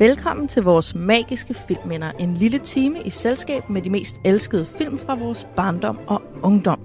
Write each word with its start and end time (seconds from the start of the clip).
Velkommen 0.00 0.48
til 0.48 0.62
vores 0.62 0.94
magiske 0.94 1.54
filmminder. 1.54 2.12
En 2.12 2.34
lille 2.34 2.58
time 2.58 3.02
i 3.02 3.10
selskab 3.10 3.70
med 3.70 3.82
de 3.82 3.90
mest 3.90 4.16
elskede 4.24 4.66
film 4.66 4.98
fra 4.98 5.14
vores 5.14 5.46
barndom 5.56 5.98
og 6.06 6.22
ungdom. 6.42 6.80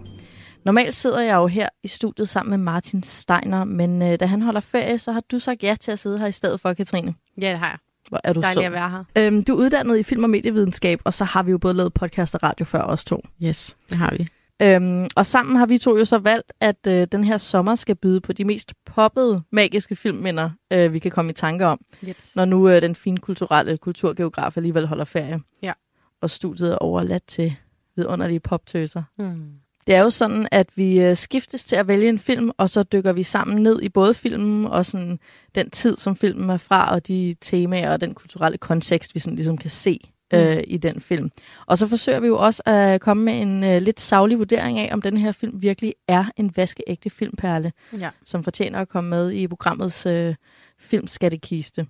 Normalt 0.66 0.96
sidder 0.96 1.22
jeg 1.22 1.36
jo 1.36 1.48
her 1.48 1.70
i 1.84 1.88
studiet 1.88 2.30
sammen 2.30 2.50
med 2.50 2.58
Martin 2.58 3.04
Steiner, 3.04 3.64
men 3.64 4.02
øh, 4.02 4.20
da 4.20 4.26
han 4.26 4.42
holder 4.42 4.60
ferie, 4.60 4.98
så 4.98 5.12
har 5.12 5.22
du 5.32 5.40
sagt 5.40 5.64
ja 5.64 5.76
til 5.82 5.92
at 5.92 6.00
sidde 6.00 6.20
her 6.20 6.28
i 6.28 6.32
stedet 6.32 6.62
for, 6.62 6.74
Katrine. 6.74 7.14
Ja, 7.42 7.52
det 7.52 7.60
har 7.60 7.68
jeg. 7.68 7.78
Hvor 8.10 8.22
er 8.24 8.34
du 8.34 8.42
Dejligt 8.42 8.60
sød. 8.60 8.66
at 8.66 8.72
være 8.72 8.90
her. 8.90 9.04
Øhm, 9.18 9.44
du 9.44 9.54
er 9.54 9.58
uddannet 9.58 9.98
i 9.98 10.04
film- 10.04 10.24
og 10.24 10.30
medievidenskab, 10.30 11.00
og 11.04 11.14
så 11.14 11.26
har 11.26 11.44
vi 11.44 11.52
jo 11.52 11.58
både 11.58 11.74
lavet 11.74 11.94
podcast 11.94 12.36
og 12.36 12.44
radio 12.44 12.66
før 12.66 12.82
os 12.82 13.06
to. 13.06 13.22
Yes, 13.44 13.78
det 13.90 13.98
har 13.98 14.14
vi. 14.18 14.28
Øhm, 14.62 15.08
og 15.16 15.26
sammen 15.26 15.56
har 15.56 15.66
vi 15.66 15.78
to 15.78 15.98
jo 15.98 16.06
så 16.06 16.18
valgt, 16.18 16.54
at 16.62 16.88
øh, 16.88 17.08
den 17.12 17.24
her 17.24 17.38
sommer 17.38 17.76
skal 17.76 17.96
byde 17.96 18.22
på 18.22 18.34
de 18.34 18.46
mest 18.46 18.74
poppede 18.86 19.42
magiske 19.52 19.96
filmminder, 19.96 20.50
øh, 20.74 20.94
vi 20.94 21.00
kan 21.00 21.12
komme 21.12 21.32
i 21.32 21.34
tanke 21.34 21.66
om, 21.66 21.80
Yes. 22.10 22.36
når 22.36 22.46
nu 22.46 22.70
øh, 22.70 22.82
den 22.82 22.96
fine 22.96 23.18
kulturelle 23.18 23.78
kulturgeograf 23.78 24.58
alligevel 24.58 24.88
holder 24.88 25.06
ferie. 25.06 25.40
Ja. 25.62 25.74
Og 26.22 26.30
studiet 26.30 26.72
er 26.72 26.78
overladt 26.78 27.28
til 27.28 27.56
vidunderlige 27.96 28.40
poptøser. 28.40 29.04
Hmm. 29.18 29.52
Det 29.88 29.96
er 29.96 30.02
jo 30.04 30.10
sådan, 30.10 30.48
at 30.52 30.68
vi 30.76 31.02
øh, 31.02 31.16
skiftes 31.16 31.66
til 31.66 31.76
at 31.76 31.88
vælge 31.88 32.10
en 32.10 32.20
film, 32.20 32.52
og 32.58 32.70
så 32.70 32.84
dykker 32.84 33.14
vi 33.14 33.24
sammen 33.24 33.64
ned 33.64 33.82
i 33.82 33.90
både 33.90 34.14
filmen 34.14 34.66
og 34.66 34.86
sådan 34.86 35.20
den 35.56 35.70
tid, 35.70 35.98
som 35.98 36.16
filmen 36.16 36.50
er 36.50 36.58
fra, 36.58 36.92
og 36.94 37.08
de 37.08 37.36
temaer 37.42 37.92
og 37.92 38.02
den 38.02 38.14
kulturelle 38.14 38.58
kontekst, 38.58 39.16
vi 39.16 39.20
sådan 39.20 39.36
ligesom 39.36 39.58
kan 39.58 39.70
se 39.70 40.00
øh, 40.34 40.64
i 40.68 40.78
den 40.78 41.00
film. 41.02 41.32
Og 41.66 41.78
så 41.78 41.88
forsøger 41.88 42.20
vi 42.20 42.28
jo 42.28 42.38
også 42.38 42.62
at 42.66 43.02
komme 43.02 43.24
med 43.24 43.42
en 43.42 43.64
øh, 43.64 43.82
lidt 43.82 44.00
savlig 44.00 44.38
vurdering 44.40 44.80
af, 44.80 44.90
om 44.94 45.02
den 45.02 45.18
her 45.18 45.32
film 45.32 45.62
virkelig 45.62 45.94
er 46.08 46.26
en 46.38 46.52
vaskeægte 46.56 47.10
filmperle, 47.10 47.72
Ja. 48.00 48.10
som 48.26 48.44
fortjener 48.44 48.80
at 48.80 48.90
komme 48.90 49.10
med 49.10 49.32
i 49.32 49.48
programmets 49.48 50.06
øh, 50.06 50.36
filmskattekiste. 50.80 51.88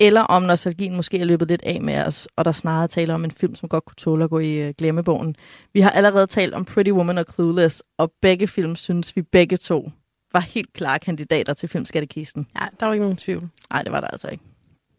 Eller 0.00 0.20
om 0.20 0.42
nostalgien 0.42 0.96
måske 0.96 1.18
er 1.18 1.24
løbet 1.24 1.48
lidt 1.48 1.62
af 1.62 1.80
med 1.82 1.98
os, 2.06 2.28
og 2.36 2.44
der 2.44 2.52
snarere 2.52 2.88
taler 2.88 3.14
om 3.14 3.24
en 3.24 3.30
film, 3.30 3.54
som 3.54 3.68
godt 3.68 3.84
kunne 3.84 3.96
tåle 3.96 4.24
at 4.24 4.30
gå 4.30 4.38
i 4.38 4.52
øh, 4.56 4.74
glemmebogen. 4.78 5.36
Vi 5.72 5.80
har 5.80 5.90
allerede 5.90 6.26
talt 6.26 6.54
om 6.54 6.64
Pretty 6.64 6.90
Woman 6.90 7.18
og 7.18 7.24
Clueless, 7.34 7.82
og 7.98 8.12
begge 8.22 8.46
film 8.46 8.76
synes 8.76 9.16
vi 9.16 9.22
begge 9.22 9.56
to 9.56 9.90
var 10.32 10.40
helt 10.40 10.72
klare 10.72 10.98
kandidater 10.98 11.54
til 11.54 11.68
filmskattekisten. 11.68 12.46
ja, 12.60 12.66
der 12.80 12.86
var 12.86 12.92
ikke 12.92 13.02
nogen 13.04 13.16
tvivl. 13.16 13.48
Nej, 13.70 13.82
det 13.82 13.92
var 13.92 14.00
der 14.00 14.08
altså 14.08 14.28
ikke. 14.28 14.44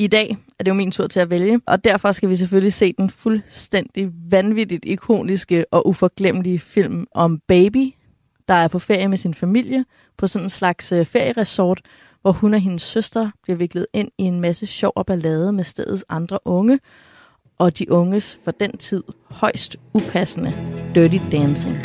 I 0.02 0.08
dag 0.08 0.38
er 0.60 0.64
det 0.64 0.70
jo 0.70 0.76
min 0.76 0.92
tur 0.92 1.08
til 1.08 1.20
at 1.20 1.30
vælge, 1.30 1.62
og 1.66 1.84
derfor 1.84 2.12
skal 2.12 2.30
vi 2.30 2.36
selvfølgelig 2.36 2.74
se 2.74 2.94
den 2.94 3.10
fuldstændig 3.10 4.10
vanvittigt 4.30 4.86
ikoniske 4.86 5.66
og 5.72 5.88
uforglemmelige 5.88 6.60
film 6.60 7.08
om 7.12 7.40
Baby, 7.48 7.94
der 8.48 8.54
er 8.54 8.68
på 8.68 8.80
ferie 8.80 9.08
med 9.08 9.18
sin 9.18 9.34
familie 9.34 9.86
på 10.18 10.28
sådan 10.28 10.46
en 10.46 10.50
slags 10.50 10.92
øh, 10.92 11.06
ferieresort, 11.06 11.82
hvor 12.22 12.32
hun 12.32 12.54
og 12.54 12.60
hendes 12.60 12.82
søster 12.82 13.30
bliver 13.44 13.58
viklet 13.58 13.88
ind 13.94 14.12
i 14.18 14.24
en 14.24 14.42
masse 14.42 14.66
sjov 14.66 14.94
og 14.96 15.06
ballade 15.06 15.54
med 15.54 15.64
stedets 15.64 16.06
andre 16.10 16.40
unge, 16.46 16.80
og 17.58 17.80
de 17.80 17.92
unges 17.92 18.40
for 18.44 18.52
den 18.52 18.78
tid 18.78 19.04
højst 19.30 19.78
upassende 19.94 20.54
Dirty 20.96 21.18
Dancing. 21.32 21.76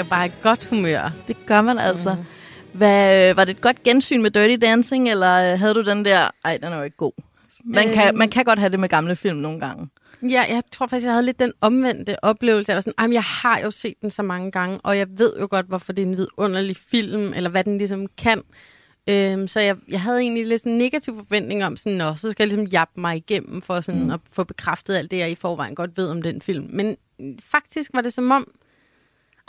Bliver 0.00 0.10
bare 0.10 0.26
i 0.26 0.30
godt 0.42 0.64
humør. 0.64 1.10
det 1.28 1.46
gør 1.46 1.60
man 1.60 1.78
altså. 1.78 2.16
Hvad, 2.72 3.30
øh, 3.30 3.36
var 3.36 3.44
det 3.44 3.54
et 3.56 3.60
godt 3.60 3.82
gensyn 3.82 4.22
med 4.22 4.30
Dirty 4.30 4.66
Dancing, 4.66 5.08
eller 5.10 5.52
øh, 5.52 5.58
havde 5.58 5.74
du 5.74 5.80
den 5.80 6.04
der, 6.04 6.28
ej, 6.44 6.56
den 6.56 6.72
er 6.72 6.76
jo 6.76 6.82
ikke 6.82 6.96
god. 6.96 7.12
Man, 7.64 7.92
kan, 7.92 8.08
Øhm. 8.08 8.18
man 8.18 8.28
kan 8.28 8.44
godt 8.44 8.58
have 8.58 8.68
det 8.70 8.80
med 8.80 8.88
gamle 8.88 9.16
film 9.16 9.36
nogle 9.36 9.60
gange. 9.60 9.88
Ja, 10.22 10.44
jeg 10.48 10.62
tror 10.72 10.86
faktisk, 10.86 11.04
jeg 11.04 11.12
havde 11.12 11.26
lidt 11.26 11.40
den 11.40 11.52
omvendte 11.60 12.24
oplevelse. 12.24 12.70
Jeg 12.70 12.74
var 12.76 12.80
sådan, 12.80 12.94
"Ej, 12.98 13.06
men 13.06 13.14
jeg 13.14 13.22
har 13.22 13.58
jo 13.58 13.70
set 13.70 13.94
den 14.02 14.10
så 14.10 14.22
mange 14.22 14.50
gange, 14.50 14.78
og 14.82 14.98
jeg 14.98 15.06
ved 15.18 15.32
jo 15.40 15.46
godt, 15.50 15.66
hvorfor 15.66 15.92
det 15.92 16.02
er 16.02 16.06
en 16.06 16.16
vidunderlig 16.16 16.76
film, 16.90 17.32
eller 17.36 17.50
hvad 17.50 17.64
den 17.64 17.78
ligesom 17.78 18.06
kan. 18.18 18.42
Øhm, 19.08 19.48
så 19.48 19.60
jeg, 19.60 19.76
jeg 19.88 20.00
havde 20.00 20.18
egentlig 20.20 20.46
lidt 20.46 20.60
sådan 20.60 20.72
en 20.72 20.78
negativ 20.78 21.16
forventning 21.16 21.64
om, 21.64 21.76
sådan, 21.76 21.98
Nå, 21.98 22.14
så 22.16 22.30
skal 22.30 22.44
jeg 22.44 22.48
ligesom 22.56 22.72
jappe 22.72 23.00
mig 23.00 23.16
igennem 23.16 23.62
for 23.62 23.80
sådan 23.80 24.04
mm. 24.04 24.10
at 24.10 24.20
få 24.32 24.44
bekræftet 24.44 24.96
alt 24.96 25.10
det, 25.10 25.18
jeg 25.18 25.30
i 25.30 25.34
forvejen 25.34 25.74
godt 25.74 25.96
ved 25.96 26.08
om 26.08 26.22
den 26.22 26.42
film. 26.42 26.66
Men 26.70 26.96
øh, 27.20 27.26
faktisk 27.42 27.90
var 27.94 28.00
det 28.00 28.12
som 28.12 28.30
om, 28.30 28.48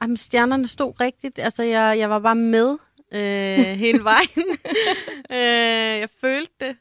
Jamen, 0.02 0.18
stjernerne 0.18 0.68
stod 0.68 1.00
rigtigt. 1.02 1.40
Altså, 1.40 1.64
jeg, 1.64 2.00
jeg 2.00 2.10
var 2.10 2.20
bare 2.20 2.36
med 2.36 2.78
øh, 3.14 3.58
hele 3.86 4.04
vejen. 4.04 4.48
øh, 5.32 6.00
jeg 6.00 6.10
følte 6.22 6.54
det. 6.60 6.76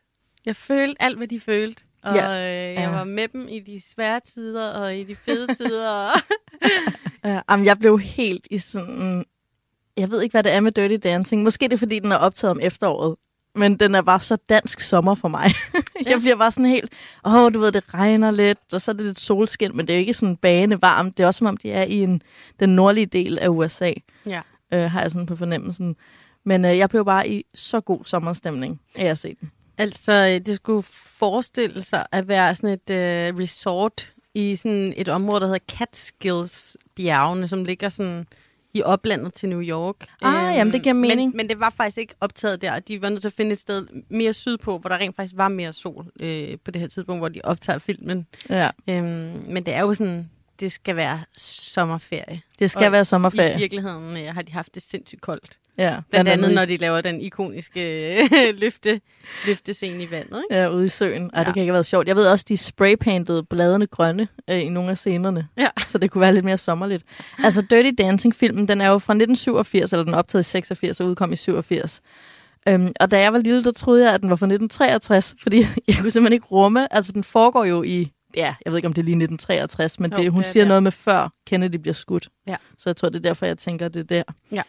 Jeg 0.47 0.57
følte 0.57 1.03
alt, 1.03 1.17
hvad 1.17 1.29
de 1.29 1.41
følte. 1.41 1.83
Og 2.03 2.15
Ja. 2.15 2.31
øh, 2.33 2.75
jeg 2.75 2.75
Ja. 2.75 2.91
var 2.91 3.05
med 3.05 3.29
dem 3.29 3.49
i 3.49 3.59
de 3.61 3.83
svære 3.95 4.21
tider 4.21 4.69
og 4.71 4.97
i 4.97 5.05
de 5.05 5.17
fede 5.17 5.55
tider. 5.55 6.09
Ja, 7.25 7.41
jamen, 7.51 7.67
jeg 7.67 7.79
blev 7.79 7.99
helt 7.99 8.47
i 8.51 8.59
sådan... 8.59 9.25
Jeg 9.97 10.11
ved 10.11 10.23
ikke, 10.23 10.33
hvad 10.33 10.43
det 10.43 10.53
er 10.53 10.61
med 10.61 10.73
Dirty 10.73 10.97
Dancing. 11.09 11.43
Måske 11.43 11.65
det 11.65 11.73
er, 11.73 11.79
fordi 11.79 11.99
den 11.99 12.13
er 12.13 12.17
optaget 12.17 12.51
om 12.51 12.61
efteråret. 12.63 13.17
Men 13.55 13.77
den 13.77 13.95
er 13.95 14.03
bare 14.03 14.21
så 14.21 14.37
dansk 14.37 14.81
sommer 14.81 15.15
for 15.15 15.29
mig. 15.29 15.51
jeg 16.11 16.21
bliver 16.21 16.37
bare 16.37 16.51
sådan 16.51 16.65
helt... 16.65 16.93
Åh, 17.25 17.35
oh, 17.35 17.55
du 17.55 17.61
ved, 17.61 17.73
det 17.73 17.95
regner 17.95 18.31
lidt, 18.31 18.59
og 18.73 18.81
så 18.81 18.91
er 18.91 18.93
det 18.93 19.07
lidt 19.07 19.21
solskin, 19.21 19.77
men 19.77 19.87
det 19.87 19.93
er 19.93 19.97
jo 19.97 20.01
ikke 20.01 20.15
sådan 20.15 20.37
bane 20.37 20.83
varmt. 20.83 21.17
Det 21.17 21.23
er 21.23 21.27
også 21.27 21.39
som 21.39 21.47
om, 21.47 21.57
de 21.57 21.73
er 21.73 21.83
i 21.83 21.95
en, 21.95 22.23
den 22.61 22.69
nordlige 22.69 23.07
del 23.07 23.39
af 23.39 23.49
USA, 23.49 23.93
ja. 24.27 24.41
øh, 24.73 24.91
har 24.91 25.03
jeg 25.03 25.11
sådan 25.11 25.27
på 25.27 25.37
fornemmelsen. 25.37 25.97
Men 26.45 26.65
øh, 26.65 26.79
jeg 26.79 26.91
blev 26.91 27.05
bare 27.05 27.29
i 27.29 27.45
så 27.55 27.81
god 27.81 28.05
sommerstemning 28.05 28.81
af 28.99 29.07
at 29.07 29.19
se 29.19 29.37
den. 29.41 29.51
Altså, 29.79 30.13
øh, 30.13 30.47
det 30.47 30.57
skulle 30.57 30.83
forestille 31.19 31.83
sig 31.83 32.07
at 32.13 32.29
være 32.29 32.55
sådan 32.55 32.71
et 32.71 32.91
øh, 32.91 33.37
resort 33.39 34.13
i 34.35 34.57
sådan 34.57 34.95
et 34.97 35.09
område, 35.09 35.41
der 35.41 35.47
hedder 35.47 35.73
Catskills-bjergene, 35.73 37.49
som 37.49 37.65
ligger 37.65 37.89
sådan 37.89 38.27
i 38.75 38.83
oplandet 38.83 39.35
til 39.35 39.49
New 39.49 39.63
York. 39.63 39.97
Ah, 40.23 40.57
jamen, 40.57 40.73
det 40.73 40.83
giver 40.83 40.95
mening. 40.95 41.31
Men, 41.31 41.37
men 41.37 41.49
det 41.49 41.61
var 41.61 41.71
faktisk 41.71 41.99
ikke 41.99 42.15
optaget 42.21 42.63
der. 42.63 42.79
De 42.79 43.03
var 43.03 43.09
nødt 43.09 43.21
til 43.21 43.29
at 43.29 43.33
finde 43.35 43.53
et 43.53 43.59
sted 43.59 43.87
mere 44.09 44.33
sydpå, 44.33 44.79
hvor 44.79 44.89
der 44.89 44.97
rent 44.97 45.17
faktisk 45.17 45.37
var 45.37 45.49
mere 45.49 45.73
sol 45.73 46.07
øh, 46.21 46.59
på 46.65 46.71
det 46.71 46.81
her 46.81 46.89
tidspunkt, 46.89 47.21
hvor 47.21 47.29
de 47.29 47.41
optager 47.45 47.79
filmen. 47.79 48.27
Ja, 48.51 48.71
Øhm, 48.89 49.05
men 49.49 49.57
det 49.67 49.75
er 49.75 49.81
jo 49.81 49.95
sådan, 49.95 50.31
det 50.61 50.73
skal 50.73 50.97
være 50.97 51.21
sommerferie. 51.37 52.41
det 52.59 52.71
skal 52.71 52.87
Og 52.87 52.93
være 52.93 53.01
I 53.01 53.05
sommerferie. 53.05 53.59
virkeligheden 53.59 54.17
øh, 54.17 54.35
har 54.35 54.43
de 54.43 54.53
haft 54.53 54.75
det 54.75 54.83
sindssygt 54.83 55.21
koldt. 55.21 55.57
Ja, 55.79 55.97
Blandt 56.11 56.31
andet, 56.31 56.51
i- 56.51 56.55
når 56.55 56.65
de 56.65 56.77
laver 56.77 57.01
den 57.01 57.21
ikoniske 57.21 58.15
løfte, 58.63 59.01
løftescene 59.47 60.03
i 60.05 60.11
vandet. 60.11 60.43
Ikke? 60.51 60.61
Ja, 60.63 60.69
ude 60.71 60.85
i 60.85 60.89
søen. 60.89 61.23
Ej. 61.35 61.41
Ja. 61.41 61.45
det 61.45 61.55
kan 61.55 61.61
ikke 61.61 61.71
have 61.71 61.75
været 61.75 61.87
sjovt. 61.87 62.09
Jeg 62.09 62.17
ved 62.17 62.27
også, 62.27 62.45
de 62.49 62.57
spraypaintede 62.57 63.43
bladene 63.45 63.87
grønne 63.87 64.29
øh, 64.51 64.61
i 64.61 64.69
nogle 64.69 64.91
af 64.91 64.99
scenerne. 64.99 65.49
Ja. 65.59 65.69
Så 65.87 65.99
det 65.99 66.11
kunne 66.11 66.21
være 66.21 66.35
lidt 66.35 66.45
mere 66.45 66.59
sommerligt. 66.59 67.05
Altså, 67.45 67.63
Dirty 67.63 67.91
Dancing-filmen, 67.99 68.69
den 68.69 68.81
er 68.81 68.89
jo 68.89 68.99
fra 68.99 69.13
1987, 69.13 69.93
eller 69.93 70.05
den 70.05 70.15
er 70.15 70.19
optaget 70.19 70.47
i 70.47 70.51
86 70.51 71.01
og 71.01 71.07
udkom 71.07 71.33
i 71.33 71.37
87. 71.37 72.01
Øhm, 72.69 72.93
og 73.01 73.11
da 73.11 73.21
jeg 73.21 73.33
var 73.33 73.39
lille, 73.39 73.65
der 73.65 73.73
troede 73.73 74.05
jeg, 74.05 74.15
at 74.15 74.21
den 74.21 74.31
var 74.31 74.37
fra 74.37 74.47
1963, 74.47 75.35
fordi 75.43 75.57
jeg 75.89 75.97
kunne 76.01 76.11
simpelthen 76.11 76.33
ikke 76.33 76.47
rumme. 76.47 76.95
Altså, 76.95 77.13
den 77.13 77.25
foregår 77.25 77.65
jo 77.65 77.83
i, 77.83 78.13
ja, 78.37 78.55
jeg 78.65 78.73
ved 78.73 78.79
ikke, 78.79 78.87
om 78.89 78.93
det 78.93 79.01
er 79.03 79.05
lige 79.05 79.13
1963, 79.15 80.01
men 80.01 80.13
Jo, 80.13 80.17
det, 80.19 80.33
hun 80.33 80.43
det 80.43 80.49
er 80.49 80.53
siger 80.53 80.65
der. 80.65 80.69
noget 80.69 80.83
med 80.83 80.93
før 80.93 81.33
Kennedy 81.47 81.77
bliver 81.77 81.95
skudt. 81.95 82.29
Ja. 82.47 82.57
Så 82.79 82.89
jeg 82.89 82.97
tror, 82.97 83.09
det 83.09 83.17
er 83.19 83.23
derfor, 83.29 83.47
jeg 83.47 83.59
tænker, 83.59 83.89
det 83.89 84.01
er 84.01 84.05
der. 84.05 84.23
Ja. 84.53 84.63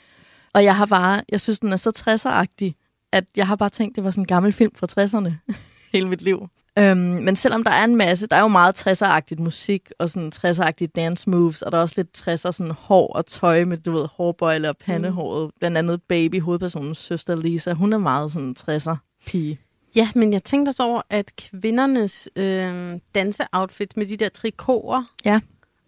Og 0.53 0.63
jeg 0.63 0.75
har 0.75 0.85
bare, 0.85 1.21
jeg 1.29 1.41
synes, 1.41 1.59
den 1.59 1.73
er 1.73 1.77
så 1.77 1.91
60'er-agtig, 2.09 2.71
at 3.11 3.23
jeg 3.35 3.47
har 3.47 3.55
bare 3.55 3.69
tænkt, 3.69 3.95
det 3.95 4.03
var 4.03 4.11
sådan 4.11 4.21
en 4.21 4.27
gammel 4.27 4.53
film 4.53 4.71
fra 4.75 4.87
60'erne 5.01 5.53
hele 5.93 6.07
mit 6.07 6.21
liv. 6.21 6.47
Øhm, 6.79 6.97
men 6.97 7.35
selvom 7.35 7.63
der 7.63 7.71
er 7.71 7.83
en 7.83 7.95
masse, 7.95 8.27
der 8.27 8.35
er 8.35 8.41
jo 8.41 8.47
meget 8.47 8.87
60'er-agtigt 8.87 9.41
musik 9.41 9.89
og 9.99 10.09
sådan 10.09 10.31
60'er-agtige 10.35 10.87
dance 10.95 11.29
moves, 11.29 11.61
og 11.61 11.71
der 11.71 11.77
er 11.77 11.81
også 11.81 11.95
lidt 11.97 12.17
60'er 12.27 12.51
sådan 12.51 12.71
hår 12.71 13.07
og 13.13 13.25
tøj 13.25 13.63
med, 13.65 13.77
du 13.77 13.91
ved, 13.91 14.07
hårbøjle 14.13 14.69
og 14.69 14.77
pandehåret. 14.77 15.45
Mm. 15.45 15.51
Blandt 15.59 15.77
andet 15.77 16.01
Baby, 16.09 16.41
hovedpersonens 16.41 16.97
søster 16.97 17.35
Lisa, 17.35 17.73
hun 17.73 17.93
er 17.93 17.97
meget 17.97 18.31
sådan 18.31 18.55
60'er 18.59 18.95
pige. 19.25 19.59
Ja, 19.95 20.09
men 20.15 20.33
jeg 20.33 20.43
tænkte 20.43 20.69
også 20.69 20.83
over, 20.83 21.01
at 21.09 21.31
kvindernes 21.35 22.29
øh, 22.35 22.99
danseoutfit 23.15 23.97
med 23.97 24.05
de 24.05 24.17
der 24.17 24.29
trikoter, 24.29 25.03
Ja. 25.25 25.39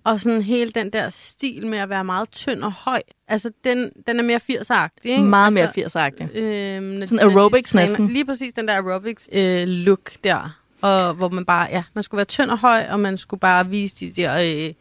Og 0.06 0.22
sådan 0.22 0.42
hele 0.42 0.72
den 0.72 0.90
der 0.94 1.10
stil 1.10 1.68
med 1.68 1.78
at 1.78 1.90
være 1.90 2.04
meget 2.04 2.32
tynd 2.32 2.64
og 2.64 2.72
høj. 2.72 3.02
Altså, 3.28 3.52
den, 3.64 3.92
den 4.08 4.20
er 4.20 4.24
mere 4.24 4.40
80'er-agtig, 4.52 5.06
ikke? 5.10 5.24
Meget 5.24 5.54
mere 5.54 5.72
altså, 5.78 6.00
80'er-agtig. 6.00 6.38
Øhm, 6.38 6.84
når 6.84 7.06
Sådan 7.06 7.30
aerobics 7.30 7.70
træner. 7.70 7.82
næsten. 7.88 8.08
Lige 8.08 8.26
præcis 8.26 8.54
den 8.54 8.68
der 8.68 8.74
aerobics 8.74 9.30
øh, 9.32 9.68
look 9.68 10.12
der. 10.24 10.58
Og 10.82 11.14
hvor 11.14 11.30
man 11.30 11.46
bare, 11.46 11.68
ja, 11.72 11.84
man 11.94 12.04
skulle 12.04 12.18
være 12.20 12.26
tynd 12.26 12.50
og 12.50 12.58
høj, 12.58 12.86
og 12.90 13.00
man 13.00 13.18
skulle 13.18 13.40
bare 13.40 13.70
vise 13.70 13.96
de 14.00 14.12
der 14.12 14.66
øh, 14.68 14.74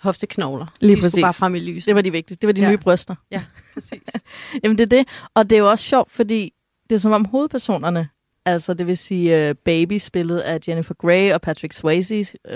hofteknogler. 0.00 0.66
Lige 0.80 0.96
de 0.96 1.00
præcis. 1.00 1.12
skulle 1.12 1.22
bare 1.24 1.32
frem 1.32 1.54
i 1.54 1.58
lyset. 1.60 1.86
Det 1.86 1.94
var 1.94 2.02
de 2.02 2.12
vigtigste. 2.12 2.40
Det 2.40 2.46
var 2.46 2.52
de 2.52 2.60
Ja. 2.62 2.70
nye 2.70 2.78
bryster. 2.78 3.14
Ja, 3.30 3.42
præcis. 3.74 4.02
Jamen, 4.64 4.78
det 4.78 4.84
er 4.92 4.96
det. 4.96 5.08
Og 5.34 5.50
det 5.50 5.56
er 5.56 5.60
jo 5.60 5.70
også 5.70 5.84
sjovt, 5.84 6.10
fordi 6.12 6.52
det 6.90 6.94
er 6.94 7.00
som 7.00 7.12
om 7.12 7.24
hovedpersonerne, 7.24 8.08
altså 8.52 8.74
det 8.74 8.86
vil 8.86 8.96
sige 8.96 9.50
uh, 9.50 9.56
Baby, 9.64 9.98
spillet 9.98 10.38
af 10.38 10.58
Jennifer 10.68 10.94
Grey 10.94 11.32
og 11.32 11.40
Patrick 11.40 11.72
Swayze, 11.72 12.20
uh, 12.20 12.50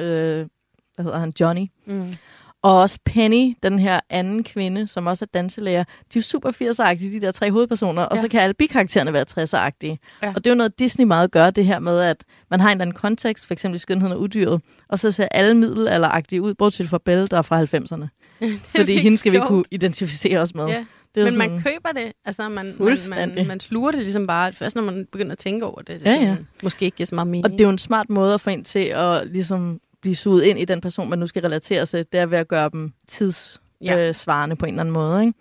hvad 0.94 1.02
hedder 1.02 1.18
han, 1.18 1.32
Johnny, 1.40 1.66
mm. 1.86 2.14
og 2.62 2.80
også 2.80 2.98
Penny, 3.04 3.54
den 3.62 3.78
her 3.78 4.00
anden 4.10 4.44
kvinde, 4.44 4.86
som 4.86 5.06
også 5.06 5.24
er 5.24 5.28
danselærer, 5.34 5.84
de 6.14 6.18
er 6.18 6.22
super 6.22 6.50
80'er-agtige, 6.50 7.12
de 7.12 7.20
der 7.20 7.32
tre 7.32 7.50
hovedpersoner, 7.50 8.02
og 8.02 8.16
Ja. 8.16 8.20
så 8.20 8.28
kan 8.28 8.40
alle 8.40 8.54
bikaraktererne 8.54 9.12
være 9.12 9.24
60'er-agtige. 9.30 9.98
Ja. 10.22 10.28
Og 10.28 10.34
det 10.44 10.46
er 10.46 10.50
jo 10.50 10.56
noget, 10.56 10.78
Disney 10.78 11.04
meget 11.04 11.30
gør, 11.30 11.50
det 11.50 11.64
her 11.66 11.78
med, 11.78 12.00
at 12.00 12.24
man 12.50 12.60
har 12.60 12.68
en 12.68 12.72
eller 12.72 12.82
anden 12.82 12.96
kontekst, 12.96 13.46
for 13.46 13.52
eksempel 13.52 13.76
i 13.76 13.78
Skønheden 13.78 14.12
og 14.12 14.20
Udyret, 14.20 14.60
og 14.88 14.98
så 14.98 15.10
ser 15.10 15.28
alle 15.30 15.54
middelalderagtige 15.54 16.42
ud, 16.42 16.54
bortset 16.54 16.88
fra 16.88 16.98
Belle, 17.04 17.26
der 17.26 17.38
er 17.38 17.42
fra 17.42 17.62
90'erne. 17.62 18.06
Fordi 18.76 18.98
hende 18.98 19.16
skal 19.18 19.32
vi 19.32 19.38
kunne 19.46 19.64
identificere 19.70 20.38
os 20.38 20.54
med. 20.54 20.66
Ja. 20.66 20.84
Det 21.14 21.22
Men 21.24 21.32
sådan, 21.32 21.50
man 21.50 21.62
køber 21.62 21.92
det. 21.92 22.12
Altså, 22.24 22.48
man, 22.48 22.74
man, 22.78 23.34
man, 23.34 23.46
man 23.46 23.60
sluger 23.60 23.90
det 23.90 24.00
ligesom 24.00 24.26
bare, 24.26 24.52
først 24.52 24.76
når 24.76 24.82
man 24.82 25.06
begynder 25.12 25.32
at 25.32 25.38
tænke 25.38 25.66
over 25.66 25.78
det. 25.78 25.88
det 25.88 26.06
Ja, 26.06 26.14
sådan, 26.14 26.28
ja. 26.28 26.36
Måske 26.62 26.84
ikke 26.84 26.96
giver 26.96 27.06
så 27.06 27.14
meget 27.14 27.28
mening. 27.28 27.44
Og 27.44 27.50
det 27.50 27.60
er 27.60 27.64
jo 27.64 27.70
en 27.70 27.78
smart 27.78 28.10
måde 28.10 28.34
at 28.34 28.40
få 28.40 28.50
ind 28.50 28.64
til 28.64 28.84
at 28.84 29.26
ligesom 29.26 29.80
blive 30.02 30.16
suget 30.16 30.42
ind 30.42 30.58
i 30.58 30.64
den 30.64 30.80
person, 30.80 31.10
man 31.10 31.18
nu 31.18 31.26
skal 31.26 31.42
relatere 31.42 31.86
sig. 31.86 32.12
Det 32.12 32.20
er 32.20 32.26
ved 32.26 32.38
at 32.38 32.48
gøre 32.48 32.70
dem 32.72 32.92
tidssvarende 33.08 34.52
Ja. 34.52 34.52
øh, 34.52 34.58
på 34.58 34.66
en 34.66 34.74
eller 34.74 34.80
anden 34.80 34.92
måde. 34.92 35.20
Ikke? 35.20 35.38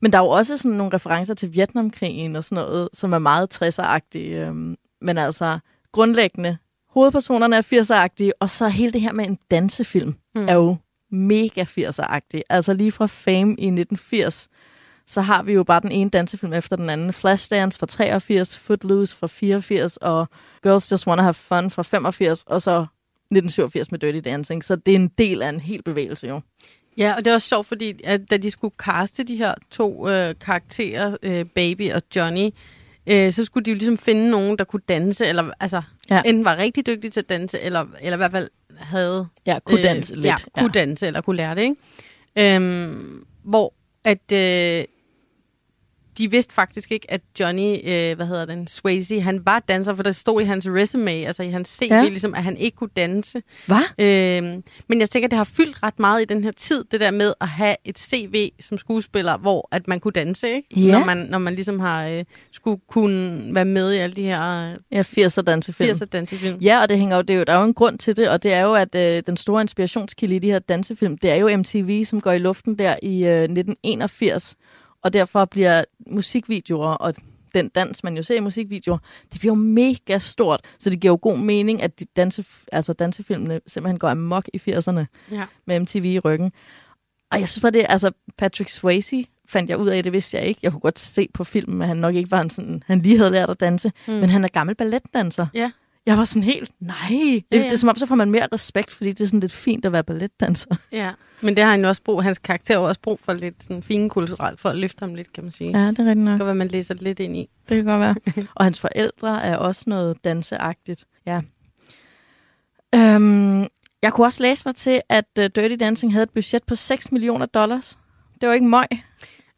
Men 0.00 0.12
der 0.12 0.18
er 0.18 0.22
jo 0.22 0.28
også 0.28 0.56
sådan 0.56 0.76
nogle 0.76 0.94
referencer 0.94 1.34
til 1.34 1.52
Vietnamkrigen 1.52 2.36
og 2.36 2.44
sådan 2.44 2.64
noget, 2.64 2.88
som 2.92 3.12
er 3.12 3.18
meget 3.18 3.62
60'er-agtige. 3.62 4.18
Øhm, 4.18 4.76
men 5.00 5.18
altså 5.18 5.58
grundlæggende, 5.92 6.56
hovedpersonerne 6.88 7.56
er 7.56 7.62
80'er-agtige, 7.62 8.30
og 8.40 8.50
så 8.50 8.68
hele 8.68 8.92
det 8.92 9.00
her 9.00 9.12
med 9.12 9.26
en 9.26 9.38
dansefilm 9.50 10.14
mm. 10.34 10.48
er 10.48 10.54
jo 10.54 10.76
mega 11.10 11.64
80'er-agtig. 11.64 12.40
Altså 12.48 12.74
lige 12.74 12.92
fra 12.92 13.06
Fame 13.06 13.50
i 13.50 13.66
1980, 13.66 14.48
så 15.12 15.20
har 15.20 15.42
vi 15.42 15.52
jo 15.52 15.64
bare 15.64 15.80
den 15.80 15.92
ene 15.92 16.10
dansefilm 16.10 16.52
efter 16.52 16.76
den 16.76 16.90
anden. 16.90 17.12
Flashdance 17.12 17.78
fra 17.78 17.86
83, 17.86 18.56
Footloose 18.58 19.16
fra 19.16 19.26
84, 19.26 19.96
og 19.96 20.26
Girls 20.62 20.92
Just 20.92 21.06
Wanna 21.06 21.22
Have 21.22 21.34
Fun 21.34 21.70
fra 21.70 21.82
85, 21.82 22.44
og 22.46 22.62
så 22.62 22.72
1987 22.80 23.90
med 23.90 23.98
Dirty 23.98 24.18
Dancing. 24.24 24.64
Så 24.64 24.76
det 24.76 24.92
er 24.92 24.96
en 24.96 25.08
del 25.08 25.42
af 25.42 25.48
en 25.48 25.60
hel 25.60 25.82
bevægelse 25.82 26.28
jo. 26.28 26.40
Ja, 26.98 27.14
og 27.16 27.24
det 27.24 27.30
er 27.30 27.34
også 27.34 27.48
sjovt, 27.48 27.66
fordi 27.66 28.00
at, 28.04 28.20
da 28.30 28.36
de 28.36 28.50
skulle 28.50 28.74
caste 28.78 29.24
de 29.24 29.36
her 29.36 29.54
to 29.70 30.08
øh, 30.08 30.34
karakterer, 30.40 31.16
øh, 31.22 31.44
Baby 31.44 31.92
og 31.92 32.02
Johnny, 32.16 32.50
øh, 33.06 33.32
så 33.32 33.44
skulle 33.44 33.64
de 33.64 33.70
jo 33.70 33.74
ligesom 33.76 33.98
finde 33.98 34.30
nogen, 34.30 34.58
der 34.58 34.64
kunne 34.64 34.82
danse, 34.88 35.26
eller 35.26 35.50
altså 35.60 35.82
Ja. 36.10 36.22
enten 36.24 36.44
var 36.44 36.56
rigtig 36.56 36.86
dygtige 36.86 37.10
til 37.10 37.20
at 37.20 37.28
danse, 37.28 37.60
eller, 37.60 37.86
eller 38.00 38.16
i 38.16 38.20
hvert 38.20 38.30
fald 38.30 38.50
havde 38.78 39.26
Ja, 39.46 39.58
kunne 39.64 39.82
danse 39.82 40.14
lidt. 40.14 40.24
Ja, 40.26 40.34
kunne 40.58 40.70
ja. 40.74 40.80
danse, 40.80 41.06
eller 41.06 41.20
kunne 41.20 41.36
lære 41.36 41.54
det, 41.54 41.62
ikke? 41.62 42.56
Øhm, 42.56 43.24
hvor 43.44 43.74
at 44.04 44.32
øh, 44.32 44.84
de 46.18 46.30
vidste 46.30 46.54
faktisk 46.54 46.92
ikke, 46.92 47.10
at 47.10 47.20
Johnny, 47.40 47.76
øh, 47.84 48.16
hvad 48.16 48.26
hedder 48.26 48.44
den, 48.44 48.66
Swayze, 48.66 49.20
han 49.20 49.46
var 49.46 49.58
danser, 49.68 49.94
for 49.94 50.02
der 50.02 50.12
stod 50.12 50.42
i 50.42 50.44
hans 50.44 50.68
resume, 50.70 51.10
altså 51.10 51.42
i 51.42 51.48
hans 51.48 51.68
CV, 51.68 51.86
Ja. 51.90 52.02
ligesom, 52.08 52.34
at 52.34 52.44
han 52.44 52.56
ikke 52.56 52.76
kunne 52.76 52.90
danse. 52.96 53.42
Hvad? 53.66 53.78
Øhm, 53.98 54.62
men 54.88 55.00
jeg 55.00 55.10
tænker, 55.10 55.28
det 55.28 55.36
har 55.36 55.44
fyldt 55.44 55.82
ret 55.82 55.98
meget 55.98 56.22
i 56.22 56.24
den 56.24 56.44
her 56.44 56.50
tid, 56.52 56.84
det 56.90 57.00
der 57.00 57.10
med 57.10 57.32
at 57.40 57.48
have 57.48 57.76
et 57.84 57.98
CV 57.98 58.50
som 58.60 58.78
skuespiller, 58.78 59.38
hvor 59.38 59.68
at 59.72 59.88
man 59.88 60.00
kunne 60.00 60.12
danse, 60.12 60.48
ikke? 60.50 60.68
Ja. 60.76 60.98
Når, 60.98 61.04
man, 61.04 61.16
når 61.16 61.38
man 61.38 61.54
ligesom 61.54 61.80
har 61.80 62.06
øh, 62.06 62.24
skulle 62.52 62.80
kunne 62.88 63.54
være 63.54 63.64
med 63.64 63.92
i 63.92 63.96
alle 63.96 64.16
de 64.16 64.22
her 64.22 64.72
øh, 64.72 64.78
Ja, 64.92 65.02
80'er 65.02 65.42
dansefilm. 65.42 65.90
80'er 65.90 66.04
dansefilm. 66.04 66.58
Ja, 66.58 66.80
og 66.82 66.88
det 66.88 66.98
hænger 66.98 67.16
jo, 67.16 67.22
det 67.22 67.34
er 67.34 67.38
jo, 67.38 67.44
der 67.44 67.52
er 67.52 67.58
jo 67.58 67.64
en 67.64 67.74
grund 67.74 67.98
til 67.98 68.16
det, 68.16 68.28
og 68.28 68.42
det 68.42 68.52
er 68.52 68.60
jo, 68.60 68.74
at 68.74 68.94
øh, 68.94 69.22
den 69.26 69.36
store 69.36 69.60
inspirationskilde 69.62 70.36
i 70.36 70.38
de 70.38 70.50
her 70.50 70.58
dansefilm, 70.58 71.18
det 71.18 71.30
er 71.30 71.34
jo 71.36 71.56
MTV, 71.56 72.04
som 72.04 72.20
går 72.20 72.32
i 72.32 72.38
luften 72.38 72.78
der 72.78 72.96
i 73.02 73.24
øh, 73.26 73.42
1981, 73.42 74.54
og 75.02 75.12
derfor 75.12 75.44
bliver 75.44 75.84
musikvideoer 76.06 76.88
og 76.94 77.14
den 77.54 77.68
dans, 77.68 78.04
man 78.04 78.16
jo 78.16 78.22
ser 78.22 78.36
i 78.36 78.40
musikvideoer, 78.40 78.98
det 79.32 79.40
bliver 79.40 79.50
jo 79.50 79.58
mega 79.62 80.18
stort, 80.18 80.60
så 80.78 80.90
det 80.90 81.00
giver 81.00 81.12
jo 81.12 81.18
god 81.22 81.38
mening, 81.38 81.82
at 81.82 82.00
de 82.00 82.04
danse, 82.16 82.44
altså 82.72 82.92
dansefilmene 82.92 83.60
simpelthen 83.66 83.98
går 83.98 84.08
amok 84.08 84.48
i 84.54 84.60
80'erne 84.70 85.04
Ja. 85.30 85.44
med 85.66 85.80
MTV 85.80 86.04
i 86.04 86.18
ryggen. 86.18 86.52
Og 87.30 87.40
jeg 87.40 87.48
synes 87.48 87.62
bare 87.62 87.72
det, 87.72 87.86
altså 87.88 88.10
Patrick 88.38 88.70
Swayze 88.70 89.24
fandt 89.48 89.70
jeg 89.70 89.78
ud 89.78 89.88
af, 89.88 90.02
det 90.02 90.12
vidste 90.12 90.36
jeg 90.36 90.46
ikke. 90.46 90.60
Jeg 90.62 90.70
kunne 90.72 90.80
godt 90.80 90.98
se 90.98 91.28
på 91.34 91.44
filmen, 91.44 91.82
at 91.82 91.88
han 91.88 91.96
nok 91.96 92.14
ikke 92.14 92.30
var 92.30 92.40
en 92.40 92.50
sådan, 92.50 92.82
han 92.86 93.00
lige 93.00 93.18
havde 93.18 93.30
lært 93.30 93.50
at 93.50 93.60
danse, 93.60 93.92
mm. 94.08 94.12
men 94.12 94.30
han 94.30 94.44
er 94.44 94.48
gammel 94.48 94.74
balletdanser. 94.76 95.46
Ja. 95.54 95.70
Jeg 96.06 96.18
var 96.18 96.24
sådan 96.24 96.42
helt, 96.42 96.70
nej, 96.80 96.96
det, 97.08 97.44
Ja, 97.52 97.56
ja, 97.56 97.62
det 97.64 97.72
er 97.72 97.76
som 97.76 97.88
om, 97.88 97.96
så 97.96 98.06
får 98.06 98.14
man 98.14 98.30
mere 98.30 98.46
respekt, 98.52 98.92
fordi 98.92 99.12
det 99.12 99.20
er 99.20 99.26
sådan 99.26 99.40
lidt 99.40 99.52
fint 99.52 99.84
at 99.84 99.92
være 99.92 100.04
balletdanser. 100.04 100.76
Ja, 100.92 101.12
men 101.40 101.56
det 101.56 101.64
har 101.64 101.70
han 101.70 101.80
jo 101.82 101.88
også 101.88 102.02
brug, 102.02 102.22
hans 102.22 102.38
karakter 102.38 102.80
har 102.80 102.86
også 102.88 103.00
brug 103.00 103.20
for 103.20 103.32
lidt 103.32 103.62
sådan 103.64 103.82
fine 103.82 104.10
kulturelt, 104.10 104.60
for 104.60 104.68
at 104.68 104.76
løfte 104.76 105.00
ham 105.00 105.14
lidt, 105.14 105.32
kan 105.32 105.44
man 105.44 105.50
sige. 105.50 105.78
Ja. 105.78 105.86
Det 105.86 105.98
er 105.98 106.02
rigtigt 106.04 106.08
Det 106.08 106.16
nok. 106.16 106.36
kan 106.36 106.46
være, 106.46 106.54
man 106.54 106.68
læser 106.68 106.94
lidt 106.94 107.20
ind 107.20 107.36
i. 107.36 107.48
Det 107.68 107.76
kan 107.76 107.84
godt 107.84 108.00
være. 108.00 108.14
Og 108.56 108.64
hans 108.64 108.80
forældre 108.80 109.42
er 109.42 109.56
også 109.56 109.82
noget 109.86 110.24
danseagtigt. 110.24 111.04
Ja. 111.26 111.40
Øhm, 112.94 113.60
jeg 114.02 114.12
kunne 114.12 114.26
også 114.26 114.42
læse 114.42 114.62
mig 114.66 114.74
til, 114.76 115.00
at 115.08 115.24
uh, 115.38 115.44
Dirty 115.44 115.76
Dancing 115.80 116.12
havde 116.12 116.22
et 116.22 116.30
budget 116.30 116.62
på 116.66 116.74
6 116.74 117.12
millioner 117.12 117.46
dollars. 117.46 117.98
Det 118.40 118.48
var 118.48 118.54
ikke 118.54 118.66
møg. 118.66 118.86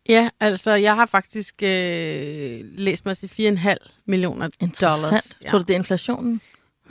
Ja, 0.08 0.28
altså, 0.40 0.70
jeg 0.70 0.94
har 0.94 1.06
faktisk 1.06 1.62
øh, 1.62 2.60
læst 2.62 3.06
mig 3.06 3.18
til 3.18 3.56
4,5 3.58 4.02
millioner 4.06 4.48
dollars. 4.80 5.38
Ja. 5.42 5.48
Tror 5.48 5.58
du, 5.58 5.64
det 5.64 5.70
er 5.70 5.78
inflationen? 5.78 6.40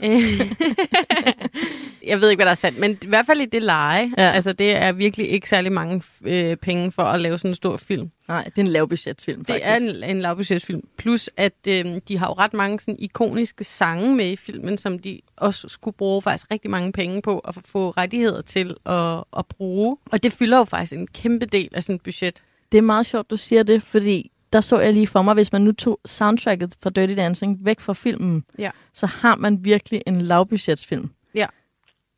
jeg 2.06 2.20
ved 2.20 2.30
ikke, 2.30 2.38
hvad 2.38 2.46
der 2.46 2.50
er 2.50 2.54
sandt, 2.54 2.78
men 2.78 2.98
i 3.04 3.06
hvert 3.06 3.26
fald 3.26 3.40
i 3.40 3.44
det 3.44 3.62
leje. 3.62 4.12
Ja. 4.18 4.30
Altså, 4.30 4.52
det 4.52 4.76
er 4.76 4.92
virkelig 4.92 5.30
ikke 5.30 5.48
særlig 5.48 5.72
mange 5.72 6.02
øh, 6.24 6.56
penge 6.56 6.92
for 6.92 7.02
at 7.02 7.20
lave 7.20 7.38
sådan 7.38 7.50
en 7.50 7.54
stor 7.54 7.76
film. 7.76 8.10
Nej, 8.28 8.44
det 8.44 8.58
er 8.58 8.62
en 8.62 8.68
lavbudgetsfilm, 8.68 9.44
faktisk. 9.44 9.64
Det 9.64 9.72
er 9.72 9.76
en, 9.76 10.16
en 10.16 10.22
lavbudgetfilm. 10.22 10.82
Plus, 10.98 11.30
at 11.36 11.54
øh, 11.68 12.00
de 12.08 12.18
har 12.18 12.26
jo 12.26 12.32
ret 12.32 12.54
mange 12.54 12.80
sådan, 12.80 12.96
ikoniske 12.98 13.64
sange 13.64 14.16
med 14.16 14.30
i 14.30 14.36
filmen, 14.36 14.78
som 14.78 14.98
de 14.98 15.20
også 15.36 15.68
skulle 15.68 15.96
bruge 15.96 16.22
faktisk 16.22 16.50
rigtig 16.50 16.70
mange 16.70 16.92
penge 16.92 17.22
på 17.22 17.38
at 17.38 17.54
få 17.64 17.90
rettigheder 17.90 18.42
til 18.42 18.76
at, 18.86 19.24
at 19.38 19.46
bruge. 19.46 19.96
Og 20.10 20.22
det 20.22 20.32
fylder 20.32 20.58
jo 20.58 20.64
faktisk 20.64 20.92
en 20.92 21.06
kæmpe 21.06 21.46
del 21.46 21.68
af 21.72 21.82
sådan 21.82 21.96
et 21.96 22.02
budget. 22.02 22.42
Det 22.74 22.78
er 22.78 22.82
meget 22.82 23.06
sjovt, 23.06 23.30
du 23.30 23.36
siger 23.36 23.62
det, 23.62 23.82
fordi 23.82 24.30
der 24.52 24.60
så 24.60 24.78
jeg 24.80 24.92
lige 24.92 25.06
for 25.06 25.22
mig, 25.22 25.34
hvis 25.34 25.52
man 25.52 25.62
nu 25.62 25.72
tog 25.72 26.00
soundtracket 26.06 26.74
fra 26.82 26.90
Dirty 26.90 27.14
Dancing 27.16 27.64
væk 27.64 27.80
fra 27.80 27.92
filmen, 27.92 28.44
Ja. 28.58 28.70
så 28.94 29.06
har 29.06 29.36
man 29.36 29.64
virkelig 29.64 30.02
en 30.06 30.20
lavbudgetsfilm. 30.20 31.10
Ja. 31.34 31.46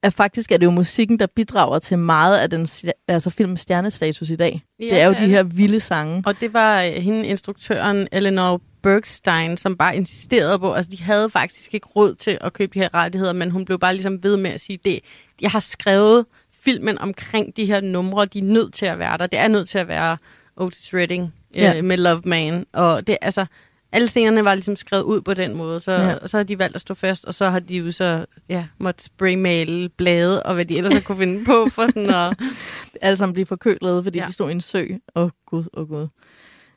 At 0.03 0.13
faktisk 0.13 0.53
er 0.53 0.57
det 0.57 0.67
jo 0.67 0.71
musikken, 0.71 1.19
der 1.19 1.27
bidrager 1.27 1.79
til 1.79 1.99
meget 1.99 2.39
af 2.39 2.51
den, 2.51 2.69
altså 3.09 3.31
filmens 3.31 3.61
stjernestatus 3.61 4.31
i 4.31 4.37
dag. 4.37 4.63
Ja, 4.81 4.85
det 4.85 5.01
er 5.01 5.07
jo 5.07 5.13
de 5.13 5.19
er 5.19 5.27
her 5.27 5.43
vilde 5.43 5.81
sange. 5.81 6.23
Og 6.27 6.41
det 6.41 6.53
var 6.53 6.83
øh, 6.83 6.93
hende, 6.93 7.27
instruktøren 7.27 8.09
Eleanor 8.13 8.61
Bergstein, 8.83 9.57
som 9.57 9.77
bare 9.77 9.97
insisterede 9.97 10.59
på, 10.59 10.73
altså 10.73 10.91
de 10.91 11.03
havde 11.03 11.31
faktisk 11.31 11.75
ikke 11.75 11.87
råd 11.97 12.15
til 12.15 12.39
at 12.41 12.53
købe 12.53 12.75
de 12.75 12.79
her 12.79 12.95
rettigheder, 12.95 13.33
men 13.33 13.51
hun 13.51 13.65
blev 13.65 13.79
bare 13.79 13.95
ligesom 13.95 14.23
ved 14.23 14.37
med 14.37 14.51
at 14.51 14.61
sige, 14.61 14.79
det, 14.85 15.01
jeg 15.41 15.51
har 15.51 15.61
skrevet 15.61 16.27
filmen 16.65 16.99
omkring 16.99 17.57
de 17.57 17.65
her 17.67 17.81
numre, 17.81 18.25
de 18.27 18.39
er 18.39 18.43
nødt 18.43 18.75
til 18.75 18.87
at 18.87 18.99
være 18.99 19.19
der. 19.19 19.27
Det 19.27 19.39
er 19.39 19.49
nødt 19.49 19.69
til 19.69 19.79
at 19.79 19.89
være 19.89 20.17
Otis 20.57 20.95
Redding 20.95 21.23
øh, 21.57 21.63
Ja. 21.63 21.83
med 21.83 21.97
Love 21.97 22.23
Man. 22.25 22.67
Og 22.73 23.07
det, 23.07 23.17
altså, 23.23 23.47
alle 23.93 24.09
scenerne 24.09 24.45
var 24.45 24.55
ligesom 24.55 24.77
skrevet 24.77 25.03
ud 25.03 25.21
på 25.21 25.35
den 25.35 25.55
måde, 25.57 25.81
så, 25.81 25.93
Ja. 25.93 26.09
ja. 26.09 26.15
og 26.15 26.29
så 26.29 26.37
har 26.37 26.45
de 26.45 26.59
valgt 26.59 26.75
at 26.75 26.81
stå 26.81 26.95
fast, 26.95 27.25
og 27.25 27.35
så 27.35 27.51
har 27.51 27.61
de 27.61 27.77
jo 27.77 27.93
så 27.93 28.27
ja, 28.49 28.67
måtte 28.79 29.05
spraymale 29.05 29.89
blade, 29.89 30.43
og 30.43 30.55
hvad 30.55 30.65
de 30.65 30.77
ellers 30.77 30.93
har 30.93 31.01
kunne 31.01 31.19
finde 31.19 31.45
på 31.47 31.67
for 31.73 31.87
sådan 31.87 32.11
at 32.15 32.37
Alle 33.03 33.17
sammen 33.17 33.33
blive 33.33 33.47
forkølede, 33.47 34.03
fordi 34.03 34.19
ja. 34.19 34.23
Ja. 34.25 34.29
de 34.29 34.33
stod 34.33 34.49
i 34.49 34.53
en 34.53 34.61
sø. 34.61 34.85
Åh 35.17 35.23
oh, 35.25 35.31
gud, 35.47 35.65
åh 35.75 35.83
oh, 35.83 35.89
gud. 35.89 36.09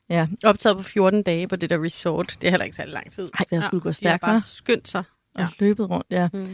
Ja, 0.10 0.28
optaget 0.44 0.78
på 0.78 0.84
14 0.84 1.24
dage 1.24 1.48
på 1.48 1.56
det 1.56 1.70
der 1.70 1.84
resort. 1.84 2.38
Det 2.42 2.48
er 2.48 2.52
heller 2.52 2.66
ikke 2.66 2.76
særlig 2.76 2.94
lang 2.94 3.12
tid. 3.12 3.30
Ej, 3.40 3.46
det 3.50 3.62
har 3.62 3.68
sgu 3.70 3.80
gå 3.80 3.84
de 3.84 3.88
har 3.88 3.94
stærkt, 3.94 4.22
bare 4.22 4.42
skyndt 4.42 4.88
sig. 4.88 5.04
og 5.36 5.42
Ja. 5.42 5.48
løbet 5.60 5.90
rundt, 5.90 6.06
ja. 6.12 6.28
Mm. 6.34 6.48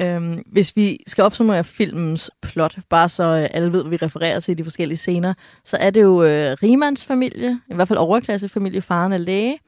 Øhm, 0.00 0.42
hvis 0.46 0.76
vi 0.76 0.98
skal 1.06 1.24
opsummere 1.24 1.64
filmens 1.64 2.30
plot, 2.42 2.78
bare 2.90 3.08
så 3.08 3.22
øh, 3.22 3.48
alle 3.50 3.72
ved, 3.72 3.82
hvad 3.82 3.90
vi 3.90 3.96
refererer 3.96 4.40
til 4.40 4.52
i 4.52 4.54
de 4.54 4.64
forskellige 4.64 4.98
scener, 4.98 5.34
så 5.64 5.76
er 5.80 5.90
det 5.90 6.02
jo 6.02 6.22
øh, 6.22 6.56
Riemanns 6.62 7.04
familie, 7.04 7.60
i 7.70 7.74
hvert 7.74 7.88
fald 7.88 7.98
overklassefamilie, 7.98 8.82
faren 8.82 9.12
er 9.12 9.18
læge, 9.18 9.58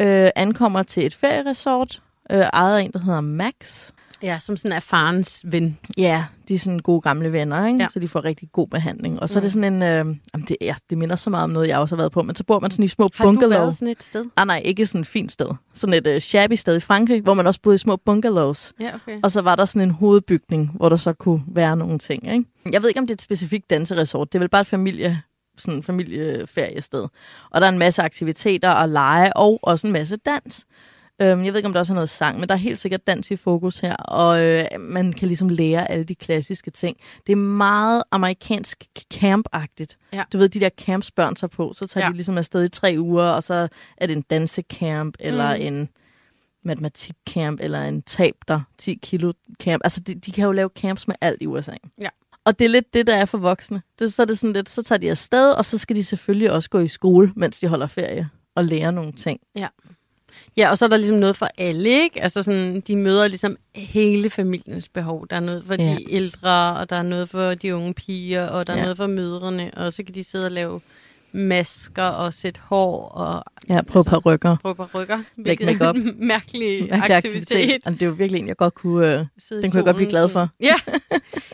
øh, 0.00 0.30
ankommer 0.36 0.82
til 0.82 1.06
et 1.06 1.14
ferieresort, 1.14 2.02
øh, 2.32 2.38
ejet 2.38 2.78
af 2.78 2.82
en, 2.82 2.92
der 2.92 2.98
hedder 2.98 3.20
Max. 3.20 3.90
Ja, 4.22 4.38
som 4.38 4.56
sådan 4.56 4.72
er 4.76 4.80
farens 4.80 5.42
ven. 5.46 5.78
Ja, 5.98 6.24
de 6.48 6.54
er 6.54 6.58
sådan 6.58 6.78
gode 6.78 7.00
gamle 7.00 7.32
venner, 7.32 7.66
ikke? 7.66 7.82
Ja. 7.82 7.88
Så 7.88 7.98
de 7.98 8.08
får 8.08 8.24
rigtig 8.24 8.48
god 8.52 8.68
behandling. 8.68 9.20
Og 9.20 9.28
så 9.28 9.38
er 9.38 9.40
det 9.42 9.56
Mm. 9.56 9.62
sådan 9.62 9.72
en, 9.74 9.82
øh, 9.82 10.16
jamen 10.34 10.46
det, 10.48 10.56
ja, 10.60 10.74
det 10.90 10.98
minder 10.98 11.16
så 11.16 11.30
meget 11.30 11.44
om 11.44 11.50
noget, 11.50 11.68
jeg 11.68 11.78
også 11.78 11.96
har 11.96 12.00
været 12.02 12.12
på, 12.12 12.22
men 12.22 12.36
så 12.36 12.44
bor 12.44 12.60
man 12.60 12.70
sådan 12.70 12.84
i 12.84 12.88
små 12.88 13.08
Har 13.14 13.24
du 13.24 13.30
bungalows. 13.30 13.60
været 13.60 13.74
sådan 13.74 13.88
et 13.88 14.02
sted? 14.02 14.24
Ah, 14.36 14.46
nej, 14.46 14.62
ikke 14.64 14.86
sådan 14.86 15.00
et 15.00 15.06
fint 15.06 15.32
sted. 15.32 15.48
Sådan 15.74 15.94
et 15.94 16.06
øh, 16.06 16.20
shabby 16.20 16.54
sted 16.54 16.76
i 16.76 16.80
Frankrig, 16.80 17.20
hvor 17.22 17.34
man 17.34 17.46
også 17.46 17.60
boede 17.62 17.74
i 17.74 17.78
små 17.78 17.96
bungalows. 17.96 18.72
Ja, 18.80 18.94
okay. 18.94 19.18
Og 19.22 19.30
så 19.30 19.42
var 19.42 19.56
der 19.56 19.64
sådan 19.64 19.82
en 19.82 19.90
hovedbygning, 19.90 20.70
hvor 20.74 20.88
der 20.88 20.96
så 20.96 21.12
kunne 21.12 21.42
være 21.46 21.76
nogle 21.76 21.98
ting. 21.98 22.32
Ikke? 22.32 22.44
Jeg 22.72 22.82
ved 22.82 22.88
ikke, 22.88 23.00
om 23.00 23.06
det 23.06 23.14
er 23.14 23.16
et 23.16 23.22
specifikt 23.22 23.70
danseresort. 23.70 24.32
Det 24.32 24.38
er 24.38 24.40
vel 24.40 24.48
bare 24.48 24.60
et 24.60 24.66
familie, 24.66 25.22
sådan 25.58 25.78
et 25.78 25.84
familieferiested. 25.84 27.06
Og 27.50 27.60
der 27.60 27.66
er 27.66 27.72
en 27.72 27.78
masse 27.78 28.02
aktiviteter 28.02 28.70
og 28.70 28.88
lege, 28.88 29.36
og 29.36 29.58
også 29.62 29.86
en 29.86 29.92
masse 29.92 30.16
dans. 30.16 30.64
Øhm, 31.22 31.44
jeg 31.44 31.52
ved 31.52 31.58
ikke, 31.58 31.66
om 31.66 31.72
der 31.72 31.80
også 31.80 31.92
er 31.92 31.94
noget 31.94 32.10
sang, 32.10 32.40
men 32.40 32.48
der 32.48 32.54
er 32.54 32.58
helt 32.58 32.78
sikkert 32.78 33.06
dans 33.06 33.30
i 33.30 33.36
fokus 33.36 33.78
her, 33.78 33.96
og 33.96 34.42
øh, 34.44 34.64
man 34.78 35.12
kan 35.12 35.28
ligesom 35.28 35.48
lære 35.48 35.90
alle 35.90 36.04
de 36.04 36.14
klassiske 36.14 36.70
ting. 36.70 36.96
Det 37.26 37.32
er 37.32 37.36
meget 37.36 38.02
amerikansk 38.10 38.84
camp-agtigt. 39.14 39.96
Ja. 40.12 40.24
Du 40.32 40.38
ved, 40.38 40.48
de 40.48 40.60
der 40.60 40.68
camps 40.78 41.10
børn 41.10 41.34
tager 41.34 41.48
på, 41.48 41.72
så 41.72 41.86
tager 41.86 42.06
Ja. 42.06 42.10
de 42.10 42.16
ligesom 42.16 42.38
afsted 42.38 42.64
i 42.64 42.68
tre 42.68 42.96
uger, 42.98 43.24
og 43.24 43.42
så 43.42 43.68
er 43.96 44.06
det 44.06 44.16
en 44.16 44.22
dansecamp, 44.22 45.14
eller 45.20 45.56
Mm. 45.56 45.62
en 45.62 45.88
matematikcamp, 46.64 47.60
eller 47.62 47.82
en 47.84 48.02
tab 48.02 48.34
dig 48.48 48.62
10 48.78 48.94
kilo 49.02 49.32
camp. 49.62 49.80
Altså, 49.84 50.00
de, 50.00 50.14
de 50.14 50.32
kan 50.32 50.44
jo 50.44 50.52
lave 50.52 50.70
camps 50.76 51.08
med 51.08 51.16
alt 51.20 51.42
i 51.42 51.46
USA. 51.46 51.72
Ja. 52.00 52.08
Og 52.44 52.58
det 52.58 52.64
er 52.64 52.68
lidt 52.68 52.94
det, 52.94 53.06
der 53.06 53.14
er 53.16 53.24
for 53.24 53.38
voksne. 53.38 53.82
Det, 53.98 54.12
så 54.12 54.22
er 54.22 54.26
det 54.26 54.38
sådan 54.38 54.52
lidt, 54.52 54.68
så 54.68 54.82
tager 54.82 54.98
de 54.98 55.10
afsted, 55.10 55.52
og 55.52 55.64
så 55.64 55.78
skal 55.78 55.96
de 55.96 56.04
selvfølgelig 56.04 56.52
også 56.52 56.70
gå 56.70 56.78
i 56.78 56.88
skole, 56.88 57.32
mens 57.36 57.58
de 57.58 57.66
holder 57.68 57.86
ferie, 57.86 58.28
og 58.54 58.64
lære 58.64 58.92
nogle 58.92 59.12
ting. 59.12 59.40
Ja, 59.56 59.68
og 60.70 60.78
så 60.78 60.84
er 60.84 60.88
der 60.88 60.96
ligesom 60.96 61.16
noget 61.16 61.36
for 61.36 61.48
alle, 61.58 61.88
ikke? 62.02 62.22
Altså 62.22 62.42
sådan, 62.42 62.80
de 62.80 62.96
møder 62.96 63.28
ligesom 63.28 63.56
hele 63.74 64.30
familiens 64.30 64.88
behov. 64.88 65.26
Der 65.30 65.36
er 65.36 65.40
noget 65.40 65.64
for 65.66 65.74
ja. 65.78 65.82
Ja. 65.84 65.94
de 65.96 66.12
ældre, 66.12 66.76
og 66.76 66.90
der 66.90 66.96
er 66.96 67.02
noget 67.02 67.28
for 67.28 67.54
de 67.54 67.74
unge 67.76 67.94
piger, 67.94 68.46
og 68.46 68.66
der 68.66 68.72
er 68.72 68.76
Ja. 68.76 68.82
noget 68.82 68.96
for 68.96 69.06
mødrene, 69.06 69.70
og 69.76 69.92
så 69.92 70.02
kan 70.02 70.14
de 70.14 70.24
sidde 70.24 70.44
og 70.46 70.52
lave 70.52 70.80
masker 71.32 72.02
og 72.04 72.34
sætte 72.34 72.60
hår 72.64 73.08
og 73.08 73.44
Ja, 73.68 73.80
prøv 73.82 74.00
Altså, 74.00 74.18
rykker. 74.26 74.56
prøve 74.62 74.88
rykker. 74.94 75.18
Læg 75.36 75.58
makeup. 75.64 75.96
en 75.96 76.14
mærkelig 76.26 76.88
Mærkelig 76.90 77.16
aktivitet. 77.16 77.80
Og 77.86 77.92
det 77.92 78.02
er 78.02 78.06
jo 78.06 78.12
virkelig 78.12 78.40
en, 78.40 78.48
jeg 78.48 78.56
godt 78.56 78.74
kunne... 78.74 79.18
Øh, 79.20 79.26
Sidde 79.38 79.62
Den 79.62 79.70
kunne 79.70 79.78
jeg 79.78 79.84
godt 79.84 79.96
blive 79.96 80.10
glad 80.10 80.28
for. 80.28 80.48
Ja. 80.60 80.74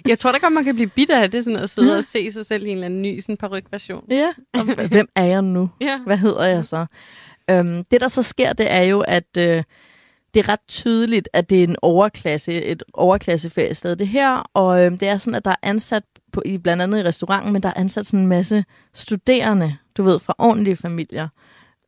Jeg 0.09 0.19
tror 0.19 0.33
da 0.33 0.39
godt, 0.39 0.53
man 0.53 0.65
kan 0.65 0.75
blive 0.75 0.89
bitter 0.89 1.21
af 1.23 1.31
det, 1.31 1.45
sådan 1.45 1.59
at 1.59 1.71
sidde 1.71 1.99
og 1.99 2.05
se 2.05 2.33
sig 2.33 2.47
selv 2.47 2.67
i 2.67 2.69
en 2.69 2.77
eller 2.77 2.85
anden 2.87 3.03
ny 3.03 3.21
sådan 3.21 3.37
parrykversion. 3.37 4.05
ja, 4.11 4.29
og 4.55 4.87
hvem 4.89 5.09
er 5.17 5.25
jeg 5.25 5.43
nu? 5.43 5.71
Ja. 5.81 5.99
Hvad 6.07 6.17
hedder 6.17 6.45
jeg 6.47 6.65
så? 6.65 6.87
Øhm, 7.51 7.85
det, 7.85 8.01
der 8.01 8.09
så 8.09 8.23
sker, 8.23 8.53
det 8.53 8.73
er 8.73 8.83
jo, 8.83 9.01
at 9.01 9.37
øh, 9.39 9.63
det 10.35 10.45
er 10.45 10.49
ret 10.49 10.67
tydeligt, 10.69 11.29
at 11.33 11.51
det 11.51 11.59
er 11.59 11.65
en 11.65 11.77
overklasse, 11.83 12.53
et 12.63 12.83
overklasseferiested, 12.93 13.97
det 13.97 14.09
her. 14.09 14.51
Og 14.55 14.85
øh, 14.85 14.91
det 14.91 15.03
er 15.03 15.19
sådan, 15.19 15.35
at 15.35 15.45
der 15.45 15.51
er 15.51 15.57
ansat, 15.63 16.03
på, 16.33 16.43
i, 16.45 16.59
blandt 16.59 16.83
andet 16.83 16.99
i 16.99 17.03
restauranten, 17.03 17.53
men 17.53 17.63
der 17.63 17.69
er 17.69 17.73
ansat 17.77 18.07
sådan 18.07 18.21
en 18.21 18.27
masse 18.27 18.65
studerende, 18.95 19.77
du 19.97 20.03
ved, 20.03 20.19
fra 20.19 20.35
ordentlige 20.39 20.77
familier. 20.77 21.29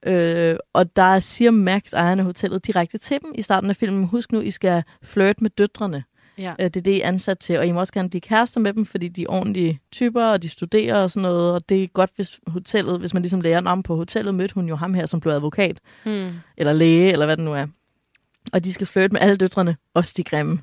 Øh, 0.06 0.56
og 0.72 0.96
der 0.96 1.18
siger 1.18 1.50
Max, 1.50 1.92
ejerne 1.92 2.22
af 2.22 2.26
hotellet, 2.26 2.66
direkte 2.66 2.98
til 2.98 3.20
dem 3.22 3.32
i 3.34 3.42
starten 3.42 3.70
af 3.70 3.76
filmen, 3.76 4.04
husk 4.04 4.32
nu, 4.32 4.40
I 4.40 4.50
skal 4.50 4.82
flirte 5.02 5.42
med 5.42 5.50
døtrene. 5.50 6.04
Ja. 6.38 6.50
Øh, 6.60 6.64
det 6.64 6.76
er 6.76 6.80
det, 6.80 6.90
I 6.90 7.00
er 7.00 7.08
ansat 7.08 7.38
til, 7.38 7.58
og 7.58 7.66
I 7.66 7.72
må 7.72 7.80
også 7.80 7.92
gerne 7.92 8.08
blive 8.10 8.20
kærester 8.20 8.60
med 8.60 8.72
dem, 8.72 8.86
fordi 8.86 9.08
de 9.08 9.22
er 9.22 9.26
ordentlige 9.28 9.80
typer, 9.92 10.24
og 10.24 10.42
de 10.42 10.48
studerer 10.48 11.02
og 11.02 11.10
sådan 11.10 11.22
noget, 11.22 11.52
og 11.54 11.68
det 11.68 11.82
er 11.82 11.86
godt, 11.86 12.10
hvis 12.16 12.40
hotellet, 12.46 12.98
hvis 12.98 13.14
man 13.14 13.22
ligesom 13.22 13.40
lærer 13.40 13.62
om 13.70 13.82
på 13.82 13.96
hotellet, 13.96 14.34
mødte 14.34 14.54
hun 14.54 14.68
jo 14.68 14.76
ham 14.76 14.94
her, 14.94 15.06
som 15.06 15.20
blev 15.20 15.32
advokat, 15.32 15.80
Hmm. 16.04 16.30
eller 16.56 16.72
læge, 16.72 17.12
eller 17.12 17.26
hvad 17.26 17.36
det 17.36 17.44
nu 17.44 17.52
er. 17.52 17.66
Og 18.52 18.64
de 18.64 18.72
skal 18.72 18.86
flirte 18.86 19.12
med 19.12 19.20
alle 19.20 19.36
døtrene, 19.36 19.76
også 19.94 20.14
de 20.16 20.24
grimme. 20.24 20.58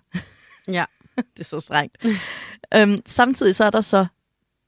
Ja. 0.67 0.85
det 1.33 1.39
er 1.39 1.43
så 1.43 1.59
strengt. 1.59 1.97
øhm, 2.75 2.99
samtidig 3.05 3.55
så 3.55 3.63
er 3.65 3.69
der 3.69 3.81
så 3.81 4.05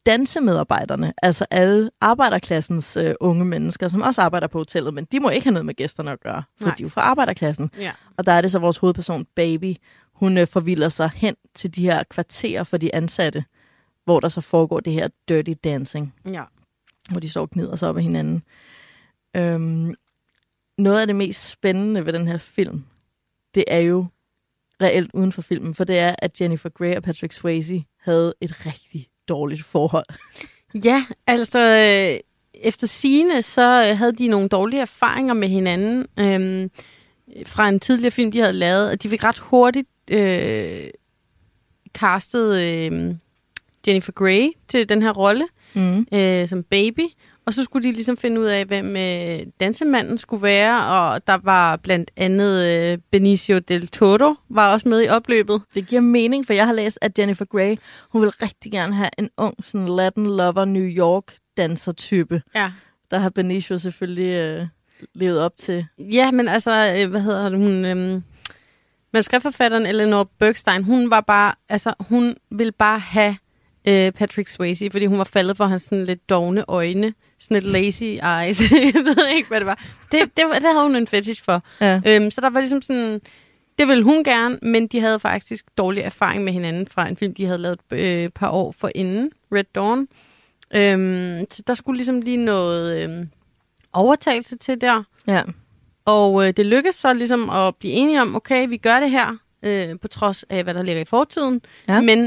dansemedarbejderne, 0.06 1.14
altså 1.24 1.46
alle 1.52 1.90
arbejderklassens 2.02 2.98
øh, 2.98 3.14
unge 3.20 3.46
mennesker, 3.46 3.88
som 3.88 4.02
også 4.02 4.22
arbejder 4.22 4.48
på 4.48 4.58
hotellet, 4.58 4.94
men 4.94 5.06
de 5.12 5.20
må 5.20 5.30
ikke 5.30 5.44
have 5.46 5.54
noget 5.54 5.66
med 5.66 5.74
gæsterne 5.74 6.12
at 6.12 6.20
gøre, 6.20 6.44
for 6.58 6.66
Nej. 6.68 6.76
de 6.76 6.84
er 6.84 6.86
jo 6.86 6.90
fra 6.90 7.02
arbejderklassen. 7.02 7.70
Ja. 7.80 7.92
Og 8.18 8.26
der 8.26 8.32
er 8.32 8.42
det 8.42 8.52
så 8.52 8.60
vores 8.60 8.78
hovedperson, 8.78 9.26
Baby. 9.36 9.76
Hun 10.20 10.38
øh, 10.38 10.48
forvilder 10.48 10.90
sig 10.90 11.12
hen 11.16 11.36
til 11.56 11.76
de 11.76 11.82
her 11.82 12.04
kvarterer 12.04 12.64
for 12.64 12.78
de 12.78 12.96
ansatte, 12.96 13.46
hvor 14.06 14.20
der 14.20 14.28
så 14.30 14.42
foregår 14.42 14.80
det 14.80 14.94
her 14.94 15.08
dirty 15.30 15.54
dancing, 15.64 16.14
Ja. 16.32 16.44
hvor 17.10 17.20
de 17.20 17.30
så 17.30 17.46
gnider 17.52 17.76
sig 17.76 17.90
op 17.90 17.98
af 17.98 18.04
hinanden. 18.04 18.44
Øhm, 19.36 19.94
noget 20.78 21.02
af 21.02 21.08
det 21.08 21.16
mest 21.16 21.50
spændende 21.50 22.06
ved 22.06 22.14
den 22.14 22.28
her 22.28 22.38
film, 22.38 22.84
det 23.56 23.64
er 23.68 23.80
jo 23.80 24.06
reelt 24.82 25.12
uden 25.14 25.32
for 25.32 25.42
filmen, 25.42 25.76
for 25.76 25.84
det 25.84 25.98
er, 26.00 26.16
at 26.20 26.42
Jennifer 26.42 26.70
Grey 26.70 26.96
og 26.96 27.04
Patrick 27.04 27.34
Swayze 27.34 27.84
havde 28.02 28.34
et 28.42 28.66
rigtig 28.66 29.08
dårligt 29.28 29.64
forhold. 29.64 30.06
Ja, 30.84 31.06
altså 31.28 31.60
øh, 31.60 32.20
efter 32.54 32.88
sine 32.88 33.42
så 33.42 33.88
øh, 33.90 33.98
havde 33.98 34.12
de 34.16 34.28
nogle 34.28 34.48
dårlige 34.50 34.82
erfaringer 34.82 35.34
med 35.34 35.48
hinanden 35.48 36.08
øhm, 36.20 36.72
fra 37.46 37.70
en 37.70 37.80
tidligere 37.80 38.12
film, 38.12 38.32
de 38.32 38.40
havde 38.40 38.54
lavet, 38.54 38.90
og 38.92 39.04
de 39.04 39.10
fik 39.10 39.24
ret 39.24 39.38
hurtigt 39.38 39.88
øh, 40.12 40.90
castet 41.94 42.62
øh, 42.62 43.16
Jennifer 43.88 44.12
Grey 44.12 44.50
til 44.68 44.90
den 44.90 45.02
her 45.02 45.12
rolle 45.12 45.46
Mm. 45.74 46.08
øh, 46.14 46.48
som 46.48 46.64
baby. 46.64 47.02
Og 47.46 47.54
så 47.54 47.64
skulle 47.64 47.90
de 47.90 47.94
ligesom 47.94 48.18
finde 48.18 48.42
ud 48.42 48.46
af, 48.46 48.66
hvem 48.66 48.96
øh, 48.96 49.40
dansemanden 49.60 50.18
skulle 50.18 50.44
være, 50.44 50.86
og 50.86 51.28
der 51.28 51.38
var 51.44 51.76
blandt 51.76 52.12
andet 52.18 52.66
øh, 52.66 52.98
Benicio 53.12 53.60
del 53.60 53.88
Toro, 53.88 54.36
var 54.50 54.74
også 54.74 54.90
med 54.90 55.04
i 55.04 55.08
opløbet. 55.08 55.62
Det 55.76 55.88
giver 55.88 56.02
mening, 56.02 56.46
for 56.46 56.54
jeg 56.54 56.66
har 56.66 56.74
læst, 56.74 57.00
at 57.02 57.20
Jennifer 57.20 57.46
Grey, 57.46 57.76
hun 58.10 58.22
vil 58.22 58.30
rigtig 58.30 58.72
gerne 58.72 58.94
have 58.94 59.10
en 59.18 59.30
ung, 59.38 59.66
sådan 59.66 59.88
Latin 59.88 60.26
lover 60.26 60.66
New 60.66 60.84
York 60.88 61.36
danser-type. 61.58 62.42
Ja. 62.56 62.72
Der 63.12 63.18
har 63.20 63.30
Benicio 63.30 63.78
selvfølgelig 63.78 64.34
øh, 64.34 64.68
levet 65.14 65.40
op 65.40 65.56
til. 65.56 65.86
Ja, 66.00 66.32
men 66.32 66.48
altså, 66.48 66.96
øh, 66.98 67.10
hvad 67.10 67.22
hedder 67.22 67.50
hun... 67.50 67.86
Øhm, 67.86 68.24
manuskriptforfatteren 69.14 69.86
Eleanor 69.86 70.30
Bergstein, 70.40 70.84
hun 70.84 71.10
var 71.10 71.22
bare, 71.22 71.54
altså, 71.70 71.94
hun 72.00 72.36
ville 72.52 72.72
bare 72.72 73.00
have 73.00 73.38
øh, 73.88 74.12
Patrick 74.12 74.50
Swayze, 74.50 74.90
fordi 74.92 75.06
hun 75.06 75.18
var 75.18 75.24
faldet 75.24 75.58
for 75.58 75.66
hans 75.66 75.84
sådan 75.84 76.06
lidt 76.06 76.30
dogne 76.30 76.64
øjne, 76.68 77.14
sådan 77.40 77.64
lidt 77.64 77.72
lazy 77.72 78.04
eyes. 78.04 78.72
jeg 78.72 79.02
ved 79.06 79.28
ikke, 79.36 79.50
hvad 79.50 79.60
det 79.60 79.68
var. 79.68 79.84
Det, 80.12 80.22
det, 80.22 80.46
det 80.56 80.64
havde 80.64 80.84
hun 80.84 80.96
en 80.96 81.08
fetish 81.08 81.44
for. 81.44 81.64
Ja. 81.82 82.02
Øhm, 82.06 82.32
så 82.32 82.42
der 82.42 82.50
var 82.50 82.60
ligesom 82.60 82.82
sådan, 82.82 83.22
det 83.80 83.88
ville 83.88 84.04
hun 84.04 84.24
gerne, 84.24 84.60
men 84.62 84.88
de 84.88 85.00
havde 85.00 85.20
faktisk 85.20 85.66
dårlig 85.78 86.02
erfaring 86.02 86.44
med 86.44 86.54
hinanden 86.54 86.88
fra 86.88 87.08
en 87.08 87.18
film, 87.18 87.34
de 87.34 87.46
havde 87.46 87.58
lavet 87.58 87.80
et 87.92 87.98
øh, 87.98 88.30
par 88.30 88.50
år 88.50 88.72
for 88.72 88.92
inden, 88.96 89.32
Red 89.52 89.64
Dawn. 89.76 90.08
Øhm, 90.76 91.46
så 91.52 91.64
der 91.68 91.74
skulle 91.74 91.98
ligesom 91.98 92.22
lige 92.22 92.38
noget 92.38 93.04
øhm, 93.04 93.30
overtagelse 93.94 94.58
til 94.58 94.82
der. 94.82 95.04
ja. 95.28 95.42
Og 96.08 96.48
øh, 96.48 96.54
det 96.58 96.66
lykkedes 96.66 96.96
så 96.96 97.14
ligesom 97.14 97.50
at 97.50 97.76
blive 97.76 97.94
enige 97.94 98.22
om, 98.22 98.36
okay, 98.36 98.68
vi 98.68 98.78
gør 98.78 99.00
det 99.00 99.12
her, 99.12 99.38
øh, 99.64 100.00
på 100.00 100.08
trods 100.08 100.44
af, 100.50 100.64
hvad 100.64 100.74
der 100.74 100.84
ligger 100.84 101.02
i 101.02 101.06
fortiden. 101.06 101.62
Ja. 101.88 102.02
Men 102.02 102.24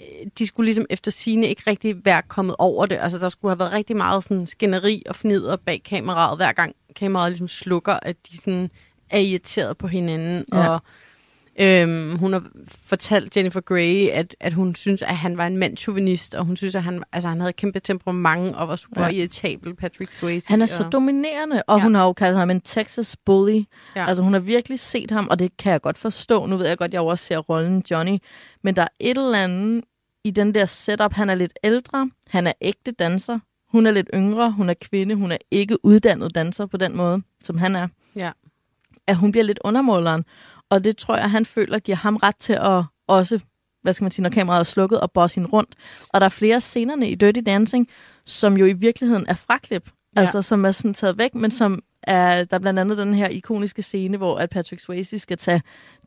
øh, 0.00 0.26
de 0.38 0.46
skulle 0.46 0.64
ligesom 0.64 0.86
efter 0.90 1.10
sine 1.10 1.46
ikke 1.46 1.62
rigtig 1.66 2.04
være 2.04 2.22
kommet 2.22 2.56
over 2.58 2.86
det. 2.86 2.98
Altså, 3.00 3.18
der 3.18 3.28
skulle 3.28 3.50
have 3.50 3.58
været 3.58 3.72
rigtig 3.72 3.96
meget 3.96 4.24
sådan 4.24 4.46
skænderi 4.46 5.02
og 5.08 5.16
fnider 5.16 5.56
bag 5.56 5.82
kameraet, 5.84 6.38
hver 6.38 6.52
gang 6.52 6.74
kameraet 6.96 7.30
ligesom 7.30 7.48
slukker, 7.48 7.98
at 8.02 8.16
de 8.30 8.36
sådan 8.36 8.70
er 9.10 9.18
irriteret 9.18 9.78
på 9.78 9.86
hinanden. 9.86 10.44
Ja. 10.52 10.68
Og 10.68 10.80
øhm, 11.60 12.16
hun 12.18 12.32
har 12.32 12.46
fortalt 12.84 13.36
Jennifer 13.36 13.60
Grey, 13.60 14.08
at, 14.08 14.36
at 14.40 14.52
hun 14.52 14.74
synes, 14.74 15.02
at 15.02 15.16
han 15.16 15.36
var 15.36 15.46
en 15.46 15.56
mandchauvinist, 15.56 16.34
og 16.34 16.44
hun 16.44 16.56
synes, 16.56 16.74
at 16.74 16.82
han, 16.82 17.02
altså, 17.12 17.28
han 17.28 17.40
havde 17.40 17.52
kæmpe 17.52 17.80
temperament 17.80 18.56
og 18.56 18.68
var 18.68 18.76
super 18.76 19.02
Ja. 19.02 19.08
irritabel, 19.08 19.74
Patrick 19.74 20.12
Swayze. 20.12 20.48
Han 20.48 20.62
er 20.62 20.66
så 20.66 20.84
og, 20.84 20.92
dominerende, 20.92 21.62
og 21.66 21.78
Ja. 21.78 21.82
hun 21.82 21.94
har 21.94 22.04
jo 22.04 22.12
kaldt 22.12 22.36
ham 22.38 22.50
en 22.50 22.60
Texas 22.60 23.16
bully. 23.26 23.62
Ja. 23.96 24.06
Altså 24.06 24.22
hun 24.22 24.32
har 24.32 24.40
virkelig 24.40 24.80
set 24.80 25.10
ham, 25.10 25.28
og 25.30 25.38
det 25.38 25.56
kan 25.56 25.72
jeg 25.72 25.80
godt 25.82 25.98
forstå. 25.98 26.46
Nu 26.46 26.56
ved 26.56 26.66
jeg 26.66 26.78
godt, 26.78 26.92
jeg 26.92 26.98
jo 27.00 27.06
også 27.06 27.24
ser 27.24 27.38
rollen 27.38 27.82
Johnny. 27.90 28.18
Men 28.64 28.76
der 28.76 28.82
er 28.82 28.88
et 29.00 29.16
eller 29.18 29.38
andet 29.44 29.84
i 30.24 30.30
den 30.30 30.54
der 30.54 30.66
setup. 30.66 31.12
Han 31.12 31.30
er 31.30 31.34
lidt 31.34 31.52
ældre, 31.64 32.10
han 32.28 32.46
er 32.46 32.52
ægte 32.60 32.92
danser. 32.92 33.38
Hun 33.72 33.86
er 33.86 33.90
lidt 33.90 34.10
yngre, 34.14 34.52
hun 34.52 34.70
er 34.70 34.74
kvinde, 34.80 35.14
hun 35.14 35.32
er 35.32 35.36
ikke 35.50 35.84
uddannet 35.84 36.34
danser 36.34 36.66
på 36.66 36.76
den 36.76 36.96
måde, 36.96 37.22
som 37.42 37.58
han 37.58 37.76
er. 37.76 37.88
Ja. 38.16 38.30
At 39.06 39.16
hun 39.16 39.30
bliver 39.32 39.44
lidt 39.44 39.58
undermåleren. 39.64 40.24
Og 40.70 40.84
det 40.84 40.96
tror 40.96 41.16
jeg, 41.16 41.30
han 41.30 41.46
føler 41.46 41.78
giver 41.78 41.96
ham 41.96 42.16
ret 42.16 42.36
til 42.36 42.52
at 42.52 42.84
også, 43.08 43.40
hvad 43.82 43.92
skal 43.92 44.04
man 44.04 44.10
sige, 44.10 44.22
når 44.22 44.30
kameraet 44.30 44.60
er 44.60 44.64
slukket, 44.64 45.00
og 45.00 45.12
bosse 45.12 45.34
hende 45.34 45.48
rundt. 45.50 45.74
Og 46.08 46.20
der 46.20 46.24
er 46.24 46.30
flere 46.30 46.60
scenerne 46.60 47.08
i 47.10 47.14
Dirty 47.14 47.40
Dancing, 47.46 47.88
som 48.24 48.56
jo 48.56 48.64
i 48.66 48.72
virkeligheden 48.72 49.24
er 49.28 49.34
fraklip. 49.34 49.90
Ja. 50.16 50.20
Altså 50.20 50.42
som 50.42 50.64
er 50.64 50.72
sådan 50.72 50.94
taget 50.94 51.18
væk, 51.18 51.34
men 51.34 51.50
som 51.50 51.82
er, 52.02 52.44
der 52.44 52.56
er 52.56 52.58
blandt 52.60 52.80
andet 52.80 52.98
den 52.98 53.14
her 53.14 53.28
ikoniske 53.28 53.82
scene, 53.82 54.16
hvor 54.16 54.38
at 54.38 54.50
Patrick 54.50 54.82
Swayze 54.82 55.18
skal 55.18 55.36
tage 55.36 55.62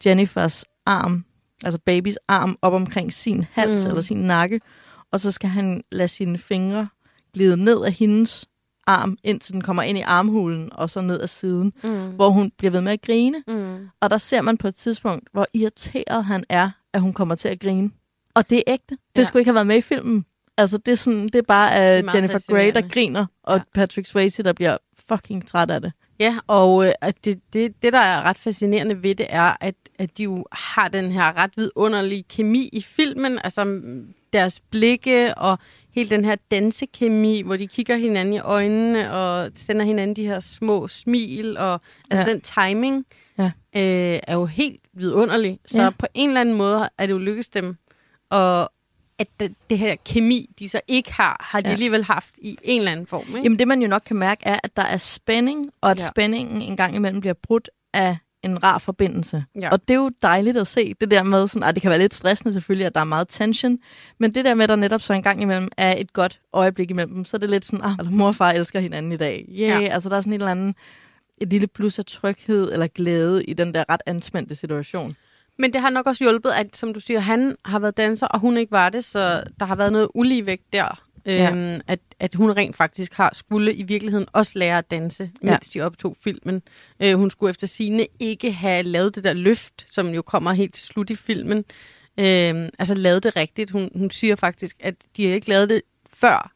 Jennifers 0.06 0.66
arm, 0.86 1.26
altså 1.64 1.80
babys 1.86 2.18
arm, 2.28 2.58
op 2.62 2.74
omkring 2.74 3.14
sin 3.14 3.46
hals 3.52 3.84
Mm. 3.84 3.90
eller 3.90 4.02
sin 4.02 4.18
nakke, 4.18 4.62
og 5.12 5.20
så 5.20 5.32
skal 5.32 5.50
han 5.50 5.84
lade 5.92 6.08
sine 6.08 6.38
fingre 6.38 6.88
glide 7.34 7.58
ned 7.58 7.84
af 7.86 7.92
hendes 7.94 8.46
arm, 8.88 9.18
indtil 9.24 9.54
den 9.54 9.62
kommer 9.62 9.84
ind 9.84 9.98
i 9.98 10.02
armhulen, 10.02 10.70
og 10.74 10.90
så 10.90 11.02
ned 11.02 11.22
ad 11.22 11.28
siden, 11.28 11.74
Mm. 11.84 12.10
hvor 12.10 12.30
hun 12.30 12.52
bliver 12.58 12.72
ved 12.72 12.82
med 12.82 12.92
at 12.94 13.02
grine. 13.02 13.44
Mm. 13.48 13.88
Og 14.02 14.10
der 14.10 14.18
ser 14.18 14.42
man 14.42 14.58
på 14.58 14.68
et 14.68 14.76
tidspunkt, 14.76 15.28
hvor 15.32 15.46
irriteret 15.54 16.26
han 16.26 16.44
er, 16.50 16.70
at 16.94 17.02
hun 17.02 17.14
kommer 17.14 17.36
til 17.36 17.48
at 17.50 17.60
grine. 17.60 17.92
Og 18.36 18.50
det 18.50 18.58
er 18.58 18.62
ægte. 18.68 18.96
Det 19.16 19.22
Ja. 19.22 19.24
skulle 19.24 19.42
ikke 19.42 19.50
have 19.50 19.56
været 19.56 19.68
med 19.68 19.78
i 19.78 19.82
filmen. 19.82 20.26
Altså, 20.58 20.78
det 20.78 20.92
er, 20.92 20.96
sådan, 20.96 21.24
det 21.24 21.36
er 21.36 21.42
bare 21.42 22.00
uh, 22.00 22.16
Jennifer 22.16 22.40
Grey, 22.52 22.72
der 22.74 22.82
griner, 22.90 23.26
og 23.44 23.56
Ja. 23.58 23.62
Patrick 23.74 24.08
Swayze, 24.08 24.44
der 24.44 24.54
bliver 24.54 24.78
fucking 25.10 25.48
træt 25.48 25.70
af 25.72 25.82
det. 25.82 25.92
Ja, 26.20 26.38
og 26.48 26.86
øh, 26.88 26.94
det, 27.26 27.40
det, 27.54 27.82
det, 27.84 27.94
der 27.94 28.00
er 28.00 28.22
ret 28.22 28.38
fascinerende 28.38 29.04
ved 29.04 29.16
det, 29.16 29.26
er, 29.30 29.58
at, 29.62 29.76
at 30.00 30.18
de 30.18 30.24
jo 30.24 30.46
har 30.52 30.88
den 30.88 31.12
her 31.12 31.38
ret 31.38 31.52
vidunderlige 31.58 32.24
kemi 32.24 32.70
i 32.74 32.82
filmen, 32.82 33.40
altså 33.44 33.82
deres 34.34 34.60
blikke 34.60 35.36
og 35.38 35.60
hele 35.98 36.10
den 36.10 36.26
her 36.26 36.36
dansekemi, 36.52 37.42
hvor 37.42 37.58
de 37.58 37.68
kigger 37.68 37.96
hinanden 37.96 38.34
i 38.34 38.40
øjnene 38.40 39.14
og 39.14 39.52
sender 39.54 39.86
hinanden 39.86 40.16
de 40.16 40.26
her 40.28 40.40
små 40.40 40.88
smil, 40.88 41.58
og 41.58 41.82
altså 42.12 42.24
Ja. 42.24 42.32
den 42.34 42.42
timing 42.42 43.06
Ja. 43.40 43.52
øh, 43.76 44.20
er 44.28 44.34
jo 44.34 44.46
helt 44.46 44.82
vidunderlig. 44.94 45.60
Så 45.66 45.82
Ja. 45.84 45.90
på 45.90 46.06
en 46.14 46.30
eller 46.30 46.42
anden 46.42 46.56
måde 46.56 46.90
er 46.98 47.06
det 47.06 47.14
jo 47.14 47.18
lykkedes 47.18 47.50
dem, 47.50 47.76
og 48.30 48.72
at 49.20 49.28
det, 49.40 49.56
det 49.70 49.78
her 49.78 49.96
kemi, 50.06 50.50
de 50.60 50.70
så 50.70 50.82
ikke 50.88 51.14
har, 51.14 51.46
har 51.50 51.62
de 51.62 51.68
Ja. 51.68 51.74
alligevel 51.74 52.04
haft 52.04 52.38
i 52.42 52.58
en 52.64 52.80
eller 52.82 52.92
anden 52.92 53.08
form. 53.08 53.26
Ikke? 53.28 53.40
Jamen 53.44 53.60
det, 53.60 53.68
man 53.68 53.82
jo 53.82 53.88
nok 53.88 54.02
kan 54.06 54.16
mærke, 54.16 54.42
er, 54.46 54.60
at 54.64 54.78
der 54.78 54.84
er 54.84 54.98
spænding, 54.98 55.66
og 55.82 55.92
at 55.92 56.00
ja. 56.00 56.08
spændingen 56.08 56.62
en 56.62 56.78
gang 56.78 56.96
imellem 56.96 57.20
bliver 57.20 57.34
brudt 57.34 57.70
af 57.94 58.18
en 58.44 58.64
rar 58.64 58.78
forbindelse. 58.78 59.44
Ja. 59.62 59.70
Og 59.70 59.82
det 59.88 59.94
er 59.94 59.98
jo 59.98 60.12
dejligt 60.22 60.58
at 60.58 60.68
se, 60.68 60.94
det 61.02 61.12
der 61.12 61.24
med, 61.24 61.48
sådan, 61.48 61.70
at 61.70 61.76
det 61.76 61.82
kan 61.82 61.90
være 61.90 62.00
lidt 62.00 62.14
stressende 62.14 62.54
selvfølgelig, 62.54 62.86
at 62.86 62.96
der 62.96 63.02
er 63.02 63.06
meget 63.06 63.28
tension, 63.30 63.78
men 64.20 64.36
det 64.36 64.46
der 64.46 64.54
med, 64.54 64.64
at 64.64 64.70
der 64.70 64.76
netop 64.76 65.02
så 65.02 65.14
en 65.14 65.24
gang 65.24 65.42
imellem 65.42 65.70
er 65.78 65.96
et 65.98 66.14
godt 66.14 66.42
øjeblik 66.54 66.90
imellem 66.90 67.14
dem, 67.14 67.26
så 67.26 67.38
er 67.38 67.40
det 67.40 67.50
lidt 67.50 67.66
sådan, 67.66 67.86
ah, 67.86 67.92
eller 68.00 68.12
mor 68.12 68.28
og 68.28 68.36
far 68.36 68.52
elsker 68.52 68.80
hinanden 68.80 69.12
i 69.12 69.18
dag. 69.18 69.46
Yeah. 69.50 69.84
Ja. 69.84 69.90
Altså 69.90 70.10
der 70.10 70.16
er 70.16 70.22
sådan 70.22 70.34
et 70.34 70.38
eller 70.38 70.52
andet, 70.52 70.76
et 71.42 71.50
lille 71.50 71.68
plus 71.68 72.00
af 72.00 72.06
tryghed 72.06 72.72
eller 72.74 72.88
glæde 72.88 73.44
i 73.44 73.54
den 73.54 73.74
der 73.74 73.84
ret 73.90 74.02
anspændte 74.06 74.56
situation. 74.56 75.16
Men 75.60 75.74
det 75.74 75.82
har 75.82 75.90
nok 75.90 76.08
også 76.08 76.24
hjulpet, 76.24 76.50
at 76.50 76.76
som 76.78 76.94
du 76.94 77.00
siger, 77.00 77.20
han 77.20 77.56
har 77.66 77.80
været 77.80 77.98
danser, 77.98 78.28
og 78.28 78.40
hun 78.40 78.58
ikke 78.58 78.72
var 78.72 78.90
det, 78.90 79.04
så 79.04 79.44
der 79.60 79.66
har 79.66 79.76
været 79.76 79.92
noget 79.92 80.08
uligevægt 80.16 80.74
der. 80.74 81.07
Ja. 81.28 81.52
Øhm, 81.52 81.82
at, 81.88 82.00
at 82.20 82.34
hun 82.36 82.52
rent 82.52 82.76
faktisk 82.76 83.14
har 83.14 83.30
skulle 83.34 83.74
i 83.76 83.84
virkeligheden 83.84 84.26
også 84.34 84.52
lære 84.56 84.78
at 84.78 84.92
danse, 84.92 85.32
Ja. 85.44 85.52
mens 85.52 85.70
de 85.70 85.82
optog 85.82 86.16
filmen. 86.24 86.62
Øh, 87.00 87.16
hun 87.18 87.30
skulle 87.32 87.50
efter 87.50 87.68
sine 87.68 88.08
ikke 88.20 88.52
have 88.52 88.84
lavet 88.84 89.16
det 89.16 89.24
der 89.24 89.34
løft, 89.34 89.86
som 89.92 90.08
jo 90.10 90.22
kommer 90.22 90.54
helt 90.54 90.74
til 90.74 90.86
slut 90.86 91.10
i 91.10 91.16
filmen. 91.16 91.66
Øhm, 92.20 92.70
altså 92.80 92.96
lavet 92.96 93.24
det 93.24 93.36
rigtigt. 93.36 93.72
Hun, 93.72 93.90
hun 93.96 94.12
siger 94.12 94.36
faktisk, 94.36 94.76
at 94.80 94.96
de 95.18 95.28
har 95.28 95.34
ikke 95.34 95.50
lavet 95.50 95.70
det 95.70 95.82
før 96.14 96.52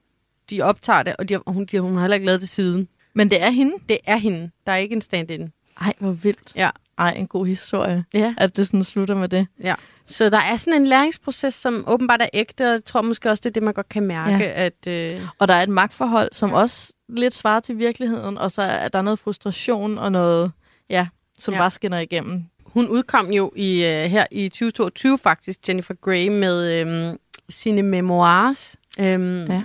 de 0.49 0.61
optager 0.61 1.03
det, 1.03 1.15
og 1.19 1.29
de 1.29 1.33
har, 1.33 1.43
hun, 1.47 1.65
de, 1.65 1.79
hun 1.79 1.93
har 1.93 2.01
heller 2.01 2.15
ikke 2.15 2.25
lavet 2.25 2.41
det 2.41 2.49
siden. 2.49 2.87
Men 3.13 3.29
det 3.29 3.41
er 3.43 3.49
hende. 3.49 3.73
Det 3.89 3.97
er 4.05 4.17
hende. 4.17 4.51
Der 4.65 4.71
er 4.71 4.77
ikke 4.77 4.95
en 4.95 5.01
stand-in. 5.01 5.51
Ej, 5.81 5.93
hvor 5.99 6.11
vildt. 6.11 6.51
Ja. 6.55 6.69
Ej, 7.01 7.13
en 7.17 7.27
god 7.27 7.45
historie, 7.45 8.05
Ja. 8.13 8.33
at 8.37 8.57
det 8.57 8.67
sådan 8.67 8.83
slutter 8.83 9.15
med 9.15 9.29
det. 9.29 9.47
Ja. 9.63 9.75
Så 10.05 10.29
der 10.29 10.37
er 10.37 10.55
sådan 10.57 10.81
en 10.81 10.87
læringsproces, 10.87 11.53
som 11.53 11.83
åbenbart 11.87 12.21
er 12.21 12.27
ægte, 12.33 12.65
og 12.65 12.71
jeg 12.71 12.85
tror 12.85 13.01
måske 13.01 13.29
også, 13.29 13.41
det 13.41 13.49
er 13.49 13.53
det, 13.53 13.63
man 13.63 13.73
godt 13.73 13.89
kan 13.89 14.03
mærke, 14.03 14.37
ja. 14.43 14.65
at... 14.65 14.87
Øh, 14.87 15.21
Og 15.39 15.47
der 15.47 15.53
er 15.53 15.63
et 15.63 15.69
magtforhold, 15.69 16.29
som 16.31 16.53
også 16.53 16.93
lidt 17.09 17.33
svarer 17.33 17.59
til 17.59 17.77
virkeligheden, 17.77 18.37
og 18.37 18.51
så 18.51 18.61
er 18.61 18.87
der 18.87 19.01
noget 19.01 19.19
frustration 19.19 19.97
og 19.97 20.11
noget, 20.11 20.51
ja, 20.89 21.07
som 21.39 21.53
Ja. 21.53 21.59
bare 21.59 21.71
skinner 21.71 21.99
igennem. 21.99 22.43
hun 22.65 22.87
udkom 22.87 23.31
jo 23.31 23.51
i 23.55 23.83
øh, 23.85 24.03
her 24.03 24.25
i 24.31 24.49
2022 24.49 25.17
faktisk, 25.17 25.67
Jennifer 25.67 25.93
Grey, 25.93 26.27
med 26.27 26.81
øh, 26.81 27.15
sine 27.49 27.83
memoirs, 27.83 28.75
øh, 28.99 29.49
Ja. 29.49 29.61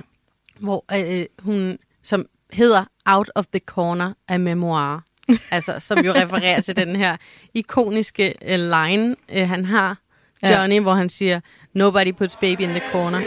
hvor 0.59 0.85
øh, 1.21 1.27
hun, 1.39 1.79
som 2.03 2.27
hedder 2.53 2.85
Out 3.07 3.31
of 3.35 3.47
the 3.47 3.61
Corner 3.67 4.13
af 4.29 4.41
memoir. 4.41 5.03
Altså, 5.51 5.81
som 5.81 5.99
jo 5.99 6.13
refererer 6.13 6.61
til 6.61 6.77
den 6.77 6.97
her 6.97 7.17
ikoniske 7.55 8.35
øh, 8.43 8.59
line, 8.59 9.17
øh, 9.33 9.49
han 9.49 9.65
har, 9.65 9.97
Ja. 10.43 10.61
Johnny, 10.61 10.81
hvor 10.81 10.95
han 10.95 11.09
siger, 11.09 11.41
Nobody 11.73 12.13
puts 12.13 12.37
baby 12.37 12.61
in 12.61 12.69
the 12.69 12.83
corner. 12.93 13.21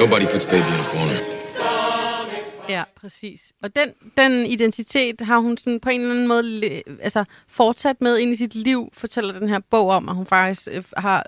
Nobody 0.00 0.26
puts 0.32 0.46
baby 0.46 0.66
in 0.66 0.80
a 0.80 0.84
corner. 0.84 1.36
Ja, 2.68 2.82
præcis. 3.00 3.52
Og 3.62 3.76
den, 3.76 3.88
den 4.16 4.46
identitet 4.46 5.20
har 5.20 5.38
hun 5.38 5.58
sådan 5.58 5.80
på 5.80 5.90
en 5.90 6.00
eller 6.00 6.14
anden 6.14 6.28
måde 6.28 6.82
altså, 7.00 7.24
fortsat 7.48 8.00
med 8.00 8.18
ind 8.18 8.32
i 8.32 8.36
sit 8.36 8.54
liv, 8.54 8.90
fortæller 8.92 9.38
den 9.38 9.48
her 9.48 9.60
bog 9.70 9.88
om, 9.88 10.08
at 10.08 10.14
hun 10.14 10.26
faktisk 10.26 10.68
øh, 10.72 10.82
har... 10.96 11.26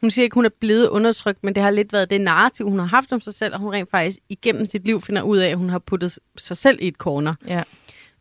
Hun 0.00 0.10
siger 0.10 0.22
ikke, 0.24 0.34
hun 0.34 0.44
er 0.44 0.50
blevet 0.60 0.88
undertrykt, 0.88 1.44
men 1.44 1.54
det 1.54 1.62
har 1.62 1.70
lidt 1.70 1.92
været 1.92 2.10
det 2.10 2.20
narrativ, 2.20 2.68
hun 2.68 2.78
har 2.78 2.86
haft 2.86 3.12
om 3.12 3.20
sig 3.20 3.34
selv, 3.34 3.54
og 3.54 3.60
hun 3.60 3.72
rent 3.72 3.90
faktisk 3.90 4.18
igennem 4.28 4.66
sit 4.66 4.84
liv 4.84 5.00
finder 5.00 5.22
ud 5.22 5.38
af, 5.38 5.48
at 5.48 5.56
hun 5.56 5.70
har 5.70 5.78
puttet 5.78 6.18
sig 6.36 6.56
selv 6.56 6.78
i 6.82 6.88
et 6.88 6.94
corner. 6.94 7.34
Ja. 7.48 7.62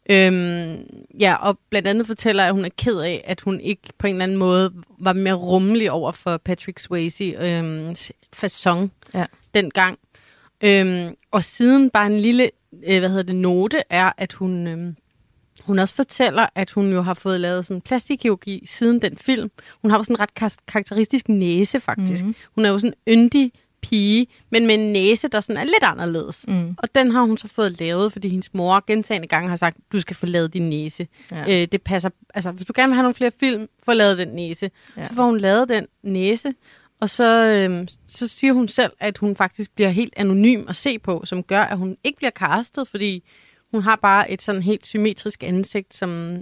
Øhm, 0.09 0.77
ja, 1.19 1.35
og 1.35 1.59
blandt 1.69 1.87
andet 1.87 2.07
fortæller, 2.07 2.43
at 2.43 2.53
hun 2.53 2.65
er 2.65 2.69
ked 2.77 2.99
af, 2.99 3.23
at 3.27 3.41
hun 3.41 3.59
ikke 3.59 3.81
på 3.97 4.07
en 4.07 4.13
eller 4.15 4.23
anden 4.23 4.37
måde 4.37 4.73
var 4.99 5.13
mere 5.13 5.33
rummelig 5.33 5.91
over 5.91 6.11
for 6.11 6.37
Patrick 6.37 6.79
Swayze 6.79 7.23
øhm, 7.39 7.95
fasong 8.33 8.91
Ja. 9.13 9.25
dengang. 9.53 9.97
Øhm, 10.63 11.15
og 11.31 11.43
siden 11.43 11.89
bare 11.89 12.05
en 12.07 12.19
lille, 12.19 12.49
øh, 12.87 12.99
hvad 12.99 13.09
hedder 13.09 13.23
det, 13.23 13.35
note 13.35 13.83
er, 13.89 14.11
at 14.17 14.33
hun, 14.33 14.67
øhm, 14.67 14.95
hun 15.61 15.79
også 15.79 15.95
fortæller, 15.95 16.47
at 16.55 16.71
hun 16.71 16.91
jo 16.91 17.01
har 17.01 17.13
fået 17.13 17.39
lavet 17.41 17.65
sådan 17.65 17.81
plastikkirurgi 17.81 18.63
siden 18.65 19.01
den 19.01 19.17
film. 19.17 19.51
Hun 19.81 19.91
har 19.91 19.97
jo 19.97 20.03
sådan 20.03 20.15
en 20.15 20.19
ret 20.19 20.33
kar- 20.33 20.57
karakteristisk 20.67 21.29
næse, 21.29 21.79
faktisk. 21.79 22.23
Mm-hmm. 22.23 22.35
Hun 22.55 22.65
er 22.65 22.69
jo 22.69 22.79
sådan 22.79 22.93
yndig 23.09 23.51
pige, 23.83 24.27
men 24.49 24.67
med 24.67 24.75
en 24.75 24.93
næse, 24.93 25.27
der 25.27 25.39
sådan 25.39 25.61
er 25.61 25.63
lidt 25.63 25.83
anderledes. 25.83 26.45
Mm. 26.47 26.75
Og 26.77 26.95
den 26.95 27.11
har 27.11 27.21
hun 27.21 27.37
så 27.37 27.47
fået 27.47 27.79
lavet, 27.79 28.13
fordi 28.13 28.29
hendes 28.29 28.53
mor 28.53 28.83
gentagende 28.87 29.27
gange 29.27 29.49
har 29.49 29.55
sagt, 29.55 29.77
du 29.91 29.99
skal 29.99 30.15
få 30.15 30.25
lavet 30.25 30.53
din 30.53 30.69
næse. 30.69 31.07
Ja. 31.31 31.61
Øh, 31.61 31.67
det 31.71 31.81
passer, 31.81 32.09
altså 32.33 32.51
hvis 32.51 32.65
du 32.65 32.73
gerne 32.75 32.89
vil 32.89 32.95
have 32.95 33.03
nogle 33.03 33.13
flere 33.13 33.31
film, 33.39 33.67
få 33.85 33.93
lavet 33.93 34.17
den 34.17 34.27
næse. 34.27 34.71
Ja. 34.97 35.07
Så 35.07 35.13
får 35.13 35.25
hun 35.25 35.37
lavet 35.37 35.69
den 35.69 35.85
næse, 36.03 36.53
og 37.03 37.09
så, 37.09 37.45
øhm, 37.45 37.87
så 38.07 38.27
siger 38.27 38.53
hun 38.53 38.67
selv, 38.67 38.91
at 38.99 39.17
hun 39.17 39.35
faktisk 39.35 39.75
bliver 39.75 39.89
helt 39.89 40.13
anonym 40.17 40.65
at 40.67 40.75
se 40.75 40.99
på, 40.99 41.21
som 41.25 41.43
gør, 41.43 41.61
at 41.61 41.77
hun 41.77 41.97
ikke 42.03 42.17
bliver 42.17 42.31
castet, 42.31 42.87
fordi 42.87 43.23
hun 43.71 43.81
har 43.81 43.95
bare 43.95 44.31
et 44.31 44.41
sådan 44.41 44.61
helt 44.61 44.85
symmetrisk 44.85 45.43
ansigt, 45.43 45.93
som 45.93 46.41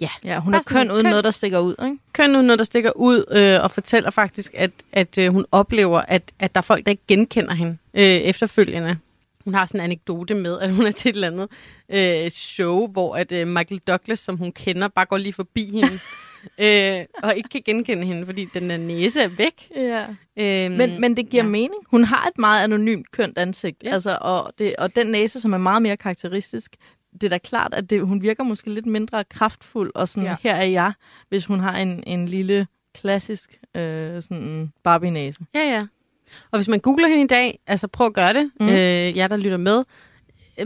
ja, 0.00 0.10
ja, 0.24 0.38
hun 0.38 0.54
er 0.54 0.62
køn 0.66 0.90
uden 0.90 1.04
køn. 1.04 1.10
noget, 1.10 1.24
der 1.24 1.30
stikker 1.30 1.58
ud, 1.58 1.74
ikke? 1.84 1.98
køn 2.12 2.36
uden 2.36 2.46
noget, 2.46 2.58
der 2.58 2.64
stikker 2.64 2.90
ud, 2.96 3.24
øh, 3.30 3.62
og 3.62 3.70
fortæller 3.70 4.10
faktisk, 4.10 4.54
at, 4.56 4.70
at 4.92 5.18
øh, 5.18 5.32
hun 5.32 5.46
oplever, 5.52 6.00
at, 6.08 6.22
at 6.38 6.54
der 6.54 6.58
er 6.60 6.62
folk, 6.62 6.84
der 6.84 6.90
ikke 6.90 7.02
genkender 7.08 7.54
hende 7.54 7.76
øh, 7.94 8.02
efterfølgende. 8.04 8.98
Hun 9.44 9.54
har 9.54 9.66
sådan 9.66 9.80
en 9.80 9.84
anekdote 9.84 10.34
med, 10.34 10.60
at 10.60 10.72
hun 10.72 10.86
er 10.86 10.90
til 10.90 11.08
et 11.08 11.14
eller 11.14 11.26
andet 11.28 11.48
øh, 11.88 12.30
show, 12.30 12.88
hvor 12.88 13.16
at 13.16 13.32
øh, 13.32 13.46
Michael 13.46 13.80
Douglas, 13.86 14.18
som 14.18 14.36
hun 14.36 14.52
kender, 14.52 14.88
bare 14.88 15.06
går 15.06 15.16
lige 15.16 15.32
forbi 15.32 15.70
hende, 15.70 15.98
øh, 17.00 17.04
og 17.22 17.36
ikke 17.36 17.48
kan 17.48 17.62
genkende 17.64 18.06
hende, 18.06 18.26
fordi 18.26 18.48
den 18.54 18.70
der 18.70 18.76
næse 18.76 19.22
er 19.22 19.28
væk. 19.28 19.68
Ja. 19.76 20.04
Øh, 20.36 20.70
Men, 20.70 21.00
men 21.00 21.16
det 21.16 21.28
giver 21.28 21.44
ja. 21.44 21.48
mening. 21.48 21.82
Hun 21.90 22.04
har 22.04 22.26
et 22.26 22.38
meget 22.38 22.64
anonymt 22.64 23.10
kønt 23.10 23.38
ansigt, 23.38 23.82
ja. 23.84 23.90
altså, 23.90 24.18
og, 24.20 24.52
det, 24.58 24.76
og 24.76 24.96
den 24.96 25.06
næse, 25.06 25.40
som 25.40 25.52
er 25.52 25.58
meget 25.58 25.82
mere 25.82 25.96
karakteristisk, 25.96 26.76
det 27.20 27.26
er 27.26 27.30
da 27.30 27.38
klart, 27.38 27.74
at 27.74 27.90
det, 27.90 28.06
hun 28.06 28.22
virker 28.22 28.42
måske 28.44 28.70
lidt 28.70 28.86
mindre 28.86 29.24
kraftfuld, 29.24 29.92
og 29.94 30.08
sådan, 30.08 30.22
Ja. 30.24 30.30
ja. 30.30 30.36
her 30.42 30.54
er 30.54 30.64
jeg, 30.66 30.92
hvis 31.28 31.46
hun 31.46 31.60
har 31.60 31.76
en, 31.78 32.02
en 32.06 32.28
lille 32.28 32.66
klassisk 32.94 33.60
øh, 33.76 34.22
sådan 34.22 34.72
Barbie-næse. 34.84 35.40
Ja, 35.54 35.60
ja. 35.60 35.86
Og 36.50 36.58
hvis 36.58 36.68
man 36.68 36.80
googler 36.80 37.08
hende 37.08 37.24
i 37.24 37.26
dag, 37.26 37.58
altså 37.66 37.88
prøv 37.88 38.06
at 38.06 38.14
gøre 38.14 38.32
det, 38.32 38.50
mm. 38.60 38.68
Øh, 38.68 39.16
jer 39.16 39.28
der 39.28 39.36
lytter 39.36 39.56
med, 39.56 39.84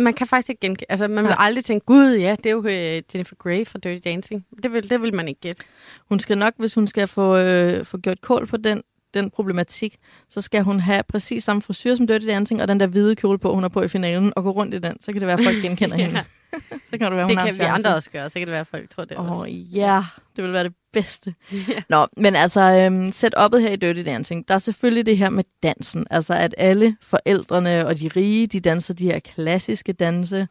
man 0.00 0.12
kan 0.14 0.26
faktisk 0.26 0.50
ikke 0.50 0.60
genkende, 0.60 0.86
altså 0.88 1.08
man 1.08 1.24
vil 1.24 1.30
Nej. 1.30 1.36
aldrig 1.38 1.64
tænke, 1.64 1.86
gud 1.86 2.14
ja, 2.16 2.36
det 2.36 2.46
er 2.46 2.50
jo 2.50 2.64
øh, 2.66 3.02
Jennifer 3.14 3.34
Grey 3.36 3.66
fra 3.66 3.78
Dirty 3.78 4.08
Dancing. 4.08 4.46
Det 4.62 4.72
vil, 4.72 4.90
det 4.90 5.02
vil 5.02 5.14
man 5.14 5.28
ikke 5.28 5.40
gætte. 5.40 5.62
Hun 6.08 6.20
skal 6.20 6.38
nok, 6.38 6.52
hvis 6.58 6.74
hun 6.74 6.86
skal 6.86 7.08
få, 7.08 7.36
øh, 7.36 7.84
få 7.84 7.98
gjort 7.98 8.20
kål 8.20 8.46
på 8.46 8.56
den, 8.56 8.82
den 9.14 9.30
problematik, 9.30 9.96
så 10.28 10.40
skal 10.40 10.62
hun 10.62 10.80
have 10.80 11.02
præcis 11.08 11.44
samme 11.44 11.62
frisyr 11.62 11.94
som 11.94 12.06
Dirty 12.06 12.26
Dancing, 12.26 12.62
og 12.62 12.68
den 12.68 12.80
der 12.80 12.86
hvide 12.86 13.16
kjole 13.16 13.38
på, 13.38 13.54
hun 13.54 13.62
har 13.62 13.68
på 13.68 13.82
i 13.82 13.88
finalen, 13.88 14.32
og 14.36 14.42
gå 14.42 14.50
rundt 14.50 14.74
i 14.74 14.78
den. 14.78 15.00
Så 15.00 15.12
kan 15.12 15.20
det 15.20 15.26
være, 15.26 15.38
at 15.38 15.44
folk 15.44 15.62
genkender 15.62 15.96
Ja. 15.98 16.04
hende. 16.06 16.24
Så 16.90 16.98
kan 16.98 17.00
det 17.00 17.16
være, 17.16 17.26
hun 17.26 17.36
Det 17.36 17.44
kan 17.44 17.58
vi 17.58 17.64
andre 17.64 17.94
også 17.94 18.10
gøre, 18.10 18.30
så 18.30 18.38
kan 18.38 18.46
det 18.46 18.52
være, 18.52 18.60
at 18.60 18.66
folk 18.66 18.90
tror 18.90 19.04
det 19.04 19.18
Åh, 19.18 19.30
også. 19.30 19.52
ja, 19.52 20.04
det 20.36 20.44
vil 20.44 20.52
være 20.52 20.64
det 20.64 20.74
bedste. 20.92 21.34
Nå, 21.88 22.06
men 22.16 22.36
altså, 22.36 22.60
øhm, 22.60 23.08
setup'et 23.08 23.58
her 23.58 23.70
i 23.70 23.76
Dirty 23.76 24.02
Dancing, 24.04 24.48
der 24.48 24.54
er 24.54 24.58
selvfølgelig 24.58 25.06
det 25.06 25.18
her 25.18 25.30
med 25.30 25.44
dansen. 25.62 26.06
Altså, 26.10 26.34
at 26.34 26.54
alle 26.58 26.96
forældrene 27.02 27.86
og 27.86 27.98
de 27.98 28.10
rige, 28.16 28.46
de 28.46 28.60
danser 28.60 28.94
de 28.94 29.04
her 29.04 29.18
klassiske 29.18 29.92
danse. 29.92 30.48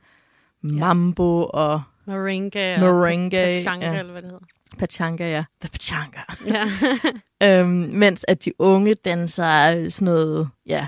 Mambo 0.64 1.46
og 1.54 1.82
Moringa 2.08 2.76
og 2.76 2.82
Merengue, 2.82 3.30
Pachanga, 3.30 3.92
ja. 3.92 4.00
eller 4.00 4.12
hvad 4.12 4.22
det 4.22 4.32
hedder. 4.32 4.46
pachanga, 4.80 5.32
ja. 5.32 5.44
The 5.62 5.70
pachanga. 5.70 6.20
Ja. 6.48 6.68
øhm, 7.60 7.68
mens 7.94 8.26
at 8.28 8.46
de 8.46 8.52
unge 8.60 8.94
danser 8.94 9.90
sådan 9.90 10.06
noget, 10.06 10.50
ja, 10.66 10.88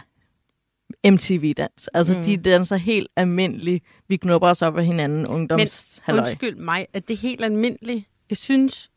MTV-dans. 1.11 1.89
Altså, 1.93 2.17
Mm. 2.17 2.23
de 2.23 2.37
danser 2.37 2.75
helt 2.75 3.07
almindeligt. 3.15 3.85
Vi 4.07 4.15
knupper 4.17 4.47
os 4.47 4.61
op 4.61 4.77
af 4.77 4.85
hinanden, 4.85 5.27
ungdoms 5.27 6.01
Undskyld 6.07 6.55
mig, 6.55 6.87
at 6.93 7.07
det 7.07 7.13
er 7.13 7.17
helt 7.17 7.43
almindeligt. 7.43 8.05
Jeg 8.29 8.37
synes, 8.37 8.91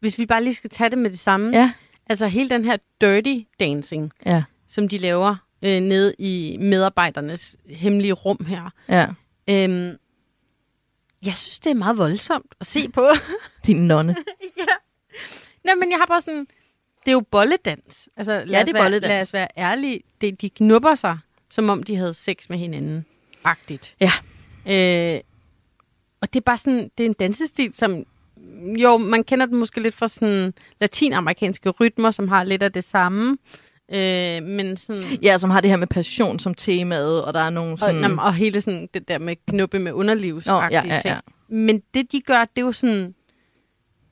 hvis 0.00 0.18
vi 0.18 0.26
bare 0.26 0.44
lige 0.44 0.54
skal 0.54 0.70
tage 0.70 0.90
det 0.90 0.98
med 0.98 1.10
det 1.10 1.18
samme. 1.18 1.50
Ja, 1.58 1.72
Altså 2.06 2.26
hele 2.26 2.48
den 2.48 2.64
her 2.64 2.76
dirty 3.00 3.34
dancing, 3.60 4.12
ja, 4.26 4.42
som 4.68 4.88
de 4.88 4.98
laver 4.98 5.36
øh, 5.62 5.80
nede 5.80 6.14
i 6.18 6.56
medarbejdernes 6.60 7.56
hemmelige 7.68 8.12
rum 8.12 8.44
her. 8.48 8.70
ja. 8.88 9.06
Øhm, 9.50 9.96
jeg 11.24 11.34
synes, 11.34 11.60
det 11.60 11.70
er 11.70 11.74
meget 11.74 11.96
voldsomt 11.98 12.54
at 12.60 12.66
se 12.66 12.88
på. 12.88 13.06
Din 13.66 13.76
nonne. 13.86 14.14
Nej, 15.64 15.74
men 15.74 15.90
jeg 15.90 15.98
har 15.98 16.06
bare 16.06 16.20
sådan... 16.22 16.46
Det 17.04 17.08
er 17.08 17.12
jo 17.12 17.20
bolledans. 17.30 18.08
Altså, 18.16 18.32
lad 18.32 18.46
Ja, 18.46 18.58
os 18.60 18.64
det 18.64 18.68
er 18.68 18.72
være, 18.72 18.84
bolledans. 18.84 19.08
Lad 19.08 19.20
os 19.20 19.32
være 19.32 19.48
ærlige. 19.58 20.00
Det, 20.20 20.40
de 20.40 20.50
knupper 20.50 20.94
sig, 20.94 21.18
som 21.50 21.70
om 21.70 21.82
de 21.82 21.96
havde 21.96 22.14
sex 22.14 22.48
med 22.48 22.58
hinanden. 22.58 23.04
Agtigt. 23.44 23.94
Ja. 24.00 24.12
Øh, 24.66 25.20
og 26.20 26.32
det 26.32 26.40
er 26.40 26.44
bare 26.44 26.58
sådan... 26.58 26.90
Det 26.98 27.04
er 27.04 27.08
en 27.08 27.14
dansestil, 27.20 27.74
som... 27.74 28.04
Jo, 28.76 28.96
man 28.96 29.24
kender 29.24 29.46
den 29.46 29.58
måske 29.58 29.80
lidt 29.80 29.94
fra 29.94 30.08
sådan 30.08 30.54
latinamerikanske 30.80 31.70
rytmer, 31.70 32.10
som 32.10 32.28
har 32.28 32.44
lidt 32.44 32.62
af 32.62 32.72
det 32.72 32.84
samme. 32.84 33.38
Øh, 33.92 34.42
men 34.42 34.76
sådan... 34.76 35.02
Ja, 35.22 35.38
som 35.38 35.50
har 35.50 35.60
det 35.60 35.70
her 35.70 35.76
med 35.76 35.86
passion 35.86 36.38
som 36.38 36.54
temaet, 36.54 37.24
og 37.24 37.34
der 37.34 37.40
er 37.40 37.50
nogle 37.50 37.72
Og, 37.72 37.78
sådan... 37.78 38.10
mm. 38.10 38.18
og 38.18 38.34
hele 38.34 38.60
sådan 38.60 38.88
det 38.94 39.08
der 39.08 39.18
med 39.18 39.36
knuppe 39.48 39.78
med 39.78 39.92
underlivsagtige 39.92 40.80
Nå, 40.80 40.88
ja, 40.88 40.94
ja, 40.94 40.94
ja. 40.94 41.00
ting. 41.00 41.16
Men 41.48 41.82
det, 41.94 42.12
de 42.12 42.20
gør, 42.20 42.40
det 42.44 42.62
er 42.62 42.66
jo 42.66 42.72
sådan... 42.72 43.14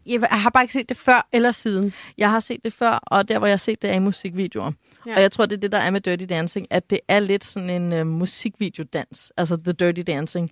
Jeg 0.09 0.29
har 0.31 0.51
bare 0.51 0.65
ikke 0.65 0.73
set 0.73 0.89
det 0.89 0.97
før 0.97 1.29
eller 1.33 1.53
siden. 1.53 1.93
Jeg 2.19 2.31
har 2.31 2.41
set 2.41 2.61
det 2.65 2.73
før, 2.73 2.91
og 3.03 3.29
der, 3.29 3.39
hvor 3.39 3.47
jeg 3.47 3.53
har 3.53 3.59
set 3.59 3.83
det, 3.83 3.91
er 3.91 3.95
i 3.95 3.99
musikvideoer. 3.99 4.73
Ja. 5.07 5.15
Og 5.17 5.23
jeg 5.23 5.33
tror, 5.33 5.47
det 5.47 5.57
er 5.57 5.61
det, 5.61 5.73
der 5.73 5.79
er 5.79 5.91
med 5.91 6.01
Dirty 6.01 6.25
Dancing, 6.29 6.67
at 6.71 6.91
det 6.91 7.01
er 7.09 7.21
lidt 7.21 7.45
sådan 7.45 7.71
en 7.71 7.93
uh, 8.01 8.07
musikvideodans. 8.07 9.33
Altså 9.37 9.57
The 9.65 9.73
Dirty 9.73 10.03
Dancing. 10.07 10.51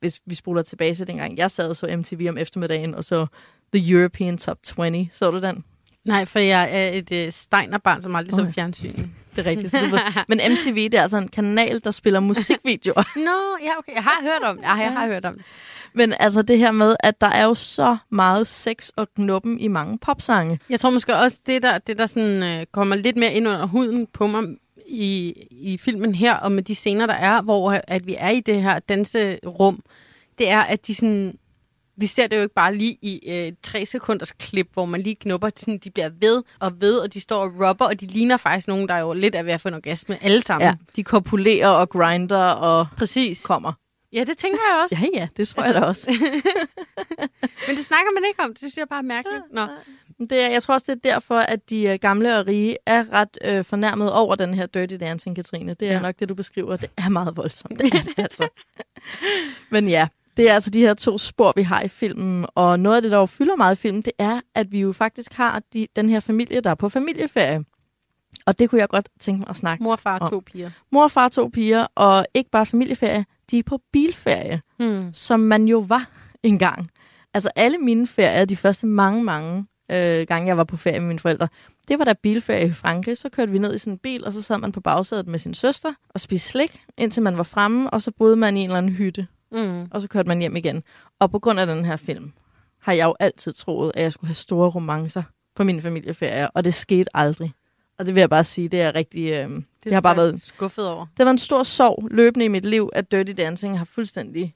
Hvis 0.00 0.20
vi 0.26 0.34
spoler 0.34 0.62
tilbage 0.62 0.94
til 0.94 1.06
dengang, 1.06 1.38
jeg 1.38 1.50
sad 1.50 1.68
og 1.68 1.76
så 1.76 1.96
MTV 1.96 2.26
om 2.28 2.38
eftermiddagen, 2.38 2.94
og 2.94 3.04
så 3.04 3.26
The 3.74 3.92
European 3.92 4.38
Top 4.38 4.58
20. 4.62 5.08
Så 5.12 5.30
du 5.30 5.38
den? 5.40 5.64
Nej, 6.04 6.24
for 6.24 6.38
jeg 6.38 6.68
er 6.72 6.88
et 6.88 7.12
øh, 7.12 7.32
steinerbarn, 7.32 8.02
som 8.02 8.16
aldrig 8.16 8.34
så 8.34 8.40
Okay. 8.40 8.52
fjernsyn. 8.52 8.94
Det 9.36 9.46
er 9.46 9.50
rigtigt. 9.50 9.70
Så. 9.70 10.00
Men 10.28 10.40
MTV, 10.50 10.74
det 10.74 10.94
er 10.94 11.02
altså 11.02 11.16
en 11.16 11.28
kanal, 11.28 11.80
der 11.84 11.90
spiller 11.90 12.20
musikvideoer. 12.30 13.18
Nå, 13.18 13.66
ja, 13.66 13.78
okay. 13.78 13.94
Jeg 13.94 14.02
har 14.02 14.22
hørt 14.22 14.42
om 14.50 14.56
det. 14.56 14.62
Ja, 14.64 14.72
jeg 14.74 14.92
har 14.92 15.06
hørt 15.06 15.24
om 15.24 15.34
det. 15.34 15.44
Men 15.94 16.14
altså 16.20 16.42
det 16.42 16.58
her 16.58 16.72
med, 16.72 16.96
at 17.00 17.20
der 17.20 17.26
er 17.26 17.44
jo 17.44 17.54
så 17.54 17.96
meget 18.10 18.46
sex 18.46 18.88
og 18.96 19.08
knuppen 19.16 19.60
i 19.60 19.68
mange 19.68 19.98
popsange. 19.98 20.58
Jeg 20.70 20.80
tror 20.80 20.90
måske 20.90 21.16
også, 21.16 21.40
det 21.46 21.62
der, 21.62 21.78
det 21.78 21.98
der 21.98 22.06
sådan, 22.06 22.42
øh, 22.42 22.66
kommer 22.72 22.96
lidt 22.96 23.16
mere 23.16 23.32
ind 23.32 23.48
under 23.48 23.66
huden 23.66 24.06
på 24.06 24.26
mig 24.26 24.42
i, 24.86 25.34
i 25.50 25.76
filmen 25.78 26.14
her, 26.14 26.34
og 26.34 26.52
med 26.52 26.62
de 26.62 26.74
scener, 26.74 27.06
der 27.06 27.14
er, 27.14 27.42
hvor 27.42 27.80
at 27.88 28.06
vi 28.06 28.14
er 28.18 28.30
i 28.30 28.40
det 28.40 28.62
her 28.62 28.78
danserum, 28.78 29.82
det 30.38 30.48
er, 30.48 30.60
at 30.60 30.86
de 30.86 30.94
sådan... 30.94 31.34
Vi 32.00 32.06
ser 32.06 32.26
det 32.26 32.36
jo 32.36 32.42
ikke 32.42 32.54
bare 32.54 32.74
lige 32.74 32.98
i 33.02 33.30
øh, 33.30 33.52
tre 33.62 33.86
sekunders 33.86 34.32
klip, 34.32 34.68
hvor 34.72 34.84
man 34.84 35.02
lige 35.02 35.14
knupper, 35.14 35.50
sådan, 35.56 35.78
de 35.78 35.90
bliver 35.90 36.10
ved 36.20 36.42
og 36.60 36.80
ved, 36.80 36.98
og 36.98 37.14
de 37.14 37.20
står 37.20 37.42
og 37.42 37.52
rubber, 37.60 37.86
og 37.86 38.00
de 38.00 38.06
ligner 38.06 38.36
faktisk 38.36 38.68
nogen, 38.68 38.88
der 38.88 38.94
er 38.94 39.00
jo 39.00 39.12
lidt 39.12 39.34
er 39.34 39.42
ved 39.42 39.52
at 39.52 39.60
få 39.60 39.68
en 39.68 39.74
orgasme 39.74 40.24
alle 40.24 40.42
sammen. 40.42 40.66
Ja, 40.66 40.74
de 40.96 41.04
kopulerer 41.04 41.68
og 41.68 41.88
grinder 41.88 42.44
og 42.44 42.86
Præcis. 42.96 43.46
kommer. 43.46 43.72
Ja, 44.12 44.24
det 44.24 44.38
tænker 44.38 44.58
jeg 44.72 44.82
også. 44.82 44.96
Ja, 45.00 45.20
ja, 45.20 45.28
det 45.36 45.48
tror 45.48 45.62
jeg 45.64 45.74
da 45.74 45.80
også. 45.80 46.10
Men 47.68 47.76
det 47.76 47.84
snakker 47.84 48.12
man 48.14 48.24
ikke 48.28 48.42
om. 48.42 48.50
Det 48.50 48.58
synes 48.58 48.76
jeg 48.76 48.88
bare 48.88 48.98
er 48.98 49.02
mærkeligt. 49.02 49.42
Nå. 49.52 49.66
Det 50.30 50.32
er, 50.40 50.48
jeg 50.48 50.62
tror 50.62 50.74
også, 50.74 50.86
det 50.94 51.06
er 51.06 51.12
derfor, 51.12 51.34
at 51.38 51.70
de 51.70 51.82
øh, 51.82 51.98
gamle 52.00 52.38
og 52.38 52.46
rige 52.46 52.76
er 52.86 53.12
ret 53.12 53.38
øh, 53.44 53.64
fornærmet 53.64 54.12
over 54.12 54.34
den 54.34 54.54
her 54.54 54.66
Dirty 54.66 54.94
Dancing, 55.00 55.36
Katrine. 55.36 55.74
Det 55.74 55.82
er 55.88 55.90
Ja. 55.92 55.96
ja. 55.96 56.00
nok 56.02 56.14
det, 56.18 56.28
du 56.28 56.34
beskriver. 56.34 56.76
Det 56.76 56.90
er 56.96 57.08
meget 57.08 57.36
voldsomt. 57.36 57.78
Det 57.80 57.94
er 57.94 58.02
det 58.02 58.14
altså. 58.18 58.48
Men 59.70 59.88
ja, 59.88 60.08
det 60.36 60.50
er 60.50 60.54
altså 60.54 60.70
de 60.70 60.80
her 60.80 60.94
to 60.94 61.18
spor, 61.18 61.52
vi 61.56 61.62
har 61.62 61.82
i 61.82 61.88
filmen. 61.88 62.46
Og 62.54 62.80
noget 62.80 62.96
af 62.96 63.02
det, 63.02 63.10
der 63.10 63.18
jo 63.18 63.26
fylder 63.26 63.56
meget 63.56 63.76
i 63.76 63.78
filmen, 63.80 64.02
det 64.02 64.12
er, 64.18 64.40
at 64.54 64.72
vi 64.72 64.80
jo 64.80 64.92
faktisk 64.92 65.32
har 65.34 65.62
de, 65.72 65.86
den 65.96 66.08
her 66.08 66.20
familie, 66.20 66.60
der 66.60 66.70
er 66.70 66.74
på 66.74 66.88
familieferie. 66.88 67.64
Og 68.48 68.58
det 68.58 68.70
kunne 68.70 68.80
jeg 68.80 68.88
godt 68.88 69.08
tænke 69.20 69.38
mig 69.38 69.48
at 69.48 69.56
snakke. 69.56 69.84
Mor, 69.84 69.96
far, 69.96 70.18
Om. 70.18 70.30
to 70.30 70.42
piger. 70.46 70.70
Mor 70.92 71.08
far, 71.08 71.28
to 71.28 71.48
piger, 71.52 71.86
og 71.94 72.26
ikke 72.34 72.50
bare 72.50 72.66
familieferie, 72.66 73.24
de 73.50 73.58
er 73.58 73.62
på 73.62 73.80
bilferie. 73.92 74.60
Hmm. 74.78 75.10
som 75.14 75.40
man 75.40 75.64
jo 75.68 75.78
var 75.78 76.10
engang. 76.42 76.90
Altså 77.34 77.50
alle 77.56 77.78
mine 77.78 78.06
ferier, 78.06 78.44
de 78.44 78.56
første 78.56 78.86
mange, 78.86 79.24
mange 79.24 79.66
øh, 79.90 80.26
gange, 80.26 80.46
jeg 80.48 80.56
var 80.56 80.64
på 80.64 80.76
ferie 80.76 81.00
med 81.00 81.08
mine 81.08 81.18
forældre, 81.20 81.48
det 81.88 81.98
var 81.98 82.04
der 82.04 82.14
bilferie 82.22 82.66
i 82.66 82.72
Frankrig. 82.72 83.16
Så 83.18 83.28
kørte 83.28 83.52
vi 83.52 83.58
ned 83.58 83.74
i 83.74 83.78
sådan 83.78 83.92
en 83.92 83.98
bil, 83.98 84.24
og 84.26 84.32
så 84.32 84.42
sad 84.42 84.58
man 84.58 84.72
på 84.72 84.80
bagsædet 84.80 85.26
med 85.26 85.38
sin 85.38 85.54
søster 85.54 85.92
og 86.08 86.20
spiste 86.20 86.48
slik, 86.48 86.82
indtil 86.98 87.22
man 87.22 87.36
var 87.36 87.42
fremme, 87.42 87.90
og 87.90 88.02
så 88.02 88.12
boede 88.18 88.36
man 88.36 88.56
i 88.56 88.60
en 88.60 88.66
eller 88.66 88.78
anden 88.78 88.92
hytte, 88.92 89.26
Mm. 89.52 89.88
og 89.90 90.00
så 90.00 90.08
kørte 90.08 90.28
man 90.28 90.38
hjem 90.38 90.56
igen. 90.56 90.82
Og 91.20 91.30
på 91.30 91.38
grund 91.38 91.60
af 91.60 91.66
den 91.66 91.84
her 91.84 91.96
film, 91.96 92.32
har 92.82 92.92
jeg 92.92 93.04
jo 93.04 93.14
altid 93.20 93.52
troet, 93.52 93.92
at 93.94 94.02
jeg 94.02 94.12
skulle 94.12 94.28
have 94.28 94.34
store 94.34 94.70
romancer 94.70 95.22
på 95.56 95.64
mine 95.64 95.82
familieferier, 95.82 96.48
og 96.54 96.64
det 96.64 96.74
skete 96.74 97.16
aldrig. 97.16 97.52
Og 97.98 98.06
det 98.06 98.14
vil 98.14 98.20
jeg 98.20 98.30
bare 98.30 98.44
sige, 98.44 98.68
det 98.68 98.80
er 98.80 98.94
rigtig... 98.94 99.32
Øh, 99.32 99.50
det, 99.50 99.64
det 99.84 99.92
har 99.92 100.00
bare 100.00 100.16
været 100.16 100.42
skuffet 100.42 100.88
over. 100.88 101.06
det 101.16 101.24
var 101.24 101.30
en 101.30 101.38
stor 101.38 101.62
sorg 101.62 102.08
løbende 102.10 102.44
i 102.44 102.48
mit 102.48 102.64
liv, 102.64 102.90
at 102.92 103.12
Dirty 103.12 103.32
Dancing 103.32 103.78
har 103.78 103.84
fuldstændig 103.84 104.54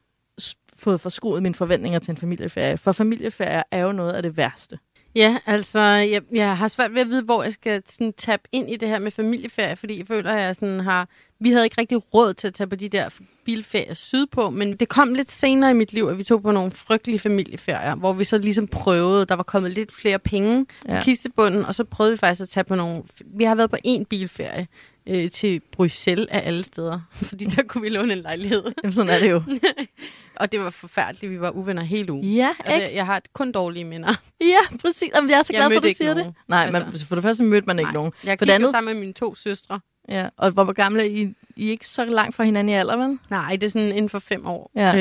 fået 0.77 1.01
forskruet 1.01 1.43
mine 1.43 1.55
forventninger 1.55 1.99
til 1.99 2.11
en 2.11 2.17
familieferie. 2.17 2.79
For 2.79 2.93
familieferie 2.93 3.63
er 3.71 3.81
jo 3.81 3.93
noget 3.93 4.13
af 4.13 4.23
det 4.23 4.37
værste. 4.37 4.79
Ja, 5.15 5.39
altså, 5.47 5.81
jeg, 5.81 6.23
jeg 6.33 6.57
har 6.57 6.69
svært 6.69 6.95
ved 6.95 7.01
at 7.01 7.09
vide, 7.09 7.23
hvor 7.23 7.43
jeg 7.43 7.53
skal 7.53 7.83
sådan, 7.87 8.13
tabe 8.13 8.43
ind 8.53 8.71
i 8.71 8.77
det 8.77 8.89
her 8.89 8.99
med 8.99 9.11
familieferie, 9.11 9.77
fordi 9.77 9.99
jeg 9.99 10.07
føler, 10.07 10.33
at 10.33 10.43
jeg 10.43 10.57
sådan 10.57 10.81
har... 10.81 11.09
Vi 11.43 11.51
havde 11.51 11.65
ikke 11.65 11.81
rigtig 11.81 12.15
råd 12.15 12.35
til 12.35 12.47
at 12.47 12.55
tage 12.55 12.67
på 12.67 12.77
de 12.77 12.89
der 12.89 13.09
bilferier 13.45 13.95
sydpå, 13.95 14.51
men 14.51 14.77
det 14.77 14.89
kom 14.89 15.15
lidt 15.15 15.31
senere 15.33 15.71
i 15.71 15.75
mit 15.75 15.93
liv, 15.93 16.05
at 16.07 16.19
vi 16.19 16.23
tog 16.25 16.43
på 16.43 16.53
nogle 16.53 16.71
frygtelige 16.71 17.19
familieferier, 17.19 17.95
hvor 17.95 18.13
vi 18.13 18.25
så 18.25 18.39
ligesom 18.39 18.67
prøvede, 18.67 19.27
der 19.27 19.35
var 19.35 19.43
kommet 19.43 19.71
lidt 19.73 19.95
flere 19.95 20.19
penge 20.19 20.65
på 20.67 20.73
Ja. 20.89 21.03
kistebunden, 21.03 21.65
og 21.65 21.75
så 21.75 21.85
prøvede 21.85 22.13
vi 22.13 22.17
faktisk 22.19 22.43
at 22.43 22.49
tage 22.49 22.65
på 22.65 22.75
nogle... 22.75 23.03
Vi 23.27 23.45
har 23.45 23.55
været 23.55 23.71
på 23.71 23.77
én 23.87 24.03
bilferie 24.05 24.67
øh, 25.07 25.31
til 25.31 25.61
Bruxelles 25.73 26.29
af 26.31 26.43
alle 26.47 26.63
steder, 26.65 27.01
fordi 27.29 27.45
der 27.45 27.63
kunne 27.63 27.83
vi 27.83 27.89
låne 27.89 28.13
en 28.13 28.19
lejlighed. 28.19 28.63
Jamen, 28.83 28.93
sådan 28.93 29.11
er 29.11 29.19
det 29.19 29.31
jo. 29.31 29.43
Og 30.41 30.53
det 30.53 30.61
var 30.61 30.71
forfærdeligt, 30.71 31.33
vi 31.33 31.41
var 31.41 31.51
uvenner 31.51 31.83
hele 31.83 32.13
ugen. 32.13 32.25
ja, 32.25 32.49
Altså, 32.65 32.75
ikke? 32.75 32.87
jeg, 32.89 32.95
jeg 32.97 33.07
har 33.07 33.23
kun 33.33 33.53
dårlige 33.53 33.85
minder. 33.85 34.15
Ja, 34.41 34.77
præcis. 34.81 35.09
Jamen, 35.17 35.31
jeg 35.31 35.39
er 35.39 35.43
så 35.43 35.53
glad 35.53 35.71
for, 35.71 35.77
at 35.77 35.83
du 35.83 35.89
siger 35.97 36.15
nogen. 36.15 36.27
det. 36.29 36.35
Nej, 36.49 36.65
Altså. 36.65 36.85
men 36.85 36.99
for 37.09 37.15
det 37.15 37.23
første 37.23 37.43
mødte 37.45 37.67
man 37.67 37.79
ikke 37.79 37.87
Nej. 37.87 37.93
nogen. 37.93 38.13
Jeg 38.25 38.39
For 38.39 38.45
det 38.45 38.53
andet- 38.53 38.71
sammen 38.71 38.95
med 38.95 39.01
mine 39.01 39.13
to 39.13 39.35
søstre. 39.35 39.81
Ja. 40.09 40.29
Og 40.37 40.51
hvor 40.51 40.73
gamle 40.73 41.03
er 41.03 41.07
I? 41.07 41.35
I 41.57 41.67
er 41.67 41.71
ikke 41.71 41.89
så 41.89 42.05
langt 42.05 42.37
fra 42.37 42.45
hinanden 42.45 42.69
i 42.69 42.75
alder, 42.75 42.97
vel? 42.97 43.19
Nej, 43.31 43.57
det 43.57 43.63
er 43.67 43.71
sådan 43.71 43.89
inden 43.89 44.09
for 44.09 44.19
fem 44.19 44.47
år. 44.47 44.71
Ja. 44.75 44.97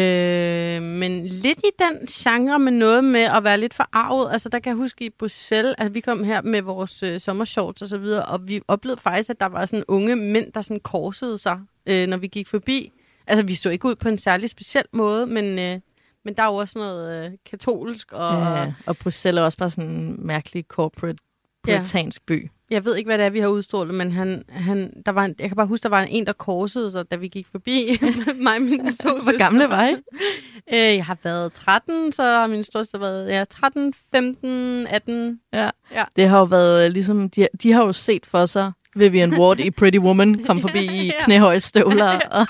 Øh, 0.78 0.82
men 0.84 1.28
lidt 1.28 1.60
i 1.60 1.70
den 1.80 2.08
genre 2.08 2.60
med 2.60 2.72
noget 2.72 3.04
med 3.04 3.22
at 3.22 3.44
være 3.44 3.58
lidt 3.58 3.74
forarvet. 3.74 4.32
Altså, 4.32 4.50
der 4.50 4.60
kan 4.60 4.70
jeg 4.70 4.76
huske 4.78 5.06
i 5.06 5.10
Bruxelles, 5.10 5.76
at 5.78 5.94
vi 5.96 6.00
kom 6.00 6.24
her 6.24 6.42
med 6.42 6.62
vores 6.62 7.04
øh, 7.04 7.20
sommershorts 7.20 7.82
og 7.82 7.88
så 7.88 7.98
videre, 7.98 8.26
og 8.26 8.48
vi 8.48 8.62
oplevede 8.68 9.02
faktisk, 9.02 9.30
at 9.30 9.40
der 9.40 9.46
var 9.46 9.66
sådan 9.66 9.84
unge 9.88 10.16
mænd, 10.16 10.52
der 10.54 10.62
sådan 10.62 10.80
korsede 10.80 11.38
sig, 11.38 11.60
øh, 11.86 12.08
når 12.08 12.18
vi 12.18 12.28
gik 12.28 12.48
forbi. 12.48 12.92
Altså, 13.28 13.44
vi 13.44 13.56
så 13.56 13.70
ikke 13.70 13.88
ud 13.88 13.96
på 13.96 14.10
en 14.10 14.18
særlig 14.18 14.50
speciel 14.50 14.86
måde, 14.94 15.26
men, 15.26 15.60
øh, 15.60 15.80
men 16.26 16.34
der 16.34 16.44
er 16.44 16.48
jo 16.48 16.56
også 16.56 16.80
noget 16.80 17.26
øh, 17.26 17.32
katolsk, 17.50 18.12
og 18.12 18.34
Ja. 18.34 18.74
Og 18.86 18.98
Bruxelles 18.98 19.40
er 19.42 19.46
også 19.46 19.58
bare 19.58 19.70
sådan 19.72 19.90
en 19.90 20.28
mærkelig 20.28 20.66
corporate 20.68 21.24
Ja. 21.68 21.78
puritansk 21.78 22.22
by. 22.26 22.50
jeg 22.72 22.86
ved 22.86 22.96
ikke, 22.96 23.08
hvad 23.08 23.18
det 23.18 23.26
er, 23.26 23.30
vi 23.30 23.40
har 23.40 23.48
udstrålet, 23.48 23.96
men 23.96 24.12
han, 24.12 24.44
han, 24.50 24.94
der 25.06 25.12
var 25.12 25.26
en, 25.26 25.36
jeg 25.40 25.50
kan 25.50 25.56
bare 25.56 25.68
huske, 25.68 25.84
der 25.84 25.90
var 25.90 26.02
en, 26.02 26.26
der 26.26 26.34
korsede 26.34 26.92
sig, 26.92 27.12
da 27.12 27.16
vi 27.16 27.28
gik 27.28 27.48
forbi. 27.52 28.00
mig 28.44 28.56
og 28.56 28.62
mine 28.62 28.92
to 28.94 29.20
Hvor 29.20 29.38
gamle 29.38 29.64
var 29.70 29.88
I? 29.88 29.94
Øh, 30.74 30.78
jeg 30.96 31.06
har 31.06 31.18
været 31.24 31.54
13, 31.54 32.12
så 32.12 32.24
har 32.24 32.48
min 32.48 32.64
største 32.64 33.00
været 33.02 33.30
ja, 33.30 33.44
13, 33.50 33.94
15, 34.12 34.88
18. 34.90 35.40
Ja. 35.54 35.70
Ja. 35.94 36.04
Det 36.16 36.28
har 36.30 36.40
jo 36.40 36.44
været 36.46 36.86
øh, 36.86 36.92
ligesom, 36.94 37.30
de, 37.30 37.48
de 37.64 37.72
har 37.72 37.86
jo 37.86 37.94
set 37.94 38.26
for 38.26 38.46
sig 38.46 38.72
Vivian 38.96 39.34
Ward 39.40 39.60
i 39.60 39.72
Pretty 39.72 39.98
Woman 40.00 40.44
kom 40.46 40.62
forbi 40.68 40.80
i 40.86 41.06
Ja. 41.06 41.12
knæhøje 41.26 41.60
støvler. 41.60 42.20
Og, 42.32 42.48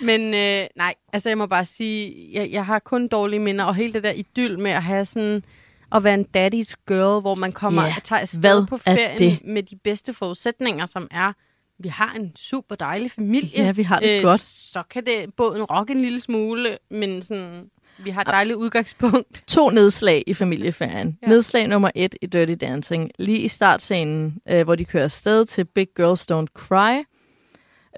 Men 0.00 0.34
øh, 0.34 0.66
nej, 0.76 0.94
altså 1.12 1.28
jeg 1.28 1.38
må 1.38 1.46
bare 1.46 1.64
sige, 1.64 2.14
jeg, 2.32 2.50
jeg 2.50 2.66
har 2.66 2.78
kun 2.78 3.08
dårlige 3.08 3.40
minder, 3.40 3.64
og 3.64 3.74
hele 3.74 3.92
det 3.92 4.02
der 4.04 4.10
idyll 4.10 4.58
med 4.58 4.70
at 4.70 4.82
have 4.82 5.04
sådan, 5.04 5.44
at 5.94 6.04
være 6.04 6.14
en 6.14 6.26
daddy's 6.36 6.74
girl, 6.88 7.20
hvor 7.20 7.34
man 7.34 7.52
kommer 7.52 7.82
Ja, 7.86 7.94
og 7.96 8.02
tager 8.02 8.20
afsted 8.20 8.40
hvad 8.40 8.66
på 8.66 8.74
er 8.74 8.94
ferien 8.94 9.18
det? 9.18 9.40
med 9.44 9.62
de 9.62 9.76
bedste 9.76 10.12
forudsætninger, 10.12 10.86
som 10.86 11.08
er, 11.10 11.32
vi 11.78 11.88
har 11.88 12.12
en 12.16 12.32
super 12.36 12.74
dejlig 12.74 13.10
familie. 13.10 13.64
Ja, 13.64 13.72
vi 13.72 13.82
har 13.82 14.00
det 14.00 14.22
godt. 14.24 14.40
Så 14.40 14.82
kan 14.90 15.06
det 15.06 15.34
båden 15.36 15.62
rokke 15.62 15.92
en 15.92 16.00
lille 16.00 16.20
smule, 16.20 16.78
men 16.90 17.22
sådan, 17.22 17.70
vi 17.98 18.10
har 18.10 18.20
et 18.20 18.26
dejligt 18.26 18.56
udgangspunkt. 18.56 19.42
to 19.48 19.70
nedslag 19.70 20.24
i 20.26 20.34
familieferien. 20.34 21.18
Ja. 21.22 21.28
Nedslag 21.28 21.68
nummer 21.68 21.90
et 21.94 22.14
i 22.22 22.26
Dirty 22.26 22.54
Dancing. 22.60 23.10
Lige 23.18 23.38
i 23.38 23.48
startscenen, 23.48 24.38
øh, 24.48 24.64
hvor 24.64 24.74
de 24.74 24.84
kører 24.84 25.04
afsted 25.04 25.44
til 25.46 25.64
Big 25.64 25.88
Girls 25.96 26.26
Don't 26.32 26.46
Cry 26.54 27.04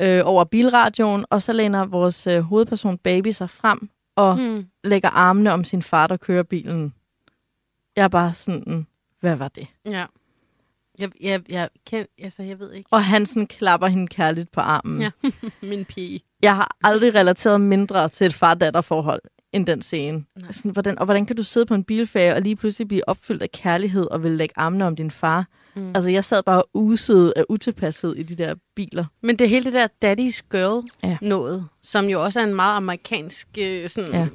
øh, 0.00 0.22
over 0.24 0.44
bilradioen, 0.44 1.24
og 1.30 1.42
så 1.42 1.52
læner 1.52 1.86
vores 1.86 2.26
øh, 2.26 2.40
hovedperson 2.40 2.98
Baby 2.98 3.28
sig 3.28 3.50
frem 3.50 3.90
og 4.16 4.38
mm. 4.38 4.66
Lægger 4.84 5.08
armene 5.08 5.52
om 5.52 5.64
sin 5.64 5.82
far, 5.82 6.06
der 6.06 6.16
kører 6.16 6.42
bilen. 6.42 6.94
Jeg 7.96 8.04
er 8.04 8.08
bare 8.08 8.34
sådan, 8.34 8.86
hvad 9.20 9.36
var 9.36 9.48
det? 9.48 9.66
Ja. 9.86 10.04
Jeg, 10.98 11.10
jeg, 11.20 11.40
jeg, 11.48 11.68
kan, 11.86 12.06
altså, 12.18 12.42
jeg 12.42 12.58
ved 12.58 12.72
ikke. 12.72 12.88
Og 12.92 13.04
han 13.04 13.26
sådan 13.26 13.46
klapper 13.46 13.86
hende 13.86 14.06
kærligt 14.08 14.52
på 14.52 14.60
armen. 14.60 15.00
Ja. 15.00 15.10
Min 15.62 15.84
pige. 15.84 16.20
Jeg 16.42 16.56
har 16.56 16.76
aldrig 16.84 17.14
relateret 17.14 17.60
mindre 17.60 18.08
til 18.08 18.26
et 18.26 18.34
far-datter-forhold 18.34 19.20
end 19.52 19.66
den 19.66 19.82
scene. 19.82 20.24
Nej. 20.40 20.52
Sådan, 20.52 20.70
hvordan, 20.70 20.98
og 20.98 21.04
hvordan 21.04 21.26
kan 21.26 21.36
du 21.36 21.42
sidde 21.42 21.66
på 21.66 21.74
en 21.74 21.84
bilferie 21.84 22.34
og 22.34 22.42
lige 22.42 22.56
pludselig 22.56 22.88
blive 22.88 23.08
opfyldt 23.08 23.42
af 23.42 23.52
kærlighed 23.52 24.04
og 24.10 24.22
vil 24.22 24.32
lægge 24.32 24.52
armene 24.56 24.86
om 24.86 24.96
din 24.96 25.10
far? 25.10 25.46
Mm. 25.76 25.92
Altså, 25.94 26.10
jeg 26.10 26.24
sad 26.24 26.42
bare 26.42 26.62
uset 26.74 27.32
af 27.36 27.44
utilpashed 27.48 28.14
i 28.16 28.22
de 28.22 28.34
der 28.34 28.54
biler. 28.76 29.04
Men 29.22 29.36
det 29.38 29.48
hele 29.48 29.64
det 29.64 29.72
der 29.72 29.86
daddy's 29.86 30.40
girl 30.50 30.86
Ja. 31.04 31.18
noget, 31.22 31.68
som 31.82 32.04
jo 32.08 32.24
også 32.24 32.40
er 32.40 32.44
en 32.44 32.54
meget 32.54 32.76
amerikansk 32.76 33.48
øh, 33.58 33.88
sådan... 33.88 34.12
Ja. 34.12 34.28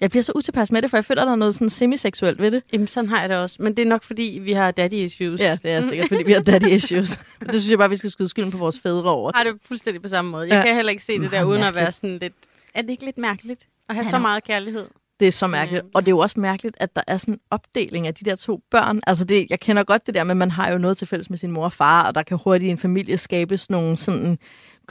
Jeg 0.00 0.10
bliver 0.10 0.22
så 0.22 0.32
utilpas 0.34 0.72
med 0.72 0.82
det, 0.82 0.90
for 0.90 0.96
jeg 0.96 1.04
føler, 1.04 1.24
der 1.24 1.32
er 1.32 1.36
noget 1.36 1.54
sådan 1.54 1.70
semiseksuelt 1.70 2.40
ved 2.42 2.50
det. 2.50 2.62
Jamen, 2.72 2.86
sådan 2.86 3.08
har 3.10 3.20
jeg 3.20 3.28
det 3.28 3.36
også. 3.38 3.56
Men 3.62 3.76
det 3.76 3.82
er 3.82 3.86
nok, 3.86 4.02
fordi 4.02 4.40
vi 4.42 4.52
har 4.52 4.70
daddy 4.70 4.94
issues. 4.94 5.40
Ja, 5.40 5.58
det 5.62 5.70
er 5.70 5.82
sikkert, 5.88 6.08
fordi 6.08 6.22
vi 6.22 6.32
har 6.32 6.40
daddy 6.40 6.66
issues. 6.66 7.08
Det 7.40 7.54
synes 7.54 7.70
jeg 7.70 7.78
bare, 7.78 7.90
vi 7.90 7.96
skal 7.96 8.10
skyde 8.10 8.28
skylden 8.28 8.50
på 8.50 8.58
vores 8.58 8.78
fædre 8.80 9.10
over. 9.10 9.32
har 9.34 9.44
det 9.44 9.54
fuldstændig 9.64 10.02
på 10.02 10.08
samme 10.08 10.30
måde. 10.30 10.48
Jeg 10.48 10.56
Ja. 10.56 10.62
kan 10.62 10.74
heller 10.74 10.90
ikke 10.92 11.04
se 11.04 11.18
det 11.18 11.30
der, 11.30 11.44
uden 11.44 11.54
at 11.54 11.60
mærkeligt. 11.60 11.82
være 11.82 11.92
sådan 11.92 12.18
lidt... 12.18 12.32
Er 12.74 12.82
det 12.82 12.90
ikke 12.90 13.04
lidt 13.04 13.18
mærkeligt 13.18 13.66
at 13.88 13.94
have 13.94 14.04
Han 14.04 14.10
så 14.10 14.16
er- 14.16 14.20
meget 14.20 14.44
kærlighed? 14.44 14.84
Det 15.20 15.28
er 15.28 15.32
så 15.32 15.46
mærkeligt. 15.46 15.84
Ja. 15.84 15.88
Og 15.94 16.02
det 16.02 16.08
er 16.08 16.12
jo 16.12 16.18
også 16.18 16.40
mærkeligt, 16.40 16.76
at 16.80 16.96
der 16.96 17.02
er 17.06 17.16
sådan 17.16 17.34
en 17.34 17.40
opdeling 17.50 18.06
af 18.06 18.14
de 18.14 18.24
der 18.24 18.36
to 18.36 18.60
børn. 18.70 19.00
Altså, 19.06 19.24
det, 19.24 19.46
jeg 19.50 19.60
kender 19.60 19.82
godt 19.84 20.06
det 20.06 20.14
der, 20.14 20.24
men 20.24 20.36
man 20.36 20.50
har 20.50 20.72
jo 20.72 20.78
noget 20.78 20.96
til 20.96 21.06
fælles 21.06 21.30
med 21.30 21.38
sin 21.38 21.50
mor 21.50 21.64
og 21.64 21.72
far, 21.72 22.06
og 22.06 22.14
der 22.14 22.22
kan 22.22 22.38
hurtigt 22.44 22.68
i 22.68 22.70
en 22.70 22.78
familie 22.78 23.18
skabes 23.18 23.70
nogle 23.70 23.96
sådan 23.96 24.38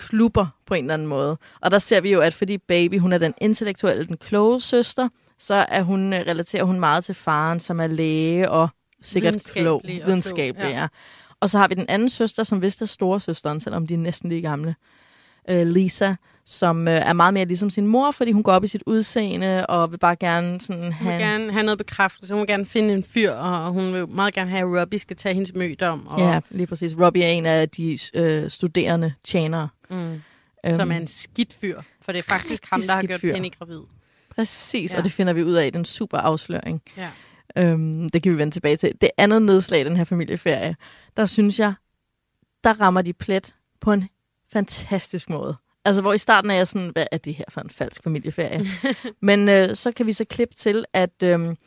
klubber 0.07 0.47
på 0.65 0.73
en 0.73 0.83
eller 0.83 0.93
anden 0.93 1.07
måde. 1.07 1.37
Og 1.61 1.71
der 1.71 1.79
ser 1.79 2.01
vi 2.01 2.11
jo, 2.11 2.19
at 2.21 2.33
fordi 2.33 2.57
baby, 2.57 2.99
hun 2.99 3.13
er 3.13 3.17
den 3.17 3.33
intellektuelle, 3.41 4.05
den 4.05 4.17
kloge 4.17 4.61
søster, 4.61 5.09
så 5.37 5.53
er 5.69 5.81
hun, 5.81 6.13
øh, 6.13 6.19
relaterer 6.19 6.63
hun 6.63 6.79
meget 6.79 7.03
til 7.03 7.15
faren, 7.15 7.59
som 7.59 7.79
er 7.79 7.87
læge 7.87 8.51
og 8.51 8.69
sikkert 9.01 9.31
Videnskabelig 9.33 9.63
klog, 9.63 9.81
og 10.01 10.07
videnskabelig. 10.07 10.65
ja. 10.69 10.79
Ja. 10.79 10.87
Og 11.41 11.49
så 11.49 11.57
har 11.57 11.67
vi 11.67 11.75
den 11.75 11.85
anden 11.89 12.09
søster, 12.09 12.43
som 12.43 12.61
vist 12.61 12.81
er 12.81 12.85
storesøsteren, 12.85 13.59
selvom 13.61 13.87
de 13.87 13.93
er 13.93 13.97
næsten 13.97 14.29
lige 14.29 14.41
gamle. 14.41 14.75
Øh, 15.49 15.67
Lisa, 15.67 16.13
som 16.45 16.87
øh, 16.87 16.93
er 16.93 17.13
meget 17.13 17.33
mere 17.33 17.45
ligesom 17.45 17.69
sin 17.69 17.87
mor, 17.87 18.11
fordi 18.11 18.31
hun 18.31 18.43
går 18.43 18.51
op 18.51 18.63
i 18.63 18.67
sit 18.67 18.83
udseende 18.85 19.65
og 19.67 19.91
vil 19.91 19.97
bare 19.97 20.15
gerne 20.15 20.61
sådan 20.61 20.81
Hun 20.83 21.07
vil 21.07 21.13
have... 21.13 21.19
gerne 21.23 21.51
have 21.51 21.63
noget 21.63 21.77
bekræftelse. 21.77 22.33
Hun 22.33 22.39
vil 22.41 22.47
gerne 22.47 22.65
finde 22.65 22.93
en 22.93 23.03
fyr, 23.03 23.31
og 23.31 23.71
hun 23.71 23.93
vil 23.93 24.07
meget 24.09 24.33
gerne 24.33 24.49
have, 24.49 24.75
at 24.75 24.81
Robbie 24.81 24.99
skal 24.99 25.15
tage 25.15 25.33
hendes 25.33 25.53
mødom. 25.55 26.07
Og, 26.07 26.19
Ja, 26.19 26.39
lige 26.49 26.67
præcis. 26.67 26.95
Robbie 26.99 27.23
er 27.23 27.29
en 27.31 27.45
af 27.45 27.69
de 27.69 27.97
øh, 28.13 28.49
studerende 28.49 29.13
tjenere. 29.23 29.67
Mm, 29.89 30.21
Øhm, 30.65 30.75
som 30.75 30.91
er 30.91 30.97
en 30.97 31.07
skidt 31.07 31.53
fyr. 31.53 31.81
For 32.01 32.11
det 32.11 32.19
er 32.19 32.23
faktisk 32.23 32.65
ham, 32.65 32.81
der 32.81 32.93
har 32.93 33.03
gjort 33.03 33.19
fyr. 33.19 33.33
Penny 33.33 33.51
gravid. 33.59 33.81
Præcis, 34.35 34.93
ja. 34.93 34.97
Og 34.97 35.03
det 35.03 35.11
finder 35.11 35.33
vi 35.33 35.43
ud 35.43 35.53
af 35.53 35.67
i 35.67 35.69
den 35.69 35.85
super 35.85 36.17
afsløring. 36.17 36.81
Ja. 36.97 37.09
Øhm, 37.55 38.09
det 38.09 38.23
kan 38.23 38.31
vi 38.31 38.37
vende 38.37 38.55
tilbage 38.55 38.77
til. 38.77 38.93
Det 39.01 39.09
andet 39.17 39.41
nedslag 39.41 39.81
i 39.81 39.83
den 39.83 39.97
her 39.97 40.03
familieferie, 40.03 40.75
der 41.17 41.25
synes 41.25 41.59
jeg, 41.59 41.73
der 42.63 42.81
rammer 42.81 43.01
de 43.01 43.13
plet 43.13 43.55
på 43.81 43.93
en 43.93 44.09
fantastisk 44.53 45.29
måde. 45.29 45.55
Altså, 45.85 46.01
hvor 46.01 46.13
i 46.13 46.17
starten 46.17 46.51
er 46.51 46.55
jeg 46.55 46.67
sådan, 46.67 46.89
hvad 46.89 47.05
er 47.11 47.17
det 47.17 47.35
her 47.35 47.45
for 47.49 47.61
en 47.61 47.69
falsk 47.69 48.03
familieferie? 48.03 48.65
Men 49.21 49.49
øh, 49.49 49.75
så 49.75 49.91
kan 49.91 50.05
vi 50.05 50.13
så 50.13 50.25
klippe 50.25 50.55
til, 50.55 50.85
at 50.93 51.23
øhm, 51.23 51.57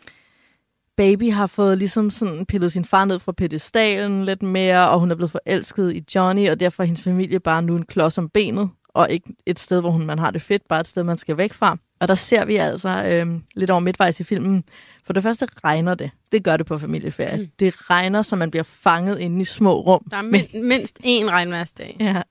Baby 0.96 1.33
har 1.33 1.46
fået 1.46 1.78
ligesom 1.78 2.11
sådan 2.11 2.46
pillet 2.46 2.72
sin 2.72 2.85
far 2.85 3.05
ned 3.05 3.18
fra 3.18 3.33
pedestalen 3.33 4.24
lidt 4.24 4.42
mere, 4.42 4.88
og 4.90 5.00
hun 5.00 5.11
er 5.11 5.14
blevet 5.14 5.31
forelsket 5.31 5.94
i 5.94 6.05
Johnny, 6.14 6.50
og 6.50 6.61
derfor 6.61 6.83
er 6.83 6.87
hendes 6.87 7.05
familie 7.05 7.40
bare 7.40 7.62
nu 7.62 7.76
en 7.76 7.85
klods 7.85 8.18
om 8.18 8.28
benet, 8.28 8.70
og 8.88 9.11
ikke 9.11 9.35
et 9.46 9.59
sted, 9.59 9.81
hvor 9.81 9.90
hun, 9.90 10.07
man 10.07 10.18
har 10.18 10.31
det 10.31 10.42
fedt, 10.42 10.62
bare 10.68 10.81
et 10.81 10.88
sted, 10.88 11.02
man 11.02 11.16
skal 11.16 11.37
væk 11.37 11.52
fra. 11.52 11.76
Og 12.00 12.09
der 12.09 12.14
ser 12.14 12.44
vi 12.44 12.57
altså 12.57 13.05
øhm, 13.09 13.42
lidt 13.55 13.70
over 13.70 13.81
midtvejs 13.81 14.20
i 14.20 14.24
filmen, 14.24 14.64
for 15.05 15.12
det 15.12 15.22
første 15.22 15.46
regner 15.64 15.94
det. 15.94 16.11
Det 16.33 16.44
gør 16.44 16.57
det 16.57 16.66
på 16.66 16.78
familieferie. 16.78 17.37
Mm. 17.37 17.48
Det 17.59 17.90
regner, 17.90 18.22
så 18.22 18.37
man 18.37 18.50
bliver 18.50 18.64
fanget 18.64 19.18
inde 19.18 19.40
i 19.40 19.44
små 19.44 19.81
rum. 19.81 20.07
Der 20.11 20.16
er 20.16 20.22
min, 20.22 20.46
mindst 20.55 20.98
én 20.98 21.31
regnværsdag. 21.31 21.96
Ja. 22.00 22.22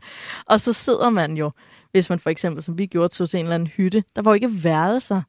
Og 0.45 0.61
så 0.61 0.73
sidder 0.73 1.09
man 1.09 1.37
jo, 1.37 1.51
hvis 1.91 2.09
man 2.09 2.19
for 2.19 2.29
eksempel, 2.29 2.63
som 2.63 2.77
vi 2.77 2.85
gjorde, 2.85 3.13
tog 3.13 3.29
til 3.29 3.39
en 3.39 3.45
eller 3.45 3.55
anden 3.55 3.67
hytte. 3.67 4.03
Der 4.15 4.21
var 4.21 4.31
jo 4.31 4.35
ikke 4.35 4.63
værelser. 4.63 5.21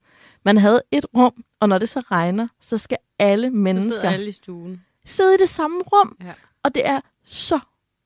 Man 0.44 0.58
havde 0.58 0.82
et 0.92 1.06
rum, 1.16 1.32
og 1.60 1.68
når 1.68 1.78
det 1.78 1.88
så 1.88 2.00
regner, 2.00 2.48
så 2.60 2.78
skal 2.78 2.98
alle 3.22 3.46
Så 3.48 3.54
mennesker 3.56 3.92
sidder 3.92 4.10
alle 4.10 4.28
i 4.28 4.32
stuen. 4.32 4.80
sidde 5.04 5.34
i 5.34 5.38
det 5.40 5.48
samme 5.48 5.76
rum. 5.82 6.16
Ja. 6.24 6.32
Og 6.64 6.74
det 6.74 6.86
er 6.86 7.00
så 7.24 7.58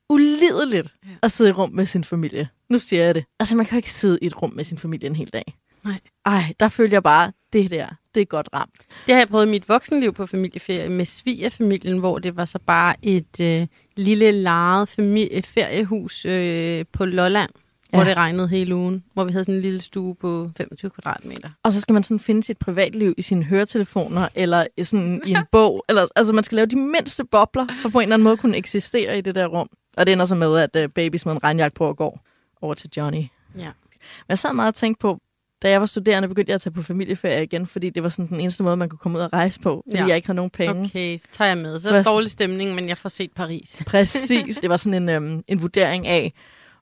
ulideligt 0.09 0.95
Ja. 1.05 1.09
at 1.23 1.31
sidde 1.31 1.49
i 1.49 1.53
rum 1.53 1.69
med 1.71 1.85
sin 1.85 2.03
familie. 2.03 2.49
Nu 2.69 2.79
siger 2.79 3.05
jeg 3.05 3.15
det. 3.15 3.25
Altså, 3.39 3.55
man 3.57 3.65
kan 3.65 3.75
jo 3.75 3.77
ikke 3.77 3.91
sidde 3.91 4.19
i 4.21 4.25
et 4.27 4.41
rum 4.41 4.51
med 4.55 4.63
sin 4.63 4.77
familie 4.77 5.07
en 5.09 5.15
hel 5.15 5.29
dag. 5.33 5.57
Nej. 5.83 5.99
Ej, 6.25 6.53
der 6.59 6.69
følger 6.69 6.95
jeg 6.95 7.03
bare, 7.03 7.31
det 7.53 7.71
der, 7.71 7.87
det 8.15 8.21
er 8.21 8.25
godt 8.25 8.49
ramt. 8.53 8.81
Det 9.07 9.15
har 9.15 9.19
jeg 9.21 9.27
prøvet 9.27 9.45
i 9.45 9.49
mit 9.49 9.69
voksenliv 9.69 10.13
på 10.13 10.25
familieferie 10.25 10.89
med 10.89 11.05
svigerfamilien, 11.05 11.97
hvor 11.97 12.19
det 12.19 12.35
var 12.35 12.45
så 12.45 12.59
bare 12.59 12.95
et 13.01 13.39
øh, 13.41 13.67
lille 13.95 14.31
lejet 14.31 14.89
familie, 14.89 15.41
feriehus 15.41 16.25
øh, 16.25 16.85
på 16.93 17.05
Lolland, 17.05 17.49
ja. 17.93 17.97
hvor 17.97 18.03
det 18.03 18.17
regnede 18.17 18.47
hele 18.47 18.75
ugen. 18.75 19.03
Hvor 19.13 19.23
vi 19.23 19.31
havde 19.31 19.43
sådan 19.43 19.55
en 19.55 19.61
lille 19.61 19.81
stue 19.81 20.15
på 20.15 20.51
25 20.57 20.91
kvadratmeter. 20.91 21.49
Og 21.63 21.73
så 21.73 21.81
skal 21.81 21.93
man 21.93 22.03
sådan 22.03 22.19
finde 22.19 22.43
sit 22.43 22.57
privatliv 22.57 23.13
i 23.17 23.21
sine 23.21 23.43
høretelefoner, 23.43 24.27
eller 24.35 24.67
i 24.77 24.83
sådan 24.83 25.21
i 25.25 25.31
en 25.31 25.37
bog. 25.51 25.83
Eller, 25.89 26.07
altså, 26.15 26.33
man 26.33 26.43
skal 26.43 26.55
lave 26.55 26.65
de 26.65 26.75
mindste 26.75 27.23
bobler, 27.25 27.67
for 27.81 27.89
på 27.89 27.99
en 27.99 28.03
eller 28.03 28.15
anden 28.15 28.23
måde 28.23 28.37
kunne 28.37 28.57
eksistere 28.57 29.17
i 29.17 29.21
det 29.21 29.35
der 29.35 29.47
rum. 29.47 29.69
Og 29.97 30.05
det 30.05 30.11
ender 30.13 30.25
så 30.25 30.35
med, 30.35 30.57
at 30.75 30.83
uh, 30.85 30.91
baby 30.91 31.15
smider 31.15 31.35
en 31.35 31.43
regnjakke 31.43 31.75
på 31.75 31.85
og 31.85 31.97
går 31.97 32.19
over 32.61 32.73
til 32.73 32.89
Johnny. 32.97 33.23
Ja. 33.57 33.63
Men 33.63 34.29
jeg 34.29 34.37
sad 34.37 34.53
meget 34.53 34.67
og 34.67 34.75
tænkte 34.75 35.01
på, 35.01 35.19
da 35.61 35.69
jeg 35.69 35.79
var 35.79 35.85
studerende, 35.85 36.27
begyndte 36.27 36.49
jeg 36.49 36.55
at 36.55 36.61
tage 36.61 36.73
på 36.73 36.81
familieferie 36.81 37.43
igen, 37.43 37.67
fordi 37.67 37.89
det 37.89 38.03
var 38.03 38.09
sådan 38.09 38.27
den 38.27 38.39
eneste 38.39 38.63
måde, 38.63 38.77
man 38.77 38.89
kunne 38.89 38.99
komme 38.99 39.17
ud 39.17 39.23
og 39.23 39.33
rejse 39.33 39.59
på, 39.59 39.83
fordi 39.89 39.97
Ja. 40.01 40.07
jeg 40.07 40.15
ikke 40.15 40.27
havde 40.27 40.35
nogen 40.35 40.49
penge. 40.51 40.81
Okay, 40.85 41.17
så 41.17 41.27
tager 41.31 41.47
jeg 41.47 41.57
med. 41.57 41.79
Så 41.79 41.89
er 41.89 41.97
det 41.97 42.05
dårlig 42.05 42.31
stemning, 42.31 42.75
men 42.75 42.89
jeg 42.89 42.97
får 42.97 43.09
set 43.09 43.31
Paris. 43.35 43.81
Præcis. 43.85 44.57
Det 44.61 44.69
var 44.69 44.77
sådan 44.77 44.93
en, 45.03 45.09
øhm, 45.09 45.43
en 45.47 45.61
vurdering 45.61 46.07
af, 46.07 46.33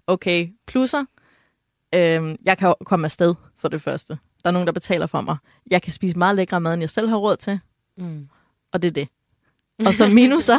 okay, 0.07 0.49
plusser, 0.67 1.05
øhm, 1.95 2.35
jeg 2.45 2.57
kan 2.57 2.73
komme 2.85 3.05
afsted 3.05 3.35
for 3.57 3.67
det 3.67 3.81
første. 3.81 4.17
Der 4.43 4.49
er 4.49 4.51
nogen, 4.51 4.65
der 4.65 4.73
betaler 4.73 5.07
for 5.07 5.21
mig. 5.21 5.37
Jeg 5.71 5.81
kan 5.81 5.93
spise 5.93 6.17
meget 6.17 6.35
lækre 6.35 6.61
mad, 6.61 6.73
end 6.73 6.83
jeg 6.83 6.89
selv 6.89 7.09
har 7.09 7.17
råd 7.17 7.35
til, 7.37 7.59
Mm. 7.97 8.27
og 8.73 8.81
det 8.81 8.87
er 8.87 8.91
det. 8.91 9.07
Og 9.85 9.93
så 9.93 10.07
minuser, 10.09 10.57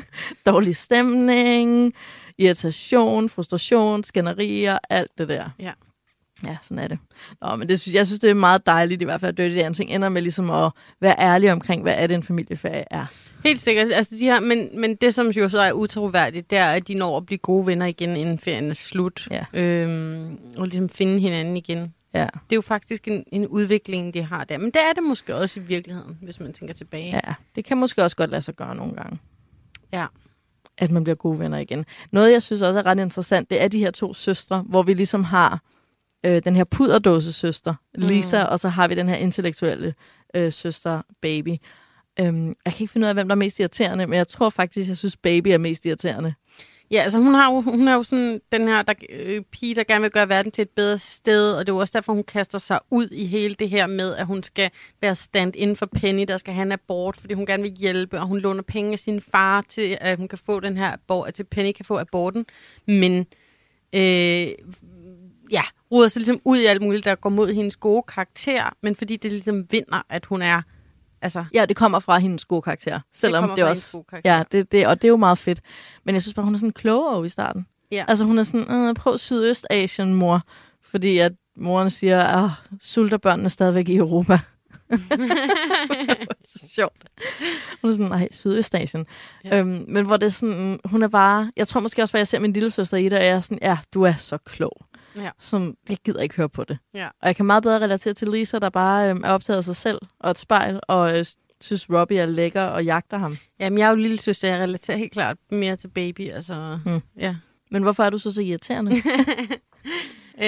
dårlig 0.46 0.76
stemning, 0.76 1.92
irritation, 2.38 3.28
frustration, 3.28 4.04
skænderier, 4.04 4.78
alt 4.90 5.18
det 5.18 5.28
der. 5.28 5.50
Ja. 5.58 5.72
Ja, 6.44 6.56
sådan 6.62 6.78
er 6.78 6.88
det. 6.88 6.98
Nå, 7.40 7.56
men 7.56 7.68
det 7.68 7.80
synes, 7.80 7.94
jeg 7.94 8.06
synes, 8.06 8.20
det 8.20 8.30
er 8.30 8.34
meget 8.34 8.66
dejligt 8.66 9.02
i 9.02 9.04
hvert 9.04 9.20
fald, 9.20 9.28
at 9.28 9.36
Dirty 9.38 9.56
Dancing 9.56 9.90
ender 9.90 10.08
med 10.08 10.22
ligesom 10.22 10.50
at 10.50 10.72
være 11.00 11.14
ærlig 11.18 11.52
omkring, 11.52 11.82
hvad 11.82 11.94
er 11.96 12.06
det, 12.06 12.14
en 12.14 12.22
familieferie 12.22 12.84
er. 12.90 13.06
Helt 13.46 13.60
sikkert. 13.60 13.92
Altså, 13.92 14.14
de 14.14 14.24
her, 14.24 14.40
men, 14.40 14.80
men 14.80 14.94
det, 14.94 15.14
som 15.14 15.28
jo 15.28 15.48
så 15.48 15.60
er 15.60 15.72
utroværdigt, 15.72 16.50
det 16.50 16.58
er, 16.58 16.66
at 16.66 16.88
de 16.88 16.94
når 16.94 17.16
at 17.16 17.26
blive 17.26 17.38
gode 17.38 17.66
venner 17.66 17.86
igen, 17.86 18.16
inden 18.16 18.38
ferien 18.38 18.70
er 18.70 18.74
slut. 18.74 19.28
Ja. 19.30 19.44
Øhm, 19.60 20.38
og 20.56 20.66
ligesom 20.66 20.88
finde 20.88 21.20
hinanden 21.20 21.56
igen. 21.56 21.94
Ja. 22.14 22.22
Det 22.24 22.52
er 22.52 22.56
jo 22.56 22.60
faktisk 22.60 23.08
en, 23.08 23.24
en 23.32 23.46
udvikling, 23.46 24.14
de 24.14 24.22
har 24.22 24.44
der. 24.44 24.58
Men 24.58 24.66
det 24.66 24.80
er 24.90 24.92
det 24.92 25.02
måske 25.02 25.34
også 25.34 25.60
i 25.60 25.62
virkeligheden, 25.62 26.18
hvis 26.22 26.40
man 26.40 26.52
tænker 26.52 26.74
tilbage. 26.74 27.20
Ja, 27.26 27.34
det 27.54 27.64
kan 27.64 27.78
måske 27.78 28.02
også 28.02 28.16
godt 28.16 28.30
lade 28.30 28.42
sig 28.42 28.54
gøre 28.54 28.74
nogle 28.74 28.94
gange. 28.94 29.18
Ja. 29.92 30.06
At 30.78 30.90
man 30.90 31.04
bliver 31.04 31.16
gode 31.16 31.38
venner 31.38 31.58
igen. 31.58 31.84
Noget, 32.10 32.32
jeg 32.32 32.42
synes 32.42 32.62
også 32.62 32.78
er 32.78 32.86
ret 32.86 32.98
interessant, 32.98 33.50
det 33.50 33.62
er 33.62 33.68
de 33.68 33.78
her 33.78 33.90
to 33.90 34.14
søstre, 34.14 34.64
hvor 34.68 34.82
vi 34.82 34.94
ligesom 34.94 35.24
har 35.24 35.60
øh, 36.26 36.42
den 36.44 36.56
her 36.56 36.64
puderdåse 36.64 37.32
søster, 37.32 37.74
Lisa, 37.94 38.44
mm. 38.44 38.48
og 38.50 38.60
så 38.60 38.68
har 38.68 38.88
vi 38.88 38.94
den 38.94 39.08
her 39.08 39.16
intellektuelle 39.16 39.94
øh, 40.34 40.52
søster, 40.52 41.02
Baby. 41.22 41.56
Øhm, 42.20 42.54
jeg 42.64 42.72
kan 42.72 42.80
ikke 42.80 42.92
finde 42.92 43.04
ud 43.04 43.08
af, 43.08 43.14
hvem 43.14 43.28
der 43.28 43.34
er 43.34 43.38
mest 43.38 43.60
irriterende, 43.60 44.06
men 44.06 44.16
jeg 44.16 44.28
tror 44.28 44.50
faktisk, 44.50 44.88
jeg 44.88 44.96
synes, 44.96 45.16
Baby 45.16 45.48
er 45.48 45.58
mest 45.58 45.86
irriterende. 45.86 46.34
Ja, 46.90 47.02
altså 47.02 47.18
hun, 47.18 47.34
har 47.34 47.52
jo, 47.52 47.60
hun 47.60 47.88
er 47.88 47.94
jo 47.94 48.02
sådan 48.02 48.40
den 48.52 48.68
her 48.68 48.82
der, 48.82 48.94
øh, 49.10 49.42
pige, 49.42 49.74
der 49.74 49.84
gerne 49.84 50.02
vil 50.02 50.10
gøre 50.10 50.28
verden 50.28 50.52
til 50.52 50.62
et 50.62 50.70
bedre 50.70 50.98
sted, 50.98 51.52
og 51.52 51.66
det 51.66 51.72
er 51.72 51.76
jo 51.76 51.80
også 51.80 51.92
derfor, 51.94 52.12
hun 52.12 52.24
kaster 52.24 52.58
sig 52.58 52.80
ud 52.90 53.08
i 53.08 53.26
hele 53.26 53.54
det 53.54 53.70
her 53.70 53.86
med, 53.86 54.14
at 54.14 54.26
hun 54.26 54.42
skal 54.42 54.70
være 55.00 55.14
stand 55.14 55.56
inden 55.56 55.76
for 55.76 55.86
Penny, 55.86 56.24
der 56.28 56.38
skal 56.38 56.54
have 56.54 56.62
en 56.62 56.72
abort, 56.72 57.16
fordi 57.16 57.34
hun 57.34 57.46
gerne 57.46 57.62
vil 57.62 57.72
hjælpe, 57.72 58.20
og 58.20 58.26
hun 58.26 58.38
låner 58.38 58.62
penge 58.62 58.92
af 58.92 58.98
sin 58.98 59.20
far 59.20 59.64
til, 59.68 59.98
at 60.00 60.18
hun 60.18 60.28
kan 60.28 60.38
få 60.38 60.60
den 60.60 60.76
her 60.76 60.92
abort, 60.92 61.34
til 61.34 61.44
Penny 61.44 61.72
kan 61.72 61.84
få 61.84 61.98
aborten. 61.98 62.46
Men 62.86 63.26
øh, 63.92 64.48
ja, 65.50 65.62
ruder 65.90 66.08
sig 66.08 66.20
ligesom 66.20 66.40
ud 66.44 66.58
i 66.58 66.66
alt 66.66 66.82
muligt, 66.82 67.04
der 67.04 67.14
går 67.14 67.30
mod 67.30 67.52
hendes 67.52 67.76
gode 67.76 68.02
karakter, 68.02 68.76
men 68.82 68.96
fordi 68.96 69.16
det 69.16 69.32
ligesom 69.32 69.66
vinder, 69.70 70.02
at 70.10 70.26
hun 70.26 70.42
er 70.42 70.62
altså, 71.26 71.44
Ja, 71.54 71.64
det 71.66 71.76
kommer 71.76 71.98
fra 71.98 72.18
hendes 72.18 72.44
gode 72.44 72.62
karakter. 72.62 73.00
Selvom 73.12 73.48
det, 73.48 73.56
det 73.56 73.64
også... 73.64 74.02
Ja, 74.24 74.42
det, 74.52 74.72
det, 74.72 74.86
og 74.86 75.02
det 75.02 75.08
er 75.08 75.12
jo 75.12 75.16
meget 75.16 75.38
fedt. 75.38 75.60
Men 76.04 76.14
jeg 76.14 76.22
synes 76.22 76.34
bare, 76.34 76.44
hun 76.44 76.54
er 76.54 76.58
sådan 76.58 76.72
klogere 76.72 77.26
i 77.26 77.28
starten. 77.28 77.66
Ja. 77.92 78.04
Altså 78.08 78.24
hun 78.24 78.38
er 78.38 78.42
sådan, 78.42 78.70
øh, 78.70 78.94
prøv 78.94 79.18
Sydøstasien, 79.18 80.14
mor. 80.14 80.42
Fordi 80.82 81.18
at 81.18 81.32
moren 81.56 81.90
siger, 81.90 82.20
at 82.20 82.50
sulter 82.80 83.18
børnene 83.18 83.50
stadigvæk 83.50 83.88
i 83.88 83.96
Europa. 83.96 84.38
så 86.44 86.68
sjovt. 86.74 87.04
Hun 87.82 87.90
er 87.90 87.94
sådan, 87.94 88.08
nej, 88.08 88.28
Sydøstasien. 88.30 89.06
Ja. 89.44 89.58
Øhm, 89.58 89.84
men 89.88 90.06
hvor 90.06 90.16
det 90.16 90.26
er 90.26 90.30
sådan, 90.30 90.80
hun 90.84 91.02
er 91.02 91.08
bare, 91.08 91.50
jeg 91.56 91.68
tror 91.68 91.80
måske 91.80 92.02
også 92.02 92.12
bare, 92.12 92.18
jeg 92.18 92.28
ser 92.28 92.38
min 92.38 92.52
lille 92.52 92.70
søster 92.70 92.96
i 92.96 93.04
det, 93.04 93.12
og 93.12 93.24
jeg 93.24 93.32
er 93.32 93.40
sådan, 93.40 93.58
ja, 93.62 93.78
du 93.94 94.02
er 94.02 94.14
så 94.14 94.38
klog. 94.38 94.86
Ja. 95.16 95.30
Sådan, 95.38 95.74
jeg 95.88 95.96
gider 96.04 96.22
ikke 96.22 96.36
høre 96.36 96.48
på 96.48 96.64
det. 96.64 96.78
Ja. 96.94 97.06
Og 97.06 97.26
jeg 97.26 97.36
kan 97.36 97.46
meget 97.46 97.62
bedre 97.62 97.78
relatere 97.80 98.14
til 98.14 98.28
Lisa, 98.28 98.58
der 98.58 98.70
bare 98.70 99.10
øhm, 99.10 99.24
er 99.24 99.30
optaget 99.30 99.56
af 99.58 99.64
sig 99.64 99.76
selv 99.76 99.98
og 100.20 100.30
et 100.30 100.38
spejl, 100.38 100.80
og 100.88 101.18
øh, 101.18 101.24
synes 101.60 101.90
Robbie 101.90 102.18
er 102.18 102.26
lækker 102.26 102.62
og 102.62 102.84
jagter 102.84 103.18
ham. 103.18 103.36
Jamen, 103.60 103.78
jeg 103.78 103.86
er 103.86 103.90
jo 103.90 103.96
lille 103.96 104.18
søster, 104.18 104.48
jeg 104.48 104.60
relaterer 104.60 104.96
helt 104.98 105.12
klart 105.12 105.36
mere 105.50 105.76
til 105.76 105.88
baby, 105.88 106.30
altså, 106.30 106.78
Hmm. 106.84 107.00
ja. 107.18 107.36
Men 107.70 107.82
hvorfor 107.82 108.02
er 108.02 108.10
du 108.10 108.18
så 108.18 108.32
så 108.32 108.42
irriterende? 108.42 108.92
Øh, 110.38 110.44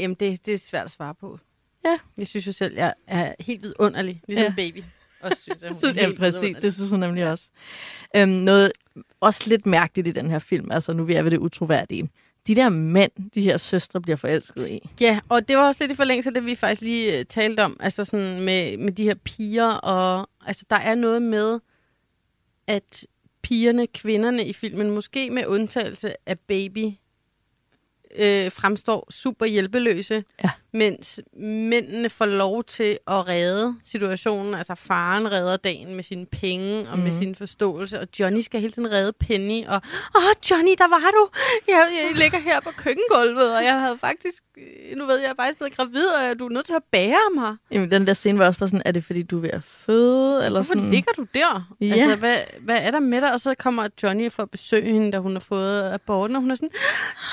jamen, 0.00 0.16
det, 0.20 0.46
det 0.46 0.54
er 0.54 0.58
svært 0.58 0.84
at 0.84 0.90
svare 0.90 1.14
på. 1.14 1.38
Ja. 1.84 1.98
Jeg 2.18 2.26
synes 2.26 2.46
jo 2.46 2.52
selv, 2.52 2.74
jeg 2.76 2.94
er 3.06 3.34
helt 3.40 3.62
vidunderlig, 3.62 4.22
ligesom 4.28 4.44
Ja. 4.46 4.52
baby. 4.56 4.82
Også 5.22 5.42
synes, 5.42 5.62
at 5.62 5.68
hun 5.70 5.78
Så, 5.80 5.86
er 5.86 6.08
ja, 6.08 6.10
præcis. 6.18 6.56
Det 6.56 6.74
synes 6.74 6.90
hun 6.90 7.00
nemlig 7.00 7.30
også. 7.30 7.48
Øhm, 8.16 8.28
noget 8.30 8.72
også 9.20 9.44
lidt 9.46 9.66
mærkeligt 9.66 10.08
i 10.08 10.10
den 10.10 10.30
her 10.30 10.38
film. 10.38 10.70
Altså, 10.70 10.92
nu 10.92 11.02
er 11.02 11.06
vi 11.06 11.24
ved 11.24 11.30
det 11.30 11.38
utroværdige. 11.38 12.08
De 12.46 12.54
der 12.54 12.68
mænd, 12.68 13.12
de 13.34 13.42
her 13.42 13.56
søstre 13.56 14.00
bliver 14.00 14.16
forelsket 14.16 14.68
i. 14.68 14.88
Ja, 15.00 15.20
og 15.28 15.48
det 15.48 15.56
var 15.56 15.66
også 15.66 15.82
lidt 15.84 15.92
i 15.92 15.94
forlængelse 15.94 16.30
af 16.30 16.34
det, 16.34 16.46
vi 16.46 16.54
faktisk 16.54 16.82
lige 16.82 17.18
øh, 17.18 17.24
talte 17.24 17.64
om, 17.64 17.76
altså 17.80 18.04
sådan 18.04 18.40
med, 18.40 18.76
med 18.76 18.92
de 18.92 19.04
her 19.04 19.14
piger, 19.14 19.68
og 19.70 20.28
altså 20.46 20.64
der 20.70 20.76
er 20.76 20.94
noget 20.94 21.22
med, 21.22 21.60
at 22.66 23.06
pigerne, 23.42 23.86
kvinderne 23.86 24.44
i 24.44 24.52
filmen, 24.52 24.90
måske 24.90 25.30
med 25.30 25.46
undtagelse 25.46 26.14
af 26.26 26.38
baby, 26.38 26.90
øh, 28.16 28.52
fremstår 28.52 29.06
super 29.10 29.46
hjælpeløse, 29.46 30.24
Ja. 30.44 30.50
Mens 30.78 31.20
mændene 31.36 32.10
får 32.10 32.26
lov 32.26 32.64
til 32.64 32.98
at 33.06 33.28
redde 33.28 33.76
situationen. 33.84 34.54
Altså 34.54 34.74
faren 34.74 35.32
redder 35.32 35.56
dagen 35.56 35.94
med 35.94 36.02
sine 36.02 36.26
penge 36.26 36.88
og 36.90 36.98
mm. 36.98 37.04
med 37.04 37.12
sin 37.12 37.34
forståelse, 37.34 38.00
og 38.00 38.08
Johnny 38.20 38.40
skal 38.40 38.60
hele 38.60 38.72
tiden 38.72 38.92
redde 38.92 39.12
Penny. 39.12 39.66
Og, 39.66 39.80
åh 40.16 40.50
Johnny, 40.50 40.74
der 40.78 40.88
var 40.88 41.10
du! 41.10 41.28
Jeg, 41.68 41.88
jeg 41.92 42.16
ligger 42.16 42.38
her 42.38 42.60
på 42.60 42.70
køkkengulvet, 42.76 43.56
og 43.56 43.64
jeg 43.64 43.80
havde 43.80 43.98
faktisk, 43.98 44.42
nu 44.96 45.06
ved 45.06 45.14
jeg, 45.14 45.22
jeg 45.24 45.30
er 45.30 45.34
faktisk 45.42 45.58
blevet 45.58 45.76
gravid, 45.76 46.06
og 46.06 46.38
du 46.38 46.46
er 46.46 46.50
nødt 46.50 46.66
til 46.66 46.74
at 46.74 46.82
bære 46.92 47.34
mig. 47.34 47.56
Jamen, 47.70 47.90
den 47.90 48.06
der 48.06 48.14
scene 48.14 48.38
var 48.38 48.46
også 48.46 48.58
bare 48.58 48.68
sådan, 48.68 48.82
er 48.84 48.92
det 48.92 49.04
fordi, 49.04 49.22
du 49.22 49.36
er 49.36 49.40
ved 49.40 49.50
at 49.50 49.64
føde? 49.64 50.44
Eller 50.46 50.58
Hvorfor 50.58 50.74
sådan? 50.74 50.90
ligger 50.90 51.12
du 51.12 51.26
der? 51.34 51.74
Ja. 51.80 51.92
Altså, 51.92 52.16
hvad, 52.16 52.36
hvad 52.60 52.78
er 52.80 52.90
der 52.90 53.00
med 53.00 53.20
dig? 53.20 53.32
Og 53.32 53.40
så 53.40 53.54
kommer 53.54 53.88
Johnny 54.02 54.32
for 54.32 54.42
at 54.42 54.50
besøge 54.50 54.92
hende, 54.92 55.12
da 55.12 55.18
hun 55.18 55.32
har 55.32 55.40
fået 55.40 55.82
aborten, 55.92 56.36
og 56.36 56.42
hun 56.42 56.50
er 56.50 56.54
sådan, 56.54 56.70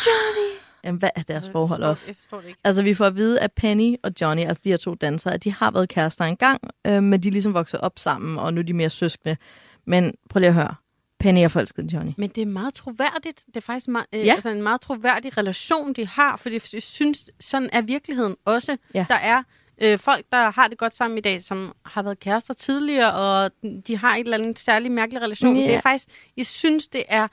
Johnny! 0.06 0.65
Jamen, 0.86 1.00
hvad 1.00 1.10
er 1.16 1.22
deres 1.24 1.50
forhold 1.50 1.82
jeg 1.82 1.90
også? 1.90 2.06
forstår, 2.06 2.12
Jeg 2.12 2.16
forstår 2.16 2.42
det 2.42 2.48
ikke. 2.48 2.60
Altså, 2.64 2.84
vi 2.84 2.94
får 2.94 3.06
at 3.06 3.16
vide, 3.16 3.40
at 3.40 3.52
Penny 3.54 3.96
og 4.04 4.12
Johnny, 4.22 4.42
altså 4.44 4.62
de 4.64 4.70
her 4.70 4.78
to 4.78 4.94
dansere, 4.96 5.34
at 5.34 5.44
de 5.44 5.52
har 5.52 5.72
været 5.72 5.90
kærester 5.90 6.26
engang, 6.26 6.62
øh, 6.88 7.04
men 7.04 7.24
de 7.24 7.28
er 7.28 7.32
ligesom 7.32 7.54
vokset 7.54 7.80
op 7.82 8.00
sammen, 8.00 8.38
og 8.40 8.54
nu 8.54 8.60
er 8.60 8.64
de 8.66 8.74
mere 8.74 8.90
søskende. 8.90 9.38
Men 9.86 10.14
prøv 10.30 10.40
lige 10.40 10.48
at 10.48 10.54
høre. 10.54 10.76
Penny 11.20 11.40
er 11.40 11.48
forelsket 11.48 11.94
Johnny. 11.94 12.12
Men 12.18 12.30
det 12.30 12.42
er 12.42 12.46
meget 12.46 12.74
troværdigt. 12.74 13.44
Det 13.48 13.58
er 13.58 13.62
faktisk 13.62 13.88
meget, 13.88 14.06
øh, 14.14 14.26
Ja. 14.26 14.34
altså 14.34 14.50
en 14.50 14.62
meget 14.64 14.82
troværdig 14.82 15.38
relation, 15.38 15.94
de 15.94 16.08
har, 16.08 16.38
fordi 16.38 16.60
jeg 16.74 16.82
synes, 16.84 17.30
sådan 17.40 17.70
er 17.74 17.82
virkeligheden 17.82 18.36
også. 18.46 18.78
Ja. 18.94 19.06
Der 19.10 19.16
er 19.16 19.44
øh, 19.82 20.00
folk, 20.00 20.26
der 20.32 20.52
har 20.52 20.68
det 20.68 20.78
godt 20.78 20.96
sammen 20.96 21.18
i 21.18 21.22
dag, 21.22 21.44
som 21.44 21.74
har 21.86 22.04
været 22.04 22.20
kærester 22.20 22.54
tidligere, 22.54 23.14
og 23.14 23.52
de 23.88 23.98
har 23.98 24.16
et 24.16 24.20
eller 24.20 24.38
andet 24.38 24.60
særlig 24.60 24.92
mærkelig 24.92 25.22
relation. 25.22 25.56
Ja. 25.56 25.62
Det 25.62 25.74
er 25.76 25.82
faktisk, 25.82 26.08
jeg 26.38 26.46
synes, 26.46 26.88
det 26.88 27.04
er, 27.08 27.28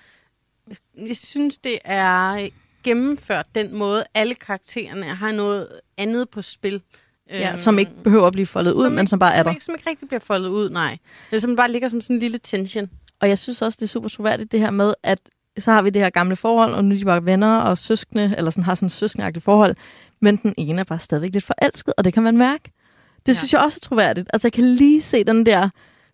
jeg 0.96 1.16
synes, 1.16 1.58
det 1.58 1.78
er 1.84 2.48
gennemført 2.84 3.46
den 3.54 3.78
måde, 3.78 4.04
alle 4.14 4.34
karaktererne 4.34 5.04
har 5.14 5.32
noget 5.32 5.68
andet 5.98 6.28
på 6.28 6.42
spil. 6.42 6.82
Ja, 7.30 7.48
Øhm, 7.48 7.56
som 7.56 7.78
ikke 7.78 7.92
behøver 8.04 8.26
at 8.26 8.32
blive 8.32 8.46
foldet 8.46 8.72
ud, 8.72 8.84
som 8.84 8.92
men 8.92 8.98
ikke- 8.98 9.10
som 9.10 9.18
bare 9.18 9.34
er 9.34 9.38
som 9.38 9.44
der. 9.44 9.50
Ikke, 9.50 9.64
som 9.64 9.74
ikke 9.74 9.90
rigtig 9.90 10.08
bliver 10.08 10.20
foldet 10.20 10.48
ud, 10.48 10.70
nej. 10.70 10.98
Eller 11.30 11.40
som 11.40 11.56
bare 11.56 11.70
ligger 11.72 11.88
som 11.88 12.00
sådan 12.00 12.16
en 12.16 12.20
lille 12.20 12.38
tension. 12.38 12.90
Og 13.20 13.28
jeg 13.28 13.38
synes 13.38 13.62
også, 13.62 13.76
det 13.80 13.86
er 13.86 13.88
super 13.88 14.08
troværdigt, 14.08 14.52
det 14.52 14.60
her 14.60 14.70
med, 14.70 14.94
at 15.02 15.18
så 15.58 15.70
har 15.72 15.82
vi 15.82 15.90
det 15.90 16.02
her 16.02 16.10
gamle 16.10 16.36
forhold, 16.36 16.72
og 16.74 16.84
nu 16.84 16.94
er 16.94 16.98
de 16.98 17.04
bare 17.04 17.24
venner 17.24 17.58
og 17.58 17.78
søskende, 17.78 18.34
eller 18.38 18.50
sådan 18.50 18.64
har 18.64 18.74
sådan 18.74 18.86
et 18.86 18.92
søskendeagtigt 18.92 19.44
forhold, 19.44 19.76
men 20.20 20.36
den 20.36 20.54
ene 20.56 20.80
er 20.80 20.84
bare 20.84 20.98
stadigvæk 20.98 21.32
lidt 21.32 21.44
forelsket, 21.44 21.94
og 21.98 22.04
det 22.04 22.12
kan 22.14 22.22
man 22.22 22.36
mærke. 22.36 22.72
Det 23.26 23.32
ja. 23.32 23.38
synes 23.38 23.52
jeg 23.52 23.60
også 23.60 23.78
er 23.82 23.86
troværdigt. 23.88 24.28
Altså, 24.32 24.48
jeg 24.48 24.52
kan 24.52 24.64
lige 24.64 25.02
se 25.02 25.24
den 25.24 25.46
der 25.46 25.68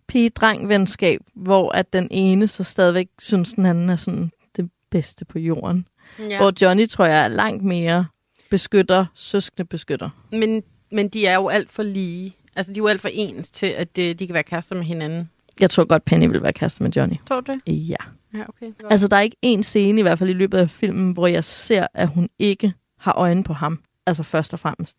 pige-dreng-venskab, 0.07 1.19
hvor 1.35 1.71
at 1.71 1.93
den 1.93 2.07
ene 2.11 2.47
så 2.47 2.63
stadigvæk 2.63 3.07
synes, 3.19 3.53
den 3.53 3.65
anden 3.65 3.89
er 3.89 3.95
sådan 3.95 4.31
det 4.55 4.69
bedste 4.91 5.25
på 5.25 5.39
jorden. 5.39 5.85
Ja. 6.19 6.37
Hvor 6.37 6.53
Johnny, 6.61 6.87
tror 6.87 7.05
jeg, 7.05 7.23
er 7.23 7.27
langt 7.27 7.63
mere 7.63 8.05
beskytter, 8.49 9.05
søskende 9.13 9.67
beskytter. 9.67 10.09
Men, 10.31 10.63
men 10.91 11.09
de 11.09 11.25
er 11.25 11.35
jo 11.35 11.47
alt 11.47 11.71
for 11.71 11.83
lige. 11.83 12.35
Altså, 12.55 12.71
de 12.73 12.77
er 12.77 12.81
jo 12.81 12.87
alt 12.87 13.01
for 13.01 13.09
ens 13.13 13.49
til, 13.49 13.65
at 13.65 13.95
de, 13.95 14.13
de 14.13 14.27
kan 14.27 14.33
være 14.33 14.43
kærester 14.43 14.75
med 14.75 14.83
hinanden. 14.83 15.29
Jeg 15.59 15.69
tror 15.69 15.85
godt, 15.85 16.05
Penny 16.05 16.27
vil 16.27 16.43
være 16.43 16.53
kæreste 16.53 16.83
med 16.83 16.91
Johnny. 16.91 17.15
Tror 17.27 17.41
du 17.41 17.53
det? 17.53 17.61
Ja. 17.89 17.95
Ja, 18.33 18.43
okay. 18.49 18.71
Altså, 18.89 19.07
der 19.07 19.17
er 19.17 19.21
ikke 19.21 19.37
en 19.41 19.63
scene, 19.63 19.99
i 19.99 20.01
hvert 20.01 20.19
fald 20.19 20.29
i 20.29 20.33
løbet 20.33 20.57
af 20.57 20.69
filmen, 20.69 21.11
hvor 21.13 21.27
jeg 21.27 21.43
ser, 21.43 21.87
at 21.93 22.07
hun 22.07 22.29
ikke 22.39 22.73
har 22.99 23.13
øjne 23.17 23.43
på 23.43 23.53
ham. 23.53 23.79
Altså 24.07 24.23
først 24.23 24.53
og 24.53 24.59
fremmest. 24.59 24.97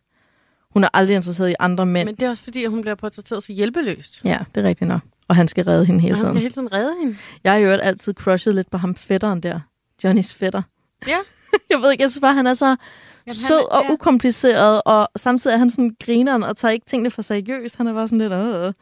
Hun 0.71 0.83
er 0.83 0.87
aldrig 0.93 1.15
interesseret 1.15 1.49
i 1.49 1.55
andre 1.59 1.85
mænd. 1.85 2.07
Men 2.07 2.15
det 2.15 2.25
er 2.25 2.29
også 2.29 2.43
fordi, 2.43 2.63
at 2.63 2.69
hun 2.69 2.81
bliver 2.81 2.95
portrætteret 2.95 3.43
så 3.43 3.53
hjælpeløst. 3.53 4.21
Ja, 4.25 4.37
det 4.55 4.63
er 4.63 4.67
rigtigt 4.67 4.87
nok. 4.87 5.01
Og 5.27 5.35
han 5.35 5.47
skal 5.47 5.65
redde 5.65 5.85
hende 5.85 5.99
hele 6.01 6.13
Og 6.13 6.17
han 6.17 6.25
tiden. 6.25 6.35
skal 6.35 6.41
hele 6.41 6.53
tiden 6.53 6.73
redde 6.73 6.95
hende. 6.99 7.17
Jeg 7.43 7.51
har 7.51 7.59
jo 7.59 7.69
altid 7.69 8.13
crushet 8.13 8.55
lidt 8.55 8.71
på 8.71 8.77
ham 8.77 8.95
fætteren 8.95 9.43
der. 9.43 9.59
Johnnys 10.03 10.33
fætter. 10.35 10.61
Ja. 11.07 11.17
jeg 11.71 11.79
ved 11.81 11.91
ikke, 11.91 12.01
jeg 12.01 12.11
synes 12.11 12.21
bare, 12.21 12.33
han 12.33 12.47
er 12.47 12.53
så 12.53 12.65
Jamen, 12.65 12.77
han 13.25 13.33
sød 13.33 13.55
er- 13.57 13.75
og 13.75 13.83
ja. 13.83 13.93
ukompliceret, 13.93 14.81
og 14.85 15.09
samtidig 15.15 15.53
er 15.53 15.57
han 15.57 15.69
sådan 15.69 15.95
grineren 16.05 16.43
og 16.43 16.57
tager 16.57 16.71
ikke 16.71 16.85
tingene 16.85 17.11
for 17.11 17.21
seriøst. 17.21 17.75
Han 17.75 17.87
er 17.87 17.93
bare 17.93 18.07
sådan 18.07 18.17
lidt, 18.17 18.31
øh. 18.33 18.73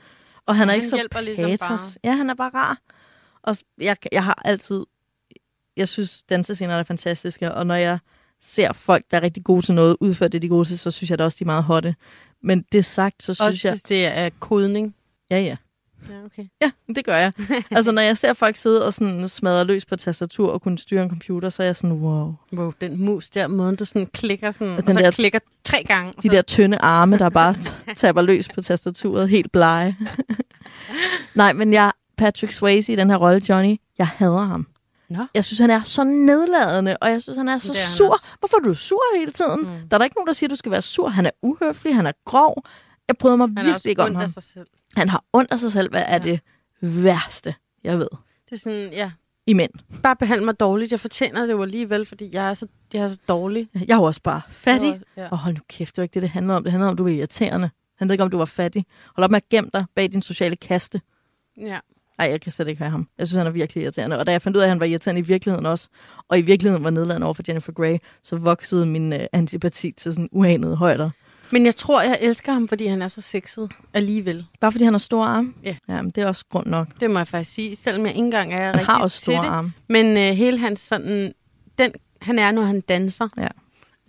Og 0.45 0.55
han 0.55 0.67
er 0.67 0.71
Han 0.71 0.75
ikke 0.75 0.87
så 0.87 0.95
hjælper 0.95 1.21
ligesom 1.21 1.45
patos. 1.45 1.67
bare. 1.69 1.79
Ja, 2.03 2.15
han 2.17 2.29
er 2.29 2.33
bare 2.33 2.51
rar. 2.53 2.77
Og 3.43 3.55
jeg, 3.81 3.97
jeg 4.11 4.23
har 4.23 4.41
altid... 4.45 4.83
Jeg 5.77 5.87
synes, 5.87 6.23
dansescener 6.29 6.75
er 6.75 6.83
fantastiske, 6.83 7.51
og 7.53 7.67
når 7.67 7.75
jeg 7.75 7.99
ser 8.41 8.73
folk, 8.73 9.05
der 9.11 9.17
er 9.17 9.21
rigtig 9.21 9.43
gode 9.43 9.65
til 9.65 9.75
noget, 9.75 9.97
udføre 9.99 10.29
det, 10.29 10.41
de 10.41 10.47
er 10.47 10.49
gode 10.49 10.67
til, 10.67 10.79
så 10.79 10.91
synes 10.91 11.09
jeg 11.09 11.19
da 11.19 11.23
også, 11.23 11.35
de 11.39 11.43
er 11.43 11.45
meget 11.45 11.63
hotte. 11.63 11.95
Men 12.43 12.65
det 12.71 12.85
sagt, 12.85 13.23
så 13.23 13.33
synes 13.33 13.47
Også 13.47 13.67
jeg... 13.67 13.71
hvis 13.73 13.81
det 13.83 14.05
er 14.05 14.29
kodning. 14.39 14.95
Ja, 15.31 15.39
ja. 15.39 15.55
Ja, 16.09 16.25
okay. 16.25 16.45
Ja, 16.61 16.71
det 16.95 17.05
gør 17.05 17.15
jeg. 17.17 17.31
altså, 17.71 17.91
når 17.91 18.01
jeg 18.01 18.17
ser 18.17 18.33
folk 18.33 18.55
sidde 18.55 18.85
og 18.85 18.93
sådan 18.93 19.29
smadre 19.29 19.63
løs 19.65 19.85
på 19.85 19.95
tastatur 19.95 20.51
og 20.51 20.61
kunne 20.61 20.79
styre 20.79 21.03
en 21.03 21.09
computer, 21.09 21.49
så 21.49 21.61
er 21.63 21.65
jeg 21.67 21.75
sådan, 21.75 21.91
wow. 21.91 22.33
Wow, 22.53 22.73
den 22.81 23.03
mus 23.05 23.29
der, 23.29 23.47
måden 23.47 23.75
du 23.75 23.85
sådan 23.85 24.07
klikker 24.07 24.51
sådan, 24.51 24.77
og, 24.77 24.85
den 24.85 24.93
så 24.93 24.99
der- 24.99 25.11
klikker 25.11 25.39
tre 25.63 25.83
gange. 25.87 26.13
og 26.17 26.23
De 26.23 26.27
så, 26.27 26.35
der 26.35 26.41
tynde 26.41 26.77
arme, 26.77 27.17
der 27.17 27.29
bare 27.29 27.55
taber 27.95 28.21
løs 28.21 28.49
på 28.55 28.61
tastaturet, 28.61 29.29
helt 29.29 29.51
blege. 29.51 29.97
Nej, 31.35 31.53
men 31.53 31.73
jeg, 31.73 31.91
Patrick 32.17 32.53
Swayze 32.53 32.93
i 32.93 32.95
den 32.95 33.09
her 33.09 33.17
rolle, 33.17 33.41
Johnny, 33.49 33.75
jeg 33.97 34.07
hader 34.07 34.45
ham. 34.45 34.67
Nå. 35.09 35.25
Jeg 35.33 35.45
synes, 35.45 35.59
han 35.59 35.69
er 35.69 35.83
så 35.83 36.03
nedladende, 36.03 36.97
og 37.01 37.09
jeg 37.09 37.21
synes, 37.21 37.37
han 37.37 37.49
er 37.49 37.57
så 37.57 37.73
Det 37.73 37.79
er 37.79 37.83
sur. 37.97 38.13
også. 38.13 38.25
Hvorfor 38.39 38.57
er 38.57 38.61
du 38.61 38.73
sur 38.73 39.17
hele 39.19 39.31
tiden? 39.31 39.59
Mm. 39.59 39.65
Der 39.89 39.95
er 39.95 39.97
der 39.97 40.03
ikke 40.03 40.15
nogen, 40.17 40.27
der 40.27 40.33
siger, 40.33 40.47
at 40.47 40.51
du 40.51 40.55
skal 40.55 40.71
være 40.71 40.81
sur. 40.81 41.07
Han 41.09 41.25
er 41.25 41.29
uhøflig, 41.41 41.95
han 41.95 42.05
er 42.07 42.11
grov. 42.25 42.63
Jeg 43.07 43.17
bryder 43.17 43.35
mig 43.35 43.47
han 43.57 43.65
virkelig 43.65 43.89
ikke 43.89 44.03
om 44.03 44.15
ham. 44.15 44.29
sig 44.29 44.43
selv. 44.43 44.67
Han 44.97 45.09
har 45.09 45.23
ondt 45.33 45.51
af 45.53 45.59
sig 45.59 45.71
selv. 45.71 45.89
Hvad 45.89 46.03
er 46.07 46.11
Ja. 46.13 46.17
det 46.19 46.39
værste, 46.81 47.55
jeg 47.83 47.99
ved, 47.99 48.07
Det 48.45 48.51
er 48.51 48.55
sådan, 48.55 48.93
ja, 48.93 49.11
i 49.47 49.53
mænd? 49.53 49.71
bare 50.03 50.15
behandle 50.15 50.45
mig 50.45 50.59
dårligt. 50.59 50.91
Jeg 50.91 50.99
fortjener 50.99 51.45
det 51.45 51.53
jo 51.53 51.61
alligevel, 51.63 52.05
fordi 52.05 52.29
jeg 52.33 52.49
er 52.49 52.53
så, 52.53 52.67
jeg 52.93 53.03
er 53.03 53.07
så 53.07 53.17
dårlig. 53.27 53.69
Jeg 53.73 53.89
er 53.89 53.95
jo 53.97 54.03
også 54.03 54.21
bare 54.23 54.41
fattig. 54.49 55.01
Ja. 55.17 55.27
Og 55.31 55.37
hold 55.37 55.53
nu 55.55 55.61
kæft, 55.69 55.95
det 55.95 56.01
var 56.01 56.03
ikke 56.03 56.13
det, 56.13 56.21
det 56.21 56.29
handlede 56.29 56.57
om. 56.57 56.63
Det 56.63 56.71
handlede 56.71 56.87
om, 56.89 56.93
at 56.93 56.97
du 56.97 57.03
var 57.03 57.09
irriterende. 57.09 57.63
Det 57.67 57.95
handlede 57.99 58.13
ikke 58.13 58.23
om, 58.23 58.29
du 58.29 58.37
var 58.37 58.45
fattig. 58.45 58.85
Hold 59.15 59.23
op 59.23 59.31
med 59.31 59.37
at 59.37 59.49
gemme 59.49 59.69
dig 59.73 59.85
bag 59.95 60.11
din 60.11 60.21
sociale 60.21 60.55
kaste. 60.55 61.01
ja. 61.57 61.79
Nej, 62.17 62.29
jeg 62.29 62.41
kan 62.41 62.51
slet 62.51 62.67
ikke 62.67 62.79
have 62.81 62.91
ham. 62.91 63.07
Jeg 63.17 63.27
synes, 63.27 63.37
han 63.37 63.47
er 63.47 63.51
virkelig 63.51 63.83
irriterende. 63.83 64.19
Og 64.19 64.25
da 64.25 64.31
jeg 64.31 64.41
fandt 64.41 64.57
ud 64.57 64.61
af, 64.61 64.65
at 64.65 64.69
han 64.69 64.79
var 64.79 64.85
irriterende 64.85 65.19
i 65.19 65.23
virkeligheden 65.23 65.65
også, 65.65 65.89
og 66.27 66.39
i 66.39 66.41
virkeligheden 66.41 66.83
var 66.83 66.89
nedladende 66.89 67.25
over 67.25 67.33
for 67.33 67.43
Jennifer 67.47 67.71
Grey, 67.73 67.97
så 68.23 68.35
voksede 68.35 68.85
min 68.85 69.13
øh, 69.13 69.19
antipati 69.33 69.91
til 69.91 70.13
sådan 70.13 70.29
uanede 70.31 70.75
højder. 70.75 71.09
Men 71.51 71.65
jeg 71.65 71.75
tror, 71.75 72.01
jeg 72.01 72.17
elsker 72.21 72.53
ham, 72.53 72.67
fordi 72.67 72.85
han 72.85 73.01
er 73.01 73.07
så 73.07 73.21
sexet 73.21 73.71
alligevel. 73.93 74.45
Bare 74.59 74.71
fordi 74.71 74.83
han 74.83 74.93
har 74.93 74.97
store 74.99 75.27
arme? 75.27 75.53
Ja. 75.63 75.75
ja 75.89 76.01
men 76.01 76.11
det 76.11 76.23
er 76.23 76.27
også 76.27 76.45
grund 76.49 76.67
nok. 76.67 76.87
Det 76.99 77.11
må 77.11 77.19
jeg 77.19 77.27
faktisk 77.27 77.53
sige, 77.55 77.75
selvom 77.75 78.05
jeg 78.05 78.15
ikke 78.15 78.25
engang 78.25 78.53
er 78.53 78.57
Han 78.65 78.73
rigtig 78.73 78.85
har 78.85 79.01
også 79.01 79.17
store 79.17 79.41
det. 79.43 79.49
arme. 79.49 79.73
Men 79.89 80.17
øh, 80.17 80.33
hele 80.35 80.57
hans 80.57 80.79
sådan, 80.79 81.33
den 81.77 81.91
han 82.21 82.39
er, 82.39 82.51
når 82.51 82.61
han 82.61 82.81
danser, 82.81 83.27
Ja. 83.37 83.47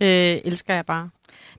øh, 0.01 0.41
elsker 0.45 0.73
jeg 0.73 0.85
bare. 0.85 1.09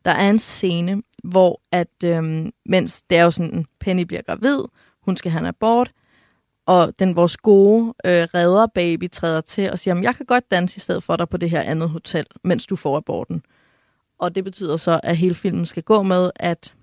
Der 0.04 0.10
er 0.10 0.30
en 0.30 0.38
scene, 0.38 1.02
hvor 1.24 1.60
at, 1.72 2.04
øhm, 2.04 2.50
mens 2.66 3.02
det 3.02 3.18
er 3.18 3.24
jo 3.24 3.30
sådan, 3.30 3.64
Penny 3.80 4.02
bliver 4.02 4.22
gravid, 4.22 4.58
hun 5.02 5.16
skal 5.16 5.30
have 5.30 5.40
en 5.40 5.46
abort, 5.46 5.90
og 6.66 6.98
den 6.98 7.16
vores 7.16 7.36
gode 7.36 7.94
øh, 8.06 8.12
redder 8.34 8.66
baby 8.74 9.10
træder 9.10 9.40
til 9.40 9.70
og 9.70 9.78
siger, 9.78 9.92
"Jamen, 9.92 10.04
jeg 10.04 10.16
kan 10.16 10.26
godt 10.26 10.50
danse 10.50 10.76
i 10.76 10.80
stedet 10.80 11.02
for 11.02 11.16
dig 11.16 11.28
på 11.28 11.36
det 11.36 11.50
her 11.50 11.60
andet 11.60 11.88
hotel, 11.90 12.26
mens 12.44 12.66
du 12.66 12.76
får 12.76 12.96
aborten. 12.96 13.42
Og 14.22 14.34
det 14.34 14.44
betyder 14.44 14.76
så, 14.76 15.00
at 15.02 15.16
hele 15.16 15.34
filmen 15.34 15.66
skal 15.66 15.82
gå 15.82 16.02
med, 16.02 16.30
at 16.36 16.74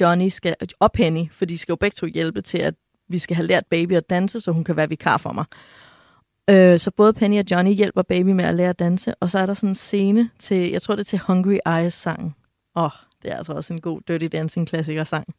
Johnny 0.00 0.28
skal, 0.28 0.56
og 0.80 0.92
Penny, 0.92 1.32
for 1.32 1.44
de 1.44 1.58
skal 1.58 1.72
jo 1.72 1.76
begge 1.76 1.94
to 1.94 2.06
hjælpe 2.06 2.42
til, 2.42 2.58
at 2.58 2.74
vi 3.08 3.18
skal 3.18 3.36
have 3.36 3.46
lært 3.46 3.66
baby 3.70 3.92
at 3.92 4.10
danse, 4.10 4.40
så 4.40 4.52
hun 4.52 4.64
kan 4.64 4.76
være 4.76 4.88
vikar 4.88 5.16
for 5.16 5.32
mig. 5.32 5.44
Øh, 6.50 6.78
så 6.78 6.90
både 6.90 7.12
Penny 7.12 7.38
og 7.38 7.44
Johnny 7.50 7.72
hjælper 7.74 8.02
baby 8.02 8.28
med 8.28 8.44
at 8.44 8.54
lære 8.54 8.68
at 8.68 8.78
danse, 8.78 9.14
og 9.14 9.30
så 9.30 9.38
er 9.38 9.46
der 9.46 9.54
sådan 9.54 9.68
en 9.68 9.74
scene 9.74 10.30
til, 10.38 10.70
jeg 10.70 10.82
tror 10.82 10.94
det 10.94 11.00
er 11.00 11.04
til 11.04 11.18
Hungry 11.18 11.58
Eyes-sangen. 11.66 12.34
Åh, 12.76 12.84
oh, 12.84 12.90
det 13.22 13.30
er 13.32 13.36
altså 13.36 13.52
også 13.52 13.72
en 13.72 13.80
god 13.80 14.00
Dirty 14.08 14.26
Dancing-klassiker-sang. 14.32 15.34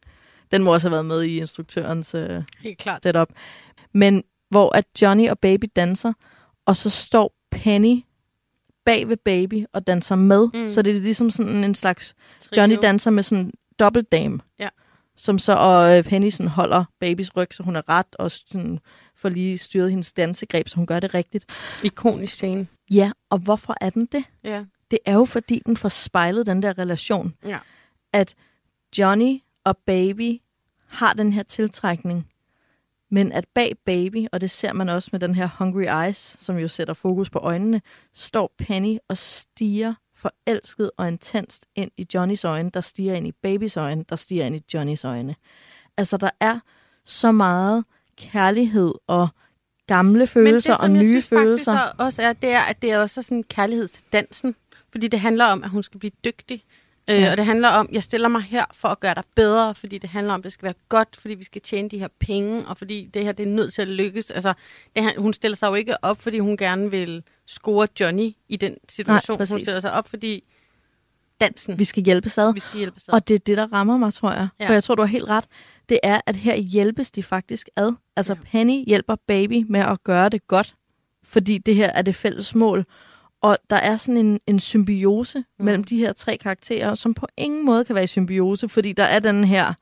Den 0.52 0.62
må 0.62 0.72
også 0.72 0.88
have 0.88 0.92
været 0.92 1.06
med 1.06 1.22
i 1.22 1.38
instruktørens 1.38 2.14
øh, 2.14 2.42
Helt 2.60 2.78
klart. 2.78 3.02
setup. 3.02 3.28
Men 3.92 4.24
hvor 4.50 4.76
at 4.76 4.84
Johnny 5.02 5.28
og 5.28 5.38
Baby 5.38 5.64
danser, 5.76 6.12
og 6.66 6.76
så 6.76 6.90
står 6.90 7.34
Penny 7.50 8.02
bag 8.88 9.08
ved 9.08 9.16
Baby 9.16 9.64
og 9.72 9.86
danser 9.86 10.16
med. 10.16 10.48
Mm. 10.54 10.68
Så 10.68 10.82
det 10.82 10.96
er 10.96 11.00
ligesom 11.00 11.30
sådan 11.30 11.64
en 11.64 11.74
slags... 11.74 12.14
Johnny 12.56 12.76
danser 12.82 13.10
med 13.10 13.22
sådan 13.22 13.44
en 13.44 13.52
dobbeltdame. 13.78 14.40
Ja. 14.58 14.68
Som 15.16 15.38
så, 15.38 15.56
og 15.56 15.98
øh, 15.98 16.04
Penny 16.04 16.30
sådan 16.30 16.50
holder 16.50 16.84
babys 17.00 17.36
ryg, 17.36 17.48
så 17.50 17.62
hun 17.62 17.76
er 17.76 17.88
ret, 17.88 18.16
og 18.18 18.30
sådan 18.30 18.78
får 19.16 19.28
lige 19.28 19.58
styret 19.58 19.90
hendes 19.90 20.12
dansegreb, 20.12 20.68
så 20.68 20.76
hun 20.76 20.86
gør 20.86 21.00
det 21.00 21.14
rigtigt. 21.14 21.44
Ikonisk 21.84 22.34
scene. 22.34 22.66
Ja, 22.90 23.10
og 23.30 23.38
hvorfor 23.38 23.74
er 23.80 23.90
den 23.90 24.08
det? 24.12 24.24
Ja. 24.44 24.64
Det 24.90 24.98
er 25.04 25.14
jo, 25.14 25.24
fordi 25.24 25.62
den 25.66 25.76
får 25.76 25.88
spejlet 25.88 26.46
den 26.46 26.62
der 26.62 26.78
relation. 26.78 27.34
Ja. 27.46 27.58
At 28.12 28.34
Johnny 28.98 29.38
og 29.64 29.76
Baby 29.86 30.40
har 30.88 31.12
den 31.12 31.32
her 31.32 31.42
tiltrækning 31.42 32.26
Men 33.10 33.32
at 33.32 33.44
bag 33.54 33.74
baby, 33.84 34.26
og 34.32 34.40
det 34.40 34.50
ser 34.50 34.72
man 34.72 34.88
også 34.88 35.08
med 35.12 35.20
den 35.20 35.34
her 35.34 35.48
Hungry 35.58 36.04
Eyes, 36.04 36.36
som 36.38 36.58
jo 36.58 36.68
sætter 36.68 36.94
fokus 36.94 37.30
på 37.30 37.38
øjnene, 37.38 37.80
står 38.14 38.54
Penny 38.58 38.98
og 39.08 39.16
stiger 39.16 39.94
forelsket 40.14 40.90
og 40.96 41.08
intenst 41.08 41.66
ind 41.74 41.90
i 41.96 42.06
Johnnys 42.14 42.44
øjne, 42.44 42.70
der 42.70 42.80
stiger 42.80 43.14
ind 43.14 43.26
i 43.26 43.32
babys 43.32 43.76
øjne, 43.76 44.04
der 44.08 44.16
stiger 44.16 44.44
ind 44.44 44.56
i 44.56 44.62
Johnnys 44.74 45.04
øjne. 45.04 45.34
Altså, 45.96 46.16
der 46.16 46.30
er 46.40 46.60
så 47.04 47.32
meget 47.32 47.84
kærlighed 48.16 48.94
og 49.06 49.28
gamle 49.86 50.26
følelser 50.26 50.72
Men 50.72 50.90
det, 50.90 50.98
og 50.98 51.04
nye 51.04 51.10
synes 51.10 51.28
følelser. 51.28 51.72
faktisk 51.72 51.94
også 51.98 52.22
er, 52.22 52.32
det 52.32 52.50
er, 52.50 52.60
at 52.60 52.82
det 52.82 52.90
er 52.90 52.98
også 52.98 53.22
sådan 53.22 53.38
en 53.38 53.44
kærlighed 53.44 53.88
til 53.88 54.04
dansen. 54.12 54.56
Fordi 54.92 55.08
det 55.08 55.20
handler 55.20 55.44
om, 55.44 55.64
at 55.64 55.70
hun 55.70 55.82
skal 55.82 56.00
blive 56.00 56.12
dygtig. 56.24 56.64
Øh, 57.10 57.20
Ja. 57.20 57.30
Og 57.30 57.36
det 57.36 57.44
handler 57.44 57.68
om, 57.68 57.88
jeg 57.92 58.02
stiller 58.02 58.28
mig 58.28 58.42
her 58.42 58.64
for 58.72 58.88
at 58.88 59.00
gøre 59.00 59.14
dig 59.14 59.22
bedre, 59.36 59.74
fordi 59.74 59.98
det 59.98 60.10
handler 60.10 60.34
om, 60.34 60.40
at 60.40 60.44
det 60.44 60.52
skal 60.52 60.64
være 60.64 60.74
godt, 60.88 61.16
fordi 61.16 61.34
vi 61.34 61.44
skal 61.44 61.62
tjene 61.62 61.88
de 61.88 61.98
her 61.98 62.08
penge, 62.20 62.66
og 62.66 62.76
fordi 62.76 63.10
det 63.14 63.24
her 63.24 63.32
det 63.32 63.42
er 63.48 63.50
nødt 63.50 63.74
til 63.74 63.82
at 63.82 63.88
lykkes. 63.88 64.30
Altså, 64.30 64.52
det, 64.96 65.14
hun 65.18 65.32
stiller 65.32 65.56
sig 65.56 65.68
jo 65.68 65.74
ikke 65.74 66.04
op, 66.04 66.22
fordi 66.22 66.38
hun 66.38 66.56
gerne 66.56 66.90
vil 66.90 67.22
score 67.46 67.88
Johnny 68.00 68.32
i 68.48 68.56
den 68.56 68.76
situation. 68.88 69.36
præcis. 69.38 69.52
hun 69.52 69.60
stiller 69.60 69.80
sig 69.80 69.92
op, 69.92 70.08
fordi 70.08 70.44
dansen, 71.40 71.78
Vi 71.78 71.84
skal 71.84 72.02
hjælpes 72.02 72.38
ad. 72.38 72.54
vi 72.54 72.60
skal 72.60 72.78
hjælpe 72.78 73.00
sig. 73.00 73.14
Og 73.14 73.28
det 73.28 73.34
er 73.34 73.38
det, 73.38 73.56
der 73.56 73.72
rammer 73.72 73.96
mig, 73.96 74.12
tror 74.12 74.32
jeg. 74.32 74.48
Ja. 74.60 74.68
For 74.68 74.72
jeg 74.72 74.84
tror, 74.84 74.94
du 74.94 75.02
har 75.02 75.06
helt 75.06 75.28
ret. 75.28 75.44
Det 75.88 75.98
er, 76.02 76.20
at 76.26 76.36
her 76.36 76.56
hjælpes 76.56 77.10
de 77.10 77.22
faktisk 77.22 77.68
ad. 77.76 77.92
Altså, 78.16 78.34
ja. 78.34 78.40
Penny 78.50 78.84
hjælper 78.86 79.16
baby 79.26 79.64
med 79.68 79.80
at 79.80 80.04
gøre 80.04 80.28
det 80.28 80.46
godt, 80.46 80.74
fordi 81.24 81.58
det 81.58 81.74
her 81.74 81.90
er 81.90 82.02
det 82.02 82.14
fælles 82.14 82.54
mål. 82.54 82.84
Og 83.42 83.58
der 83.70 83.76
er 83.76 83.96
sådan 83.96 84.26
en, 84.26 84.40
en 84.46 84.60
symbiose 84.60 85.38
mm. 85.38 85.64
mellem 85.64 85.84
de 85.84 85.96
her 85.96 86.12
tre 86.12 86.36
karakterer, 86.36 86.94
som 86.94 87.14
på 87.14 87.26
ingen 87.36 87.66
måde 87.66 87.84
kan 87.84 87.94
være 87.94 88.04
i 88.04 88.06
symbiose, 88.06 88.68
fordi 88.68 88.92
der 88.92 89.04
er 89.04 89.18
den 89.18 89.44
her... 89.44 89.74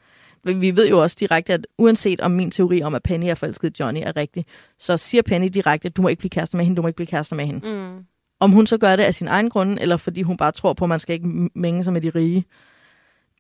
Vi 0.45 0.77
ved 0.77 0.89
jo 0.89 1.03
også 1.03 1.17
direkte, 1.21 1.53
at 1.53 1.67
uanset 1.79 2.21
om 2.21 2.31
min 2.31 2.51
teori 2.51 2.83
om, 2.83 2.95
at 2.95 3.03
Penny 3.03 3.25
er 3.25 3.35
forelsket 3.35 3.81
Johnny 3.81 4.01
er 4.05 4.17
rigtig, 4.17 4.47
så 4.79 4.97
siger 4.97 5.23
Penny 5.23 5.47
direkte, 5.47 5.89
du 5.89 6.03
må 6.03 6.09
ikke 6.09 6.21
blive 6.21 6.31
kærester 6.31 6.57
med 6.57 6.65
hende, 6.65 6.77
du 6.77 6.83
må 6.83 6.89
ikke 6.89 6.97
blive 6.97 7.07
kærester 7.07 7.37
med 7.37 7.47
hende. 7.47 7.73
Mm. 7.73 8.05
Om 8.41 8.53
hun 8.53 8.67
så 8.67 8.79
gør 8.79 8.97
det 8.97 9.03
af 9.03 9.15
sin 9.15 9.29
egen 9.29 9.51
grund, 9.51 9.79
eller 9.81 9.97
fordi 9.97 10.23
hun 10.23 10.37
bare 10.37 10.53
tror 10.53 10.73
på, 10.73 10.85
at 10.85 10.89
man 10.89 11.01
skal 11.01 11.15
ikke 11.15 11.51
mænge 11.55 11.85
sig 11.85 11.93
med 11.93 12.01
de 12.01 12.11
rige, 12.11 12.45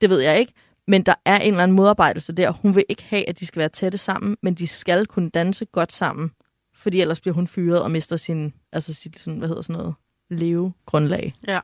det 0.00 0.10
ved 0.10 0.20
jeg 0.20 0.38
ikke. 0.38 0.52
Men 0.88 1.02
der 1.02 1.14
er 1.24 1.38
en 1.38 1.52
eller 1.52 1.62
anden 1.62 1.76
modarbejdelse 1.76 2.32
der. 2.32 2.50
Hun 2.50 2.74
vil 2.74 2.84
ikke 2.88 3.02
have, 3.02 3.28
at 3.28 3.40
de 3.40 3.46
skal 3.46 3.60
være 3.60 3.68
tætte 3.68 3.98
sammen, 3.98 4.36
men 4.42 4.54
de 4.54 4.66
skal 4.66 5.06
kunne 5.06 5.30
danse 5.30 5.64
godt 5.64 5.92
sammen. 5.92 6.30
Fordi 6.74 7.00
ellers 7.00 7.20
bliver 7.20 7.34
hun 7.34 7.46
fyret 7.46 7.82
og 7.82 7.90
mister 7.90 8.16
sin, 8.16 8.52
altså 8.72 8.94
sit, 8.94 9.18
sådan, 9.18 9.38
hvad 9.38 9.48
hedder 9.48 9.62
sådan 9.62 9.76
noget, 9.76 9.94
levegrundlag. 10.30 11.34
Ja. 11.48 11.60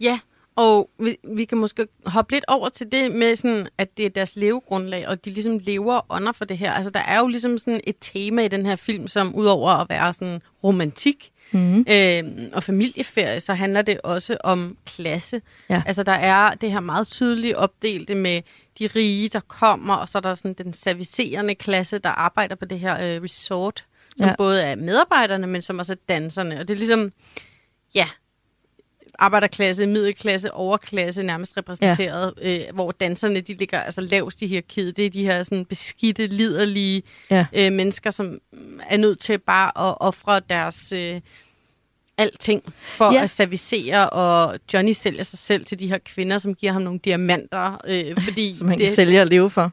Ja, 0.00 0.18
og 0.56 0.90
vi, 0.98 1.16
vi 1.34 1.44
kan 1.44 1.58
måske 1.58 1.86
hoppe 2.06 2.32
lidt 2.32 2.44
over 2.48 2.68
til 2.68 2.92
det 2.92 3.12
med, 3.12 3.36
sådan, 3.36 3.68
at 3.78 3.96
det 3.96 4.06
er 4.06 4.10
deres 4.10 4.36
levegrundlag, 4.36 5.08
og 5.08 5.24
de 5.24 5.30
ligesom 5.30 5.58
lever 5.58 5.94
og 5.94 6.06
ånder 6.10 6.32
for 6.32 6.44
det 6.44 6.58
her. 6.58 6.72
Altså, 6.72 6.90
der 6.90 7.00
er 7.00 7.18
jo 7.18 7.26
ligesom 7.26 7.58
sådan 7.58 7.80
et 7.84 7.96
tema 8.00 8.44
i 8.44 8.48
den 8.48 8.66
her 8.66 8.76
film, 8.76 9.08
som 9.08 9.34
udover 9.34 9.70
at 9.70 9.86
være 9.90 10.12
sådan 10.12 10.42
romantik 10.64 11.32
Mm. 11.52 11.84
øh, 11.90 12.24
og 12.52 12.62
familieferie, 12.62 13.40
så 13.40 13.54
handler 13.54 13.82
det 13.82 14.00
også 14.00 14.36
om 14.44 14.76
klasse. 14.86 15.42
Ja. 15.70 15.82
Altså, 15.86 16.02
der 16.02 16.12
er 16.12 16.54
det 16.54 16.72
her 16.72 16.80
meget 16.80 17.08
tydeligt 17.08 17.54
opdelte 17.54 18.14
med 18.14 18.42
de 18.78 18.86
rige, 18.86 19.28
der 19.28 19.40
kommer, 19.40 19.94
og 19.94 20.08
så 20.08 20.18
er 20.18 20.22
der 20.22 20.34
sådan 20.34 20.54
den 20.54 20.72
servicerende 20.72 21.54
klasse, 21.54 21.98
der 21.98 22.08
arbejder 22.10 22.54
på 22.54 22.64
det 22.64 22.80
her 22.80 22.94
øh, 23.16 23.22
resort, 23.22 23.84
som. 24.16 24.26
Ja. 24.26 24.34
både 24.36 24.62
er 24.62 24.74
medarbejderne, 24.76 25.46
men 25.46 25.62
som 25.62 25.78
også 25.78 25.92
er 25.92 25.96
danserne. 26.08 26.60
Og 26.60 26.68
det 26.68 26.74
er 26.74 26.78
ligesom, 26.78 27.12
ja, 27.94 28.06
arbejderklasse, 29.18 29.86
middelklasse, 29.86 30.54
overklasse 30.54 31.22
nærmest 31.22 31.56
repræsenteret, 31.56 32.34
ja. 32.42 32.58
øh, 32.68 32.74
hvor 32.74 32.92
danserne 32.92 33.40
de 33.40 33.54
ligger 33.54 33.80
altså 33.80 34.00
lavest 34.00 34.42
i 34.42 34.46
hierarkiet. 34.46 34.96
Det 34.96 35.06
er 35.06 35.10
de 35.10 35.22
her 35.22 35.42
sådan 35.42 35.64
beskidte, 35.64 36.26
liderlige 36.26 37.02
Ja. 37.30 37.46
øh, 37.52 37.72
mennesker, 37.72 38.10
som 38.10 38.38
er 38.88 38.96
nødt 38.96 39.20
til 39.20 39.38
bare 39.38 39.88
at 39.88 39.96
ofre 40.00 40.40
deres 40.50 40.92
øh, 40.92 41.20
alting 42.18 42.62
for 42.80 43.12
ja. 43.12 43.22
At 43.22 43.30
servicere, 43.30 44.10
og 44.10 44.58
Johnny 44.74 44.92
sælger 44.92 45.22
sig 45.22 45.38
selv 45.38 45.64
til 45.64 45.78
de 45.78 45.86
her 45.86 45.98
kvinder, 45.98 46.38
som 46.38 46.54
giver 46.54 46.72
ham 46.72 46.82
nogle 46.82 47.00
diamanter, 47.04 47.80
øh, 47.86 48.16
fordi 48.24 48.54
Som 48.58 48.68
han 48.68 48.78
det, 48.78 48.86
kan 48.86 48.94
sælge 48.94 49.20
og 49.20 49.26
leve 49.26 49.50
for. 49.50 49.72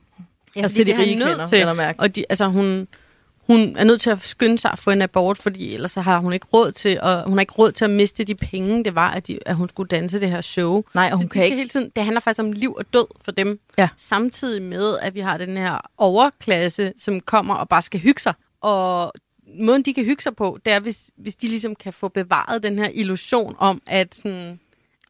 Ja, 0.55 0.61
altså 0.61 0.78
de 0.78 0.86
det 0.86 0.91
er 0.91 0.95
han 0.95 1.05
rige 1.05 1.15
kvinder, 1.15 1.47
til. 1.47 1.95
Og 1.97 2.15
de, 2.15 2.26
altså, 2.30 2.47
hun, 2.47 2.88
hun 3.48 3.76
er 3.78 3.84
nødt 3.84 4.02
til 4.02 4.10
at 4.10 4.22
skynde 4.22 4.60
sig 4.60 4.72
at 4.72 4.80
få 4.80 4.91
en 4.91 5.02
abort, 5.02 5.38
fordi 5.38 5.74
ellers 5.74 5.91
så 5.91 6.02
har 6.02 6.20
hun 6.20 6.34
ikke 6.34 6.45
råd 6.54 6.72
til, 6.72 7.02
og 7.02 7.24
hun 7.24 7.34
har 7.34 7.39
ikke 7.39 7.54
råd 7.54 7.72
til 7.72 7.86
at 7.86 7.91
miste 7.91 8.24
de 8.24 8.36
penge, 8.36 8.84
det 8.84 8.95
var, 8.95 9.10
at, 9.12 9.28
de, 9.28 9.39
at 9.45 9.56
hun 9.56 9.70
skulle 9.70 9.88
danse 9.88 10.20
det 10.20 10.30
her 10.30 10.41
show. 10.41 10.84
Nej, 10.95 11.10
og 11.12 11.12
Så 11.12 11.16
hun 11.18 11.24
de 11.24 11.30
kan 11.30 11.43
ikke... 11.43 11.58
hele 11.58 11.70
tiden, 11.70 11.91
det 11.95 12.04
handler 12.04 12.20
faktisk 12.20 12.39
om 12.39 12.52
liv 12.52 12.74
og 12.74 12.86
død 12.93 13.08
for 13.22 13.32
dem. 13.32 13.60
Ja. 13.78 13.89
Samtidig 13.98 14.62
med, 14.62 14.98
at 15.02 15.16
vi 15.16 15.20
har 15.20 15.38
den 15.38 15.58
her 15.58 15.91
overklasse, 15.98 16.93
som 16.98 17.22
kommer 17.22 17.56
og 17.56 17.70
bare 17.70 17.82
skal 17.82 18.00
hygge 18.00 18.22
sig. 18.22 18.34
Og 18.62 19.14
måden, 19.60 19.82
de 19.82 19.93
kan 19.93 20.06
hygge 20.06 20.24
sig 20.24 20.36
på, 20.36 20.60
det 20.66 20.74
er, 20.74 20.80
hvis, 20.80 21.10
hvis 21.18 21.36
de 21.36 21.48
ligesom 21.48 21.76
kan 21.76 21.93
få 21.93 22.08
bevaret 22.08 22.64
den 22.64 22.80
her 22.80 22.89
illusion 22.93 23.56
om, 23.60 23.82
at 23.86 24.16
sådan, 24.16 24.60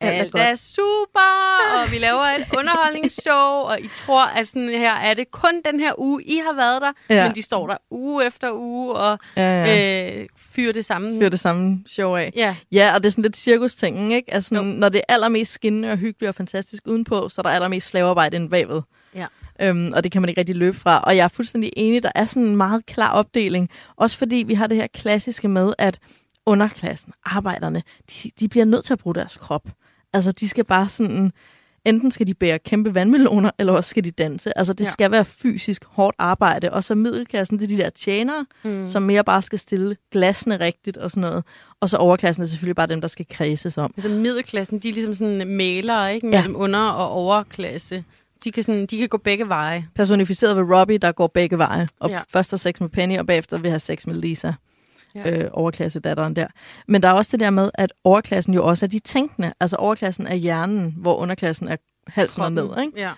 Alt 0.01 0.35
er 0.35 0.39
alt 0.39 0.51
er 0.51 0.55
super, 0.55 1.83
og 1.83 1.91
vi 1.91 1.97
laver 1.97 2.21
et 2.25 2.45
underholdningsshow, 2.59 3.51
og 3.71 3.81
I 3.81 3.87
tror, 4.05 4.25
at 4.25 4.47
sådan 4.47 4.69
her 4.69 4.93
er 4.93 5.13
det 5.13 5.31
kun 5.31 5.61
den 5.71 5.79
her 5.79 5.93
uge, 5.99 6.23
I 6.23 6.41
har 6.45 6.53
været 6.53 6.81
der, 6.81 6.91
Ja. 7.15 7.27
men 7.27 7.35
de 7.35 7.41
står 7.41 7.67
der 7.67 7.77
uge 7.91 8.25
efter 8.25 8.51
uge 8.53 8.93
og 8.95 9.19
Ja, 9.37 9.63
ja. 9.65 10.19
øh, 10.21 10.27
fyrer 10.53 10.73
det 10.73 10.85
samme. 10.85 11.19
Fyrer 11.19 11.29
det 11.29 11.39
samme 11.39 11.83
show 11.87 12.15
af. 12.15 12.33
Ja, 12.35 12.55
Ja, 12.71 12.91
og 12.95 13.01
det 13.03 13.07
er 13.07 13.11
sådan 13.11 13.21
lidt 13.21 13.37
cirkustingen, 13.37 14.11
ikke? 14.11 14.33
Altså, 14.33 14.55
Jo. 14.55 14.59
sådan, 14.61 14.71
når 14.73 14.89
det 14.89 15.01
er 15.07 15.13
allermest 15.13 15.51
skinnende 15.53 15.91
og 15.91 15.97
hyggeligt 15.97 16.29
og 16.29 16.35
fantastisk 16.35 16.83
udenpå, 16.87 17.29
så 17.29 17.41
er 17.41 17.43
der 17.43 17.49
allermest 17.49 17.87
slavearbejde 17.87 18.35
inde 18.35 18.49
bagved. 18.49 18.81
ja. 19.15 19.25
Øhm, 19.61 19.91
og 19.95 20.03
det 20.03 20.11
kan 20.11 20.21
man 20.21 20.29
ikke 20.29 20.39
rigtig 20.41 20.55
løbe 20.55 20.77
fra. 20.77 20.99
Og 20.99 21.17
jeg 21.17 21.23
er 21.23 21.27
fuldstændig 21.27 21.73
enig, 21.77 22.03
der 22.03 22.11
er 22.15 22.25
sådan 22.25 22.43
en 22.43 22.55
meget 22.55 22.85
klar 22.85 23.11
opdeling. 23.11 23.69
Også 23.95 24.17
fordi 24.17 24.35
vi 24.35 24.53
har 24.53 24.67
det 24.67 24.77
her 24.77 24.87
klassiske 24.93 25.47
med, 25.47 25.73
at 25.77 25.99
underklassen, 26.45 27.13
arbejderne, 27.25 27.83
de, 28.23 28.31
de 28.39 28.47
bliver 28.49 28.65
nødt 28.65 28.85
til 28.85 28.93
at 28.93 28.99
bruge 28.99 29.15
deres 29.15 29.37
krop. 29.37 29.61
Altså, 30.17 30.31
de 30.31 30.49
skal 30.49 30.63
bare 30.63 30.89
sådan... 30.89 31.31
Enten 31.85 32.11
skal 32.11 32.27
de 32.27 32.33
bære 32.33 32.59
kæmpe 32.59 32.95
vandmeloner, 32.95 33.51
eller 33.59 33.73
også 33.73 33.89
skal 33.89 34.03
de 34.03 34.11
danse. 34.11 34.57
Altså, 34.57 34.73
det 34.73 34.85
Ja. 34.85 34.89
skal 34.89 35.11
være 35.11 35.25
fysisk 35.25 35.85
hårdt 35.85 36.15
arbejde. 36.19 36.73
Og 36.73 36.83
så 36.83 36.95
middelklassen, 36.95 37.59
det 37.59 37.63
er 37.63 37.77
de 37.77 37.83
der 37.83 37.89
tjenere, 37.89 38.45
mm. 38.63 38.87
som 38.87 39.03
mere 39.03 39.23
bare 39.23 39.41
skal 39.41 39.59
stille 39.59 39.95
glasene 40.11 40.59
rigtigt 40.59 40.97
og 40.97 41.11
sådan 41.11 41.21
noget. 41.29 41.43
Og 41.81 41.89
så 41.89 41.97
overklassen 41.97 42.43
er 42.43 42.47
selvfølgelig 42.47 42.75
bare 42.75 42.87
dem, 42.87 43.01
der 43.01 43.07
skal 43.07 43.25
kredses 43.31 43.77
om. 43.77 43.93
Altså 43.97 44.09
middelklassen, 44.09 44.79
de 44.79 44.89
er 44.89 44.93
ligesom 44.93 45.13
sådan 45.13 45.47
malere, 45.47 46.15
ikke? 46.15 46.27
Mellem 46.27 46.51
ja. 46.51 46.57
under- 46.57 46.89
og 46.89 47.09
overklasse. 47.11 48.03
De 48.43 48.51
kan, 48.51 48.63
sådan, 48.63 48.85
de 48.85 48.97
kan 48.97 49.09
gå 49.09 49.17
begge 49.17 49.47
veje. 49.49 49.87
Personificeret 49.95 50.57
ved 50.57 50.63
Robbie, 50.77 50.97
der 50.97 51.11
går 51.11 51.27
begge 51.27 51.57
veje. 51.57 51.87
Og 51.99 52.09
ja. 52.09 52.19
først 52.29 52.49
har 52.51 52.57
sex 52.57 52.79
med 52.79 52.89
Penny, 52.89 53.17
og 53.17 53.27
bagefter 53.27 53.57
vil 53.57 53.69
have 53.71 53.79
sex 53.79 54.07
med 54.07 54.15
Lisa. 54.15 54.51
Ja. 55.15 55.31
øh, 55.43 55.49
overklassedatteren 55.53 56.35
der. 56.35 56.47
Men 56.87 57.01
der 57.03 57.09
er 57.09 57.13
også 57.13 57.29
det 57.31 57.39
der 57.39 57.49
med, 57.49 57.69
at 57.73 57.93
overklassen 58.03 58.53
jo 58.53 58.65
også 58.65 58.85
er 58.85 58.87
de 58.87 58.99
tænkende. 58.99 59.53
Altså 59.59 59.75
overklassen 59.75 60.27
er 60.27 60.35
hjernen, 60.35 60.93
hvor 60.97 61.15
underklassen 61.15 61.67
er 61.67 61.75
halsen 62.07 62.41
og 62.41 62.51
ned. 62.51 62.69
Ikke? 62.81 62.91
Ja. 63.01 63.11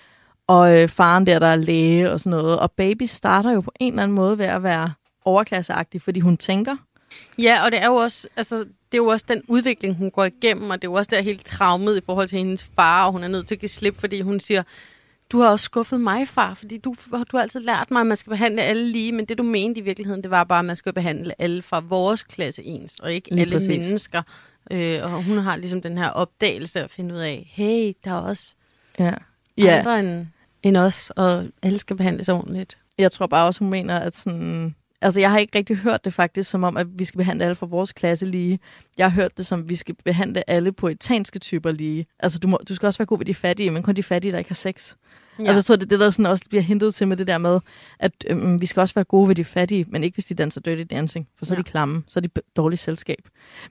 Og 0.48 0.82
øh, 0.82 0.90
faren 0.90 1.26
der, 1.26 1.40
der 1.40 1.48
er 1.48 1.56
læge 1.56 2.12
og 2.12 2.20
sådan 2.20 2.30
noget. 2.30 2.60
Og 2.60 2.72
baby 2.72 3.04
starter 3.04 3.52
jo 3.52 3.62
på 3.62 3.72
en 3.80 3.94
eller 3.94 4.04
anden 4.04 4.16
måde 4.16 4.38
ved 4.38 4.46
at 4.46 4.64
være 4.64 4.94
overklasseagtig, 5.26 6.02
fordi 6.02 6.20
hun 6.20 6.38
tænker. 6.38 6.76
ja, 7.38 7.64
og 7.66 7.72
det 7.72 7.82
er 7.82 7.88
jo 7.88 7.96
også, 7.96 8.28
altså, 8.38 8.56
det 8.58 8.94
er 8.94 8.98
jo 8.98 9.08
også 9.08 9.26
den 9.30 9.42
udvikling, 9.48 9.96
hun 9.96 10.12
går 10.12 10.26
igennem, 10.26 10.70
og 10.70 10.82
det 10.82 10.88
er 10.88 10.92
jo 10.92 10.96
også 10.96 11.10
der 11.14 11.22
helt 11.22 11.46
traumet 11.46 11.98
i 11.98 12.02
forhold 12.06 12.28
til 12.28 12.38
hendes 12.38 12.70
far, 12.76 13.06
og 13.06 13.12
hun 13.12 13.24
er 13.24 13.28
nødt 13.28 13.48
til 13.48 13.56
at 13.56 13.60
give 13.60 13.70
slip, 13.70 14.00
fordi 14.00 14.22
hun 14.22 14.40
siger, 14.40 14.64
du 15.32 15.40
har 15.40 15.50
også 15.50 15.64
skuffet 15.64 16.02
mig, 16.02 16.28
far, 16.28 16.54
fordi 16.54 16.78
du, 16.78 16.96
du 17.12 17.38
har 17.38 17.42
altid 17.42 17.60
lært 17.60 17.92
mig, 17.92 18.00
at 18.02 18.08
man 18.08 18.18
skal 18.18 18.30
behandle 18.30 18.62
alle 18.62 18.88
lige, 18.92 19.12
men 19.12 19.26
det 19.26 19.38
du 19.38 19.44
mente 19.44 19.82
i 19.82 19.84
virkeligheden, 19.84 20.22
det 20.24 20.32
var 20.32 20.44
bare, 20.44 20.60
at 20.60 20.66
man 20.66 20.76
skal 20.76 20.94
behandle 20.94 21.42
alle 21.42 21.62
fra 21.62 21.80
vores 21.80 22.24
klasse 22.24 22.64
ens, 22.64 22.96
og 23.00 23.14
ikke 23.14 23.30
Lige 23.30 23.42
alle 23.42 23.56
præcis. 23.56 23.70
mennesker. 23.70 24.22
Øh, 24.72 25.04
og 25.04 25.24
hun 25.24 25.38
har 25.38 25.56
ligesom 25.56 25.82
den 25.82 25.98
her 25.98 26.10
opdagelse 26.10 26.80
at 26.84 26.92
finde 26.92 27.16
ud 27.16 27.20
af, 27.20 27.50
hey, 27.52 27.94
der 28.04 28.12
er 28.12 28.16
også 28.16 28.54
Ja. 29.00 29.14
ja. 29.58 29.78
andre 29.80 30.00
end, 30.00 30.28
end 30.64 30.78
os, 30.78 31.10
og 31.16 31.46
alle 31.64 31.80
skal 31.80 31.96
behandles 31.96 32.30
ordentligt. 32.30 32.78
jeg 32.98 33.12
tror 33.12 33.28
bare 33.28 33.46
også, 33.46 33.60
hun 33.60 33.70
mener, 33.70 34.00
at 34.00 34.16
sådan... 34.16 34.76
Altså, 35.02 35.20
jeg 35.20 35.32
har 35.32 35.38
ikke 35.38 35.58
rigtig 35.58 35.78
hørt 35.78 36.06
det 36.06 36.14
faktisk 36.14 36.50
som 36.50 36.64
om, 36.64 36.78
at 36.78 36.88
vi 37.00 37.04
skal 37.04 37.18
behandle 37.18 37.44
alle 37.46 37.56
fra 37.56 37.66
vores 37.66 37.94
klasse 37.94 38.26
lige. 38.26 38.60
Jeg 38.98 39.06
har 39.06 39.12
hørt 39.22 39.38
det 39.38 39.46
som, 39.46 39.60
at 39.60 39.70
vi 39.70 39.76
skal 39.76 39.96
behandle 40.06 40.50
alle 40.50 40.72
poetanske 40.72 41.40
typer 41.40 41.72
lige. 41.72 42.06
Altså, 42.20 42.40
du, 42.40 42.48
må, 42.48 42.60
du 42.70 42.76
skal 42.76 42.88
også 42.88 42.98
være 42.98 43.06
god 43.06 43.18
ved 43.18 43.26
de 43.26 43.34
fattige, 43.34 43.72
men 43.72 43.84
kun 43.84 43.96
de 43.96 44.04
fattige, 44.04 44.32
der 44.32 44.38
ikke 44.38 44.50
har 44.50 44.56
sex. 44.56 44.96
Ja. 45.40 45.44
Altså, 45.44 45.58
jeg 45.58 45.66
tror, 45.66 45.76
det 45.76 45.84
er 45.84 45.88
det, 45.90 46.00
der 46.00 46.10
sådan 46.10 46.26
også 46.26 46.44
bliver 46.50 46.62
hintet 46.62 46.96
til 46.96 47.08
med 47.08 47.18
det 47.18 47.28
der 47.28 47.38
med, 47.38 47.60
at 48.00 48.12
øhm, 48.30 48.62
vi 48.62 48.66
skal 48.66 48.82
også 48.82 48.96
være 48.96 49.06
gode 49.06 49.28
ved 49.28 49.36
de 49.36 49.46
fattige, 49.46 49.86
men 49.88 50.04
ikke 50.04 50.16
hvis 50.16 50.26
de 50.26 50.34
danser 50.34 50.62
dirty 50.62 50.84
dancing, 50.96 51.28
for 51.38 51.46
så 51.46 51.54
er 51.54 51.58
Ja. 51.58 51.62
de 51.62 51.64
klamme, 51.64 52.04
så 52.08 52.20
er 52.20 52.22
de 52.22 52.30
dårligt 52.58 52.82
selskab. 52.82 53.18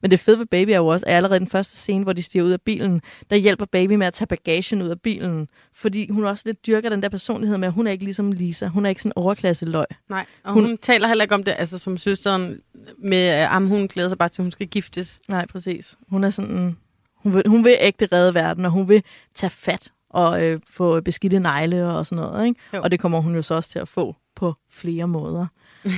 Men 0.03 0.11
det 0.11 0.21
fede 0.21 0.39
ved 0.39 0.47
Baby 0.47 0.71
er 0.71 0.77
jo 0.77 0.87
også, 0.87 1.07
at 1.07 1.13
allerede 1.17 1.39
den 1.39 1.49
første 1.49 1.77
scene, 1.77 2.03
hvor 2.05 2.13
de 2.13 2.23
stiger 2.23 2.45
ud 2.45 2.51
af 2.51 2.61
bilen, 2.61 3.03
der 3.31 3.37
hjælper 3.37 3.65
Baby 3.65 3.93
med 3.93 4.07
at 4.07 4.13
tage 4.13 4.27
bagagen 4.27 4.83
ud 4.83 4.89
af 4.89 5.01
bilen, 5.01 5.49
fordi 5.75 6.11
hun 6.11 6.25
også 6.25 6.43
lidt 6.47 6.67
dyrker 6.67 6.89
den 6.91 7.03
der 7.03 7.09
personlighed 7.09 7.59
med, 7.59 7.69
at 7.69 7.75
hun 7.75 7.87
er 7.87 7.91
ikke 7.91 8.05
ligesom 8.05 8.33
Lisa, 8.33 8.67
hun 8.67 8.85
er 8.87 8.89
ikke 8.91 9.03
sådan 9.03 9.13
overklasse 9.17 9.67
løg. 9.67 9.87
Nej, 10.09 10.27
og 10.45 10.53
hun, 10.53 10.65
Hun- 10.65 10.79
taler 10.83 11.09
heller 11.09 11.25
ikke 11.25 11.35
om 11.35 11.43
det, 11.45 11.55
altså 11.59 11.79
som 11.79 11.99
søsteren 11.99 12.61
med, 12.99 13.19
at 13.19 13.63
hun 13.63 13.89
glæder 13.89 14.09
sig 14.09 14.19
bare 14.19 14.29
til, 14.29 14.43
at 14.43 14.45
hun 14.45 14.51
skal 14.51 14.67
giftes. 14.67 15.21
Nej, 15.29 15.47
præcis. 15.47 15.97
Hun 16.11 16.25
er 16.25 16.31
sådan, 16.31 16.77
hun 17.17 17.35
vil, 17.35 17.43
hun 17.47 17.65
vil 17.65 17.77
ægte 17.81 18.09
redde 18.13 18.35
verden, 18.35 18.65
og 18.65 18.71
hun 18.71 18.89
vil 18.89 19.03
tage 19.35 19.51
fat 19.51 19.93
og 20.11 20.45
øh, 20.45 20.61
få 20.71 21.01
beskidte 21.01 21.41
negle 21.41 21.87
og 21.87 22.07
sådan 22.07 22.25
noget, 22.25 22.47
ikke? 22.47 22.61
Jo. 22.75 22.83
Og 22.83 22.91
det 22.91 23.01
kommer 23.01 23.21
hun 23.21 23.35
jo 23.35 23.43
så 23.43 23.55
også 23.55 23.71
til 23.71 23.79
at 23.79 23.89
få 23.89 24.17
på 24.35 24.55
flere 24.71 25.09
måder. 25.09 25.47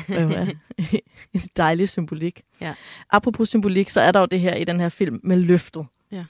Øh, 0.08 0.48
en 1.34 1.42
dejlig 1.56 1.88
symbolik. 1.88 2.42
Ja. 2.60 2.74
Apropos 3.10 3.48
symbolik, 3.48 3.90
så 3.90 4.00
er 4.00 4.12
der 4.12 4.20
jo 4.20 4.26
det 4.26 4.40
her 4.40 4.54
i 4.54 4.64
den 4.64 4.80
her 4.80 4.88
film 4.88 5.20
med 5.22 5.36
løftet. 5.36 5.86
Ja. 6.12 6.24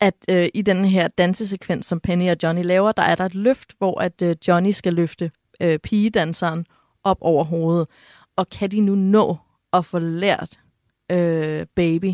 At 0.00 0.14
øh, 0.30 0.48
i 0.54 0.62
den 0.62 0.84
her 0.84 1.08
dansesekvens, 1.08 1.86
som 1.86 2.00
Penny 2.00 2.30
og 2.30 2.36
Johnny 2.42 2.62
laver, 2.64 2.92
der 2.92 3.02
er 3.02 3.14
der 3.14 3.24
et 3.24 3.34
løft, 3.34 3.72
hvor 3.78 4.00
at 4.00 4.22
øh, 4.22 4.36
Johnny 4.48 4.70
skal 4.70 4.94
løfte 4.94 5.30
øh, 5.62 5.78
pigedanseren 5.78 6.66
op 7.04 7.18
over 7.20 7.44
hovedet. 7.44 7.88
Og 8.36 8.48
kan 8.48 8.70
de 8.70 8.80
nu 8.80 8.94
nå 8.94 9.36
at 9.72 9.84
få 9.84 9.98
lært 9.98 10.60
øh, 11.12 11.66
baby 11.74 12.12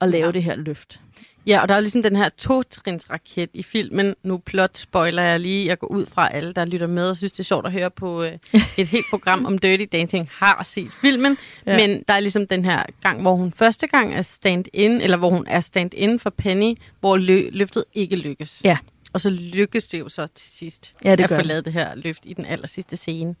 at 0.00 0.08
lave 0.08 0.26
ja. 0.26 0.32
det 0.32 0.42
her 0.42 0.56
løft? 0.56 1.00
Ja, 1.46 1.60
og 1.62 1.68
der 1.68 1.74
er 1.74 1.78
jo 1.78 1.82
ligesom 1.82 2.02
den 2.02 2.16
her 2.16 2.28
totrinsraket 2.28 3.50
i 3.54 3.62
filmen. 3.62 4.14
Nu 4.22 4.38
plot 4.38 4.78
spoiler 4.78 5.22
jeg 5.22 5.40
lige. 5.40 5.66
Jeg 5.66 5.78
går 5.78 5.86
ud 5.86 6.06
fra 6.06 6.28
alle, 6.32 6.52
der 6.52 6.64
lytter 6.64 6.86
med 6.86 7.10
og 7.10 7.16
synes, 7.16 7.32
det 7.32 7.38
er 7.38 7.44
sjovt 7.44 7.66
at 7.66 7.72
høre 7.72 7.90
på 7.90 8.22
øh, 8.22 8.32
et 8.78 8.88
helt 8.88 9.04
program 9.10 9.44
om 9.46 9.58
Dirty 9.58 9.84
Dancing, 9.92 10.28
har 10.32 10.62
set 10.64 10.90
filmen. 11.00 11.36
Ja. 11.66 11.76
Men 11.76 12.02
der 12.08 12.14
er 12.14 12.20
ligesom 12.20 12.46
den 12.46 12.64
her 12.64 12.82
gang, 13.02 13.22
hvor 13.22 13.34
hun 13.34 13.52
første 13.52 13.86
gang 13.86 14.14
er 14.14 14.22
stand-in, 14.22 15.00
eller 15.00 15.16
hvor 15.16 15.30
hun 15.30 15.44
er 15.48 15.60
stand-in 15.60 16.20
for 16.20 16.30
Penny, 16.30 16.74
hvor 17.00 17.16
lø- 17.18 17.50
løftet 17.52 17.84
ikke 17.94 18.16
lykkes. 18.16 18.60
Ja. 18.64 18.78
Og 19.16 19.20
så 19.20 19.30
lykkes 19.30 19.88
det 19.88 19.98
jo 19.98 20.08
så 20.08 20.26
til 20.26 20.50
sidst 20.50 20.92
Ja, 21.04 21.16
det 21.16 21.24
at 21.24 21.28
gør 21.28 21.36
få 21.38 21.42
lavet 21.42 21.64
det 21.64 21.72
her 21.72 21.94
løft 21.94 22.22
i 22.26 22.32
den 22.34 22.44
aller 22.44 22.66
sidste 22.66 22.96
scene. 22.96 23.34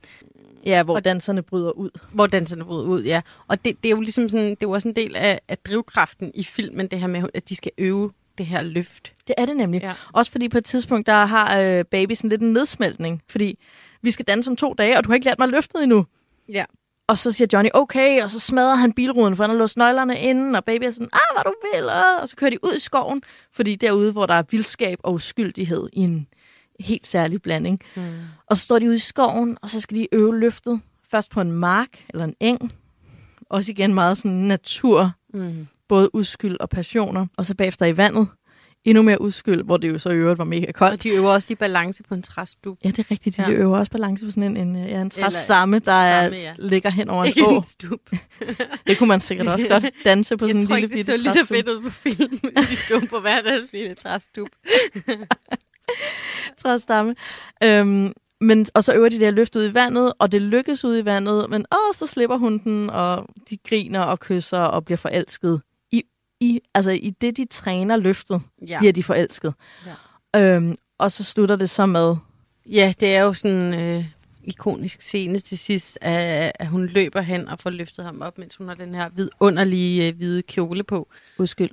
Ja, 0.66 0.82
hvor 0.82 0.94
Og- 0.94 1.04
danserne 1.04 1.42
bryder 1.42 1.70
ud. 1.70 1.90
Hvor 2.12 2.26
danserne 2.26 2.64
bryder 2.64 2.84
ud, 2.84 3.02
ja. 3.02 3.20
Og 3.48 3.64
det, 3.64 3.76
det 3.82 3.88
er 3.88 3.90
jo 3.90 4.00
ligesom 4.00 4.28
sådan, 4.28 4.44
det 4.44 4.52
er 4.52 4.56
jo 4.62 4.70
også 4.70 4.88
en 4.88 4.96
del 4.96 5.16
af, 5.16 5.40
af 5.48 5.58
drivkraften 5.58 6.30
i 6.34 6.44
filmen, 6.44 6.86
det 6.88 7.00
her 7.00 7.06
med, 7.06 7.22
at 7.34 7.48
de 7.48 7.56
skal 7.56 7.72
øve 7.78 8.12
det 8.38 8.46
her 8.46 8.62
løft. 8.62 9.12
Det 9.26 9.34
er 9.38 9.46
det 9.46 9.56
nemlig. 9.56 9.82
Ja. 9.82 9.92
Også 10.12 10.32
fordi 10.32 10.48
på 10.48 10.58
et 10.58 10.64
tidspunkt, 10.64 11.06
der 11.06 11.24
har 11.26 11.60
øh, 11.60 11.84
baby 11.84 12.12
sådan 12.14 12.30
lidt 12.30 12.42
en 12.42 12.52
nedsmeltning. 12.52 13.22
Fordi 13.28 13.58
vi 14.02 14.10
skal 14.10 14.24
danse 14.24 14.50
om 14.50 14.56
to 14.56 14.74
dage, 14.78 14.98
og 14.98 15.04
du 15.04 15.08
har 15.08 15.14
ikke 15.14 15.26
lært 15.26 15.38
mig 15.38 15.48
løftet 15.48 15.82
endnu. 15.82 16.06
Ja. 16.48 16.64
Og 17.08 17.18
så 17.18 17.32
siger 17.32 17.48
Johnny, 17.52 17.70
okay, 17.74 18.22
og 18.22 18.30
så 18.30 18.38
smadrer 18.40 18.74
han 18.74 18.92
bilruden, 18.92 19.36
for 19.36 19.42
han 19.44 19.50
har 19.50 19.56
låst 19.56 19.76
nøglerne 19.76 20.18
inden, 20.18 20.54
og 20.54 20.64
baby 20.64 20.84
er 20.84 20.90
sådan, 20.90 21.08
ah, 21.12 21.34
hvad 21.34 21.44
du 21.44 21.52
vil, 21.74 21.84
og 22.22 22.28
så 22.28 22.36
kører 22.36 22.50
de 22.50 22.58
ud 22.64 22.76
i 22.76 22.80
skoven, 22.80 23.22
fordi 23.52 23.76
derude, 23.76 24.12
hvor 24.12 24.26
der 24.26 24.34
er 24.34 24.42
vildskab 24.50 24.98
og 25.02 25.12
uskyldighed 25.12 25.88
i 25.92 26.00
en 26.00 26.26
helt 26.80 27.06
særlig 27.06 27.42
blanding. 27.42 27.80
Mm. 27.96 28.02
Og 28.46 28.56
så 28.56 28.64
står 28.64 28.78
de 28.78 28.86
ude 28.86 28.94
i 28.94 28.98
skoven, 28.98 29.58
og 29.62 29.68
så 29.70 29.80
skal 29.80 29.96
de 29.96 30.08
øve 30.12 30.38
løftet, 30.38 30.80
først 31.10 31.30
på 31.30 31.40
en 31.40 31.52
mark 31.52 32.04
eller 32.08 32.24
en 32.24 32.34
eng, 32.40 32.72
også 33.50 33.70
igen 33.72 33.94
meget 33.94 34.18
sådan 34.18 34.30
natur, 34.32 35.12
Mm. 35.34 35.66
både 35.88 36.14
uskyld 36.14 36.56
og 36.60 36.68
passioner, 36.68 37.26
og 37.36 37.46
så 37.46 37.54
bagefter 37.54 37.86
i 37.86 37.96
vandet, 37.96 38.28
endnu 38.90 39.02
mere 39.02 39.20
uskyld, 39.20 39.62
hvor 39.62 39.76
det 39.76 39.92
jo 39.92 39.98
så 39.98 40.10
i 40.10 40.14
øvrigt 40.14 40.38
var 40.38 40.44
mega 40.44 40.72
koldt. 40.72 40.92
Og 40.92 41.02
de 41.02 41.08
øver 41.08 41.30
også 41.32 41.46
lige 41.48 41.56
balance 41.58 42.02
på 42.02 42.14
en 42.14 42.22
træstup. 42.22 42.76
Ja, 42.84 42.88
det 42.90 42.98
er 42.98 43.10
rigtigt. 43.10 43.36
De 43.36 43.42
Ja. 43.42 43.50
øver 43.50 43.78
også 43.78 43.92
balance 43.92 44.24
på 44.24 44.30
sådan 44.30 44.56
en, 44.56 44.56
en, 44.56 44.76
ja, 44.88 45.00
en 45.00 45.10
træstamme, 45.10 45.78
der 45.78 45.92
er, 45.92 46.32
stamme, 46.34 46.54
ja. 46.62 46.68
ligger 46.68 46.90
hen 46.90 47.08
over 47.10 47.24
en 47.24 47.28
Ikke 47.36 47.40
en 47.44 47.64
stup. 47.64 48.00
Det 48.86 48.98
kunne 48.98 49.08
man 49.08 49.20
sikkert 49.20 49.46
også 49.48 49.68
godt 49.68 49.84
danse 50.04 50.36
på 50.36 50.46
sådan 50.46 50.56
jeg 50.56 50.62
en 50.62 50.68
tror 50.68 50.76
lille 50.76 50.84
ikke, 50.96 50.96
det 50.96 51.06
bitte 51.06 51.18
så 51.18 51.22
lige 51.22 51.32
så 51.32 51.38
træstup. 51.38 51.56
fedt 51.56 51.68
ud 51.68 51.82
på 51.82 51.90
film, 51.90 52.38
de 52.70 52.76
stod 52.76 53.08
på 53.08 53.18
hver 53.20 53.40
deres 53.42 53.72
lille 53.72 53.94
træstup. 53.94 54.48
træstamme. 56.58 57.14
Øhm, 57.64 58.12
men, 58.40 58.66
og 58.74 58.84
så 58.84 58.94
øver 58.94 59.08
de 59.08 59.14
det 59.18 59.24
her 59.24 59.30
løft 59.30 59.56
ud 59.56 59.68
i 59.70 59.74
vandet, 59.74 60.12
og 60.18 60.32
det 60.32 60.42
lykkes 60.42 60.84
ud 60.84 60.98
i 60.98 61.04
vandet, 61.04 61.50
men 61.50 61.66
åh, 61.72 61.94
så 61.94 62.06
slipper 62.06 62.36
hun 62.36 62.58
den, 62.58 62.90
og 62.90 63.26
de 63.50 63.58
griner 63.68 64.00
og 64.00 64.20
kysser 64.20 64.58
og 64.58 64.84
bliver 64.84 64.98
forelsket. 64.98 65.60
I, 66.40 66.60
altså 66.74 66.90
i 66.90 67.10
det, 67.20 67.36
de 67.36 67.44
træner 67.44 67.96
løftet, 67.96 68.42
Ja. 68.68 68.78
bliver 68.78 68.92
de 68.92 69.02
forelsket. 69.02 69.54
Ja. 70.34 70.56
Øhm, 70.56 70.76
og 70.98 71.12
så 71.12 71.24
slutter 71.24 71.56
det 71.56 71.70
så 71.70 71.86
med, 71.86 72.16
ja, 72.66 72.92
det 73.00 73.14
er 73.14 73.20
jo 73.20 73.34
sådan 73.34 73.74
øh, 73.74 74.04
ikonisk 74.44 75.02
scene 75.02 75.38
til 75.38 75.58
sidst, 75.58 75.98
at, 76.00 76.52
at 76.54 76.66
hun 76.66 76.86
løber 76.86 77.20
hen 77.20 77.48
og 77.48 77.58
får 77.58 77.70
løftet 77.70 78.04
ham 78.04 78.20
op, 78.20 78.38
mens 78.38 78.56
hun 78.56 78.68
har 78.68 78.74
den 78.74 78.94
her 78.94 79.08
vidunderlige 79.08 80.08
øh, 80.08 80.16
hvide 80.16 80.42
kjole 80.42 80.84
på. 80.84 81.08
uskyld. 81.38 81.70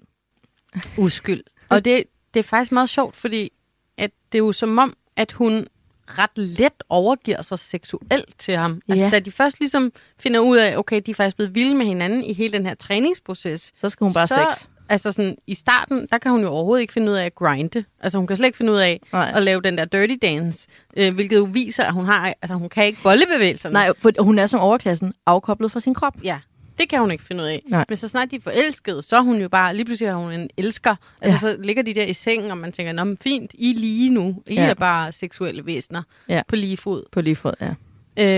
Uskyld. 0.98 1.44
Og 1.70 1.86
det, 1.86 2.04
det 2.34 2.40
er 2.40 2.44
faktisk 2.44 2.72
meget 2.72 2.90
sjovt, 2.90 3.16
fordi 3.16 3.50
at 3.98 4.12
det 4.32 4.38
er 4.38 4.44
jo 4.44 4.52
som 4.52 4.78
om, 4.78 4.98
at 5.16 5.32
hun 5.32 5.68
ret 6.08 6.30
let 6.38 6.74
overgiver 6.90 7.42
sig 7.42 7.60
seksuelt 7.60 8.40
til 8.40 8.58
ham. 8.58 8.82
Altså, 8.90 9.04
Ja. 9.04 9.10
da 9.10 9.20
de 9.20 9.32
først 9.32 9.60
ligesom 9.60 9.92
finder 10.20 10.40
ud 10.40 10.58
af, 10.58 10.78
okay, 10.78 11.02
de 11.06 11.12
er 11.12 11.16
faktisk 11.16 11.36
blevet 11.36 11.56
vilde 11.56 11.76
med 11.76 11.86
hinanden 11.86 12.24
i 12.24 12.34
hele 12.34 12.54
den 12.54 12.66
her 12.66 12.74
træningsproces, 12.76 13.72
Så 13.76 13.90
skal 13.90 14.06
hun 14.06 14.14
bare 14.14 14.28
så, 14.28 14.48
sex. 14.58 14.68
Altså 14.90 15.12
sådan, 15.12 15.36
i 15.48 15.54
starten, 15.56 16.08
der 16.12 16.18
kan 16.18 16.32
hun 16.32 16.42
jo 16.42 16.48
overhovedet 16.48 16.82
ikke 16.82 16.94
finde 16.94 17.12
ud 17.12 17.16
af 17.18 17.26
at 17.26 17.36
grinde. 17.36 17.84
Altså 18.00 18.18
hun 18.18 18.28
kan 18.28 18.36
slet 18.36 18.46
ikke 18.46 18.58
finde 18.58 18.72
ud 18.72 18.78
af 18.78 19.02
Nej. 19.14 19.32
at 19.36 19.44
lave 19.44 19.62
den 19.62 19.78
der 19.78 19.86
dirty 19.86 20.16
dance, 20.22 20.68
øh, 20.98 21.14
hvilket 21.14 21.38
jo 21.38 21.44
viser, 21.44 21.84
at 21.84 21.94
hun 21.94 22.06
har, 22.06 22.34
altså 22.42 22.56
hun 22.56 22.70
kan 22.70 22.86
ikke 22.86 23.00
bollebevægelserne. 23.04 23.74
Nej, 23.74 23.90
for 24.00 24.24
hun 24.24 24.40
er 24.40 24.48
som 24.48 24.60
overklassen 24.60 25.14
afkoblet 25.26 25.72
fra 25.72 25.80
sin 25.80 25.94
krop. 25.94 26.14
Ja, 26.24 26.40
det 26.80 26.90
kan 26.90 27.00
hun 27.00 27.12
ikke 27.12 27.24
finde 27.24 27.44
ud 27.44 27.48
af. 27.48 27.64
Nej. 27.68 27.86
Men 27.90 27.96
så 27.96 28.08
snart 28.08 28.32
de 28.32 28.36
er 28.36 28.40
forelskede, 28.42 29.02
så 29.02 29.16
er 29.18 29.22
hun 29.22 29.42
jo 29.42 29.50
bare, 29.50 29.76
lige 29.76 29.86
pludselig 29.86 30.08
er 30.10 30.16
hun 30.16 30.32
en 30.32 30.50
elsker. 30.58 30.96
Altså 31.22 31.48
Ja. 31.50 31.56
så 31.56 31.62
ligger 31.62 31.84
de 31.84 31.94
der 31.94 32.04
i 32.06 32.14
sengen, 32.14 32.52
og 32.52 32.58
man 32.58 32.72
tænker, 32.72 32.94
nå 32.94 33.04
men 33.04 33.18
fint, 33.18 33.52
I 33.54 33.74
lige 33.74 34.10
nu. 34.10 34.44
I 34.48 34.54
Ja. 34.54 34.66
er 34.70 34.74
bare 34.74 35.12
seksuelle 35.12 35.66
væsener 35.66 36.04
Ja. 36.30 36.42
på 36.48 36.56
lige 36.56 36.78
fod. 36.78 37.04
På 37.12 37.22
lige 37.22 37.36
fod, 37.36 37.54
ja. 37.62 37.74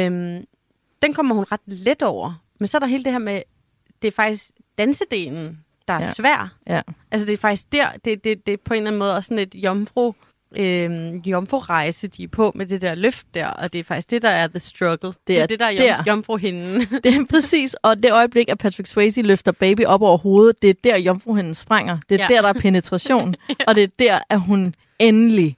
Øhm, 0.06 0.46
den 1.02 1.14
kommer 1.14 1.36
hun 1.36 1.46
ret 1.52 1.62
let 1.66 2.02
over. 2.02 2.42
Men 2.60 2.68
så 2.68 2.78
er 2.78 2.80
der 2.80 2.88
hele 2.88 3.04
det 3.04 3.12
her 3.12 3.20
med, 3.20 3.42
det 4.02 4.08
er 4.08 4.12
faktisk 4.12 4.44
dansedelen, 4.78 5.60
der 5.88 5.94
er 5.94 5.98
Ja. 6.06 6.14
svær. 6.14 6.56
ja. 6.68 6.82
Altså 7.12 7.28
det 7.28 7.34
er 7.34 7.38
faktisk 7.38 7.72
der, 7.72 7.88
det, 8.06 8.24
det, 8.24 8.46
det 8.48 8.54
er 8.54 8.58
på 8.66 8.74
en 8.74 8.78
eller 8.78 8.88
anden 8.90 9.00
måde 9.00 9.16
også 9.16 9.28
sådan 9.28 9.44
et 9.44 9.56
jomfru, 9.56 10.14
øhm, 10.58 11.18
jomfru-rejse, 11.26 12.08
de 12.08 12.24
er 12.24 12.28
på 12.28 12.52
med 12.56 12.66
det 12.66 12.82
der 12.82 12.96
løft 12.96 13.28
der, 13.34 13.48
og 13.48 13.74
det 13.74 13.80
er 13.80 13.84
faktisk 13.84 14.12
det, 14.12 14.22
der 14.22 14.30
er 14.30 14.48
the 14.48 14.60
struggle. 14.60 15.14
Det 15.28 15.40
er 15.40 15.46
det, 15.46 15.60
der 15.60 15.66
er 15.66 15.96
jom, 15.96 16.06
jomfruhinden. 16.08 16.82
Det 17.04 17.16
er 17.16 17.26
præcis, 17.30 17.74
og 17.74 18.04
det 18.04 18.12
øjeblik, 18.14 18.50
at 18.50 18.58
Patrick 18.58 18.90
Swayze 18.90 19.22
løfter 19.22 19.52
baby 19.52 19.86
op 19.86 20.02
over 20.02 20.18
hovedet, 20.18 20.62
det 20.62 20.70
er 20.70 20.74
der, 20.84 20.98
jomfruhinden 20.98 21.54
springer. 21.54 21.98
Det 22.10 22.16
er 22.22 22.24
Ja. 22.24 22.28
ja. 22.30 22.36
der, 22.36 22.42
der 22.42 22.50
er 22.50 22.62
penetration. 22.62 23.36
og 23.68 23.76
det 23.76 23.84
er 23.84 23.88
der, 24.00 24.20
at 24.30 24.40
hun 24.40 24.76
endelig 25.00 25.58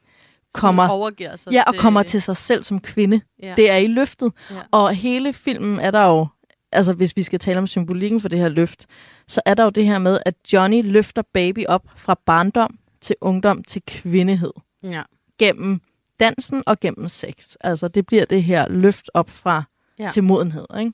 kommer, 0.53 0.87
overgiver 0.87 1.35
sig 1.35 1.51
ja, 1.53 1.63
og 1.67 1.75
kommer 1.75 2.03
til 2.03 2.21
sig 2.21 2.37
selv 2.37 2.63
som 2.63 2.79
kvinde. 2.79 3.21
Ja. 3.43 3.53
Det 3.57 3.71
er 3.71 3.75
i 3.75 3.87
løftet. 3.87 4.31
Ja. 4.51 4.55
Og 4.71 4.95
hele 4.95 5.33
filmen 5.33 5.79
er 5.79 5.91
der 5.91 6.07
jo, 6.07 6.27
altså 6.71 6.93
hvis 6.93 7.15
vi 7.15 7.23
skal 7.23 7.39
tale 7.39 7.59
om 7.59 7.67
symbolikken 7.67 8.21
for 8.21 8.29
det 8.29 8.39
her 8.39 8.49
løft, 8.49 8.85
så 9.27 9.41
er 9.45 9.53
der 9.53 9.63
jo 9.63 9.69
det 9.69 9.85
her 9.85 9.97
med, 9.99 10.19
at 10.25 10.33
Johnny 10.53 10.81
løfter 10.83 11.21
baby 11.33 11.65
op 11.67 11.83
fra 11.95 12.19
barndom 12.25 12.77
til 13.01 13.15
ungdom 13.21 13.63
til 13.63 13.81
kvindehed. 13.87 14.51
Ja. 14.83 15.01
Gennem 15.39 15.81
dansen 16.19 16.63
og 16.65 16.79
gennem 16.79 17.07
sex. 17.07 17.55
Altså 17.61 17.87
det 17.87 18.05
bliver 18.05 18.25
det 18.25 18.43
her 18.43 18.69
løft 18.69 19.09
op 19.13 19.29
fra 19.29 19.63
Ja. 19.99 20.09
til 20.13 20.23
modenhed, 20.23 20.65
ikke? 20.79 20.91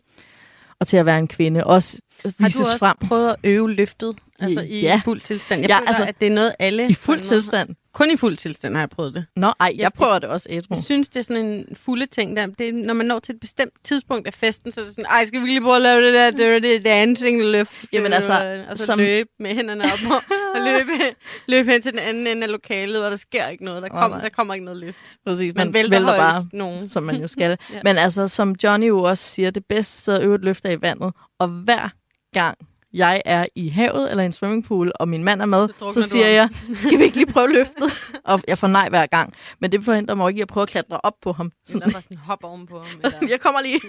Og 0.80 0.88
til 0.88 0.98
at 0.98 1.06
være 1.06 1.20
en 1.20 1.28
kvinde. 1.28 1.64
Også 1.64 2.02
Har 2.24 2.32
vises 2.40 2.56
du 2.56 2.62
også 2.64 2.78
frem 2.78 2.98
prøvet 3.08 3.30
at 3.30 3.36
øve 3.44 3.72
løftet? 3.72 4.16
Altså 4.40 4.62
i 4.62 4.82
Ja. 4.82 5.02
fuld 5.06 5.22
tilstand? 5.22 5.62
Jeg 5.62 5.70
Ja, 5.70 5.78
føler, 5.78 5.88
altså, 5.88 6.06
at 6.06 6.16
det 6.20 6.28
er 6.28 6.32
noget, 6.32 6.56
alle... 6.60 6.90
i 6.90 6.94
fuld 6.94 7.22
tilstand. 7.22 7.70
Kun 7.94 8.12
i 8.12 8.16
fuld 8.18 8.38
tilstand 8.38 8.74
har 8.76 8.82
jeg 8.82 8.90
prøvet 8.90 9.14
det. 9.14 9.26
Nå, 9.36 9.48
ej, 9.48 9.54
Jeg- 9.60 9.78
jeg 9.78 9.94
prøver 9.94 10.20
det 10.20 10.30
også 10.30 10.48
ædru. 10.50 10.76
Jeg 10.76 10.84
synes, 10.84 11.08
det 11.10 11.20
er 11.20 11.24
sådan 11.24 11.46
en 11.46 11.66
fulde 11.76 12.06
ting. 12.06 12.38
Der. 12.38 12.46
Det 12.46 12.70
er, 12.70 12.74
når 12.74 12.94
man 12.94 13.06
når 13.06 13.20
til 13.20 13.34
et 13.36 13.40
bestemt 13.40 13.74
tidspunkt 13.84 14.28
af 14.28 14.34
festen, 14.34 14.72
så 14.72 14.82
er 14.82 14.86
det 14.86 14.94
sådan, 14.96 15.06
ej, 15.06 15.26
skal 15.26 15.42
vi 15.42 15.48
lige 15.48 15.62
prøve 15.62 15.76
at 15.76 15.82
lave 15.82 16.06
det 16.06 16.14
der 16.14 16.32
dirty 16.32 16.84
dancing 16.84 17.42
løft? 17.46 17.86
Jamen 17.94 18.14
altså, 18.14 18.64
og 18.70 18.78
så 18.78 18.86
som- 18.86 19.00
løbe 19.00 19.30
med 19.40 19.56
hænderne 19.56 19.84
op 19.84 20.12
og, 20.12 20.22
og 20.54 20.62
løbe, 20.62 21.16
løbe 21.48 21.72
hen 21.72 21.82
til 21.82 21.92
den 21.92 22.00
anden 22.00 22.28
ende 22.28 22.44
af 22.44 22.52
lokalet, 22.52 23.02
hvor 23.02 23.10
der 23.10 23.16
sker 23.16 23.48
ikke 23.48 23.66
noget. 23.66 23.84
Der, 23.84 23.90
kom, 23.90 24.12
nej. 24.12 24.22
der 24.22 24.30
kommer 24.30 24.54
ikke 24.54 24.66
noget 24.66 24.80
løft. 24.80 24.98
Præcis, 25.26 25.54
Man, 25.56 25.68
man, 25.68 25.74
vælter, 25.74 25.90
vælter 26.00 26.18
bare, 26.18 26.46
nogen. 26.54 26.88
som 26.88 27.04
man 27.04 27.16
jo 27.22 27.28
skal. 27.28 27.58
Ja. 27.74 27.80
Men 27.84 27.98
altså, 27.98 28.28
som 28.28 28.56
Johnny 28.64 28.88
jo 28.88 29.04
også 29.04 29.24
siger, 29.24 29.52
det 29.52 29.66
bedste 29.66 30.02
sted 30.02 30.18
at 30.20 30.24
øve 30.26 30.36
et 30.36 30.42
løft 30.42 30.66
er 30.66 30.72
i 30.72 30.82
vandet. 30.82 31.14
Og 31.40 31.48
hver 31.48 31.90
gang 32.34 32.58
jeg 32.94 33.22
er 33.26 33.46
i 33.56 33.70
havet 33.70 34.10
eller 34.12 34.24
i 34.24 34.26
en 34.26 34.34
swimmingpool, 34.34 34.92
og 34.96 35.08
min 35.08 35.24
mand 35.24 35.42
er 35.42 35.46
med, 35.46 35.68
Så 35.68 35.90
så, 35.90 36.02
så 36.02 36.10
siger 36.10 36.28
jeg, 36.28 36.50
skal 36.78 37.00
vi 37.00 37.04
ikke 37.04 37.18
lige 37.18 37.34
prøve 37.34 37.54
løftet? 37.54 37.92
og 38.26 38.42
jeg 38.48 38.58
får 38.58 38.68
nej 38.68 38.90
hver 38.90 39.06
gang. 39.06 39.34
Men 39.62 39.72
det 39.72 39.86
forhindrer 39.86 40.16
mig 40.16 40.30
ikke 40.30 40.40
i 40.40 40.42
at 40.42 40.48
prøve 40.48 40.62
at 40.62 40.70
klatre 40.70 41.00
op 41.04 41.14
på 41.22 41.32
ham. 41.32 41.52
Sådan. 41.66 41.82
Der 41.82 41.94
var 41.94 42.02
sådan 42.02 42.18
hop 42.18 42.44
ovenpå 42.44 42.80
ham. 42.80 43.00
Eller... 43.04 43.28
jeg 43.30 43.40
kommer 43.40 43.62
lige. 43.62 43.80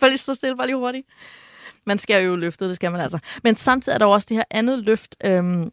Bare 0.00 0.10
lige 0.10 0.18
stå 0.18 0.34
stille, 0.34 0.56
bare 0.56 0.66
lige 0.66 0.76
hurtigt. 0.76 1.06
Man 1.86 1.98
skal 1.98 2.24
jo 2.24 2.36
løftet, 2.36 2.68
det 2.68 2.76
skal 2.76 2.92
man 2.92 3.00
altså. 3.00 3.18
Men 3.44 3.54
samtidig 3.54 3.94
er 3.94 3.98
der 3.98 4.06
jo 4.06 4.12
også 4.12 4.26
det 4.28 4.36
her 4.36 4.44
andet 4.50 4.78
løft, 4.78 5.16
øhm, 5.24 5.70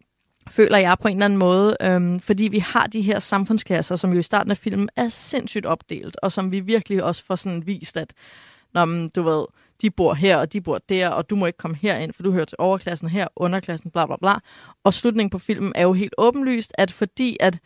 føler 0.51 0.77
jeg 0.77 0.97
på 1.01 1.07
en 1.07 1.17
eller 1.17 1.25
anden 1.25 1.39
måde, 1.39 1.77
øhm, 1.81 2.19
fordi 2.19 2.43
vi 2.47 2.59
har 2.59 2.87
de 2.87 3.01
her 3.01 3.19
samfundsklasser, 3.19 3.95
som 3.95 4.13
jo 4.13 4.19
i 4.19 4.23
starten 4.23 4.51
af 4.51 4.57
filmen 4.57 4.89
er 4.95 5.07
sindssygt 5.07 5.65
opdelt, 5.65 6.17
og 6.21 6.31
som 6.31 6.51
vi 6.51 6.59
virkelig 6.59 7.03
også 7.03 7.25
får 7.25 7.35
sådan 7.35 7.67
vist, 7.67 7.97
at 7.97 8.13
når 8.73 8.85
man, 8.85 9.09
du 9.15 9.21
ved, 9.21 9.45
de 9.81 9.89
bor 9.89 10.13
her, 10.13 10.37
og 10.37 10.53
de 10.53 10.61
bor 10.61 10.77
der, 10.89 11.09
og 11.09 11.29
du 11.29 11.35
må 11.35 11.45
ikke 11.45 11.57
komme 11.57 11.77
herind, 11.81 12.13
for 12.13 12.23
du 12.23 12.31
hører 12.31 12.45
til 12.45 12.55
overklassen 12.59 13.09
her, 13.09 13.27
underklassen, 13.35 13.91
bla 13.91 14.05
bla 14.05 14.15
bla. 14.15 14.33
Og 14.83 14.93
slutningen 14.93 15.29
på 15.29 15.39
filmen 15.39 15.71
er 15.75 15.81
jo 15.81 15.93
helt 15.93 16.13
åbenlyst, 16.17 16.71
at 16.77 16.91
fordi 16.91 17.37
at, 17.39 17.59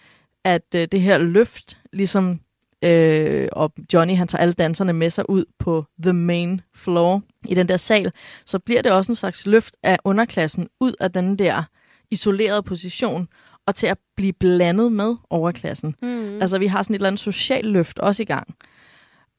at 0.44 0.76
øh, 0.76 0.88
det 0.92 1.02
her 1.02 1.18
løft 1.18 1.78
ligesom 1.94 2.40
øh, 2.84 3.48
og 3.52 3.74
Johnny 3.94 4.16
han 4.16 4.28
tager 4.28 4.42
alle 4.42 4.54
danserne 4.54 4.94
med 4.94 5.10
sig 5.10 5.30
ud 5.30 5.46
på 5.60 5.86
the 6.04 6.14
main 6.14 6.62
floor 6.76 7.22
i 7.46 7.56
den 7.56 7.68
der 7.68 7.78
sal, 7.78 8.12
så 8.46 8.60
bliver 8.60 8.82
det 8.82 8.92
også 8.92 9.12
en 9.12 9.16
slags 9.16 9.46
løft 9.46 9.76
af 9.84 9.98
underklassen 10.04 10.68
ud 10.80 10.94
af 11.00 11.12
den 11.12 11.40
der 11.40 11.64
isolerede 12.12 12.64
position 12.64 13.28
og 13.68 13.76
til 13.76 13.88
at 13.88 13.98
blive 14.16 14.34
blandet 14.34 14.92
med 14.92 15.16
overklassen. 15.30 15.96
Mm. 16.02 16.42
Altså 16.42 16.60
vi 16.60 16.68
har 16.68 16.84
sådan 16.84 16.94
et 16.94 16.98
eller 16.98 17.08
andet 17.08 17.20
socialt 17.20 17.68
løft 17.68 18.00
også 18.00 18.24
i 18.24 18.26
gang, 18.26 18.56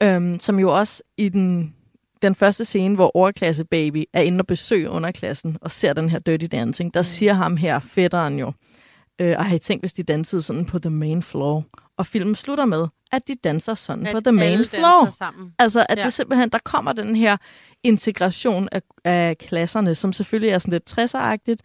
øhm, 0.03 0.41
som 0.41 0.59
jo 0.59 0.79
også 0.79 1.03
i 1.17 1.29
den 1.29 1.75
den 2.23 2.35
første 2.35 2.65
scene, 2.65 2.95
hvor 2.95 3.11
overklasse 3.17 3.65
baby 3.65 4.05
er 4.13 4.21
inde 4.23 4.41
og 4.43 4.47
besøger 4.47 4.89
underklassen 4.91 5.57
og 5.61 5.71
ser 5.71 5.93
den 5.93 6.11
her 6.11 6.19
Dirty 6.19 6.47
Dancing, 6.53 6.95
der 6.95 7.03
siger 7.03 7.33
ham 7.33 7.57
her, 7.57 7.79
fætteren 7.81 8.39
jo, 8.39 8.53
øh, 9.21 9.35
og 9.39 9.45
har 9.45 9.57
I 9.57 9.59
tænkt, 9.59 9.83
hvis 9.83 9.93
de 9.93 10.03
dansede 10.03 10.43
sådan 10.43 10.65
på 10.65 10.79
the 10.79 10.91
main 10.91 11.23
floor? 11.23 11.65
Og 11.99 12.07
filmen 12.07 12.35
slutter 12.35 12.65
med, 12.65 12.87
at 13.13 13.29
de 13.29 13.35
danser 13.45 13.75
sådan 13.75 14.07
At 14.07 14.15
på 14.15 14.21
the 14.21 14.33
main 14.33 14.65
floor. 14.69 15.15
sammen. 15.19 15.53
Altså, 15.59 15.87
at 15.89 15.99
Ja. 15.99 16.05
det 16.05 16.13
simpelthen, 16.13 16.49
der 16.49 16.59
kommer 16.65 16.93
den 16.93 17.17
her 17.17 17.37
integration 17.83 18.69
af, 18.73 18.83
af 19.05 19.39
klasserne, 19.39 19.95
som 19.95 20.13
selvfølgelig 20.13 20.51
er 20.51 20.59
sådan 20.59 20.73
lidt 20.73 20.93
60'er-agtigt 20.99 21.61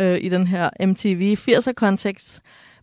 øh, 0.00 0.18
i 0.22 0.28
den 0.28 0.46
her 0.46 0.70
MTV 0.86 1.36
80'er-kontekst, 1.38 2.40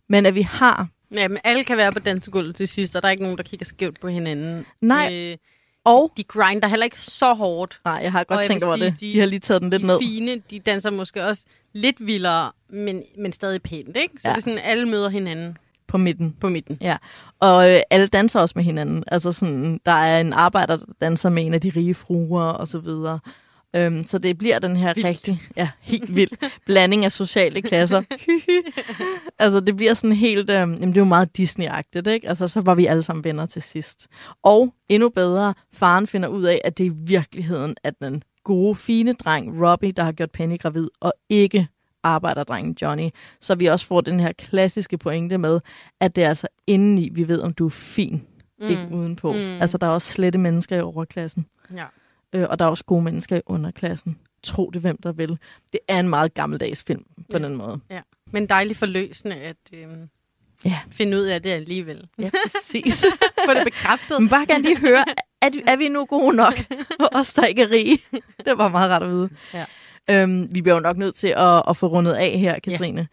men 0.08 0.26
at 0.26 0.34
vi 0.34 0.42
har, 0.42 0.88
Ja, 1.14 1.28
men 1.28 1.38
alle 1.44 1.62
kan 1.64 1.76
være 1.76 1.92
på 1.92 1.98
dansegulvet 1.98 2.56
til 2.56 2.68
sidst, 2.68 2.96
og 2.96 3.02
der 3.02 3.08
er 3.08 3.12
ikke 3.12 3.22
nogen, 3.22 3.38
der 3.38 3.44
kigger 3.44 3.66
skævt 3.66 4.00
på 4.00 4.08
hinanden. 4.08 4.66
Nej. 4.80 5.10
Øh, 5.14 5.36
og, 5.84 6.12
de 6.16 6.22
grinder 6.24 6.68
heller 6.68 6.84
ikke 6.84 7.00
så 7.00 7.34
hårdt. 7.34 7.80
nej, 7.84 8.00
jeg 8.02 8.12
har 8.12 8.20
Og 8.20 8.26
godt 8.26 8.40
jeg 8.40 8.46
tænkt 8.46 8.62
over 8.64 8.76
sige, 8.76 8.90
det, 8.90 9.00
de- 9.00 9.12
de 9.12 9.18
har 9.20 9.26
lige 9.26 9.40
taget 9.40 9.62
den 9.62 9.70
lidt 9.70 9.82
de 9.82 9.86
ned. 9.86 9.98
fine, 10.02 10.42
de 10.50 10.58
danser 10.58 10.90
måske 10.90 11.24
også 11.24 11.44
lidt 11.72 12.06
vildere, 12.06 12.52
men, 12.70 13.02
men 13.18 13.32
stadig 13.32 13.62
pænt, 13.62 13.96
ikke? 13.96 14.14
Så 14.22 14.28
ja. 14.28 14.30
det 14.32 14.36
er 14.36 14.40
sådan, 14.42 14.58
alle 14.58 14.88
møder 14.88 15.08
hinanden 15.08 15.56
på 15.86 15.98
midten. 15.98 16.36
på 16.40 16.48
midten. 16.48 16.78
Ja, 16.80 16.96
og 17.40 17.70
øh, 17.74 17.80
alle 17.90 18.06
danser 18.06 18.40
også 18.40 18.52
med 18.56 18.64
hinanden. 18.64 19.04
Altså 19.06 19.32
sådan, 19.32 19.80
der 19.86 19.92
er 19.92 20.20
en 20.20 20.32
arbejder, 20.32 20.76
der 20.76 20.84
danser 21.00 21.28
med 21.30 21.46
en 21.46 21.54
af 21.54 21.60
de 21.60 21.72
rige 21.76 21.94
fruer 21.94 22.42
og 22.44 22.68
så 22.68 22.78
videre. 22.78 23.18
Øhm, 23.76 24.04
så 24.06 24.18
det 24.18 24.38
bliver 24.38 24.58
den 24.58 24.76
her 24.76 24.94
Vildt. 24.94 25.08
rigtig, 25.08 25.42
ja, 25.56 25.70
helt 25.80 26.16
vild 26.16 26.30
blanding 26.66 27.04
af 27.04 27.12
sociale 27.12 27.62
klasser. 27.62 28.02
altså 29.38 29.60
det 29.60 29.76
bliver 29.76 29.94
sådan 29.94 30.16
helt, 30.16 30.50
øhm, 30.50 30.72
jamen 30.72 30.88
det 30.88 30.96
er 30.96 31.00
jo 31.00 31.04
meget 31.04 31.28
Disney-agtigt, 31.38 32.10
ikke? 32.10 32.28
Altså 32.28 32.48
så 32.48 32.60
var 32.60 32.74
vi 32.74 32.86
alle 32.86 33.02
sammen 33.02 33.24
venner 33.24 33.46
til 33.46 33.62
sidst. 33.62 34.06
Og 34.42 34.74
endnu 34.88 35.08
bedre, 35.08 35.54
faren 35.72 36.06
finder 36.06 36.28
ud 36.28 36.42
af, 36.42 36.60
at 36.64 36.78
det 36.78 36.84
i 36.84 36.92
virkeligheden 36.94 37.76
er 37.84 37.90
den 38.02 38.22
gode, 38.44 38.74
fine 38.74 39.12
dreng 39.12 39.66
Robbie, 39.66 39.92
der 39.92 40.02
har 40.02 40.12
gjort 40.12 40.30
Penny 40.30 40.58
gravid, 40.58 40.88
og 41.00 41.12
ikke 41.28 41.68
arbejderdrengen 42.02 42.76
Johnny. 42.82 43.08
Så 43.40 43.54
vi 43.54 43.66
også 43.66 43.86
får 43.86 44.00
den 44.00 44.20
her 44.20 44.32
klassiske 44.32 44.98
pointe 44.98 45.38
med, 45.38 45.60
at 46.00 46.16
det 46.16 46.24
er 46.24 46.28
altså 46.28 46.46
indeni, 46.66 47.08
vi 47.12 47.28
ved, 47.28 47.40
om 47.40 47.52
du 47.52 47.66
er 47.66 47.70
fin, 47.70 48.22
mm. 48.60 48.66
ikke 48.68 48.88
udenpå. 48.92 49.32
Mm. 49.32 49.38
Mm. 49.38 49.60
Altså, 49.60 49.78
der 49.78 49.86
er 49.86 49.90
også 49.90 50.12
slette 50.12 50.38
mennesker 50.38 50.76
i 50.76 50.80
overklassen, 50.80 51.46
Ja. 51.76 51.84
Øh, 52.34 52.46
og 52.50 52.58
der 52.58 52.64
er 52.64 52.68
også 52.68 52.84
gode 52.84 53.02
mennesker 53.02 53.36
i 53.36 53.40
underklassen. 53.46 54.18
Tro 54.42 54.70
det, 54.70 54.80
hvem 54.80 54.96
der 55.02 55.12
vil. 55.12 55.38
Det 55.72 55.80
er 55.88 56.00
en 56.00 56.08
meget 56.08 56.34
gammeldags 56.34 56.84
film 56.86 57.04
på 57.30 57.38
Ja. 57.38 57.38
den 57.38 57.56
måde. 57.56 57.80
ja. 57.90 58.00
Men 58.32 58.46
dejligt 58.46 58.78
forløsende 58.78 59.36
at 59.36 59.56
øhm, 59.72 60.08
Ja, 60.64 60.78
finde 60.90 61.16
ud 61.16 61.22
af 61.22 61.42
det 61.42 61.50
alligevel. 61.50 62.08
ja 62.18 62.30
præcis. 62.46 63.04
Få 63.46 63.54
det 63.54 63.64
bekræftet. 63.64 64.20
Men 64.20 64.28
bare 64.28 64.46
gerne 64.46 64.62
lige 64.64 64.78
høre, 64.78 65.04
er, 65.42 65.50
er 65.66 65.76
vi 65.76 65.88
nu 65.88 66.04
gode 66.06 66.36
nok? 66.36 66.54
Og 67.00 67.08
os, 67.12 67.34
der 67.34 67.46
ikke 67.46 67.62
er 67.62 67.70
rige. 67.70 67.98
Det 68.44 68.58
var 68.58 68.68
meget 68.68 68.90
rart 68.90 69.02
at 69.02 69.08
vide. 69.08 69.28
Ja. 69.54 69.64
Øhm, 70.10 70.48
vi 70.54 70.62
bliver 70.62 70.74
jo 70.74 70.80
nok 70.80 70.96
nødt 70.96 71.14
til 71.14 71.28
at, 71.36 71.62
at 71.68 71.76
få 71.76 71.86
rundet 71.86 72.12
af 72.12 72.38
her, 72.38 72.58
Katrine. 72.58 73.08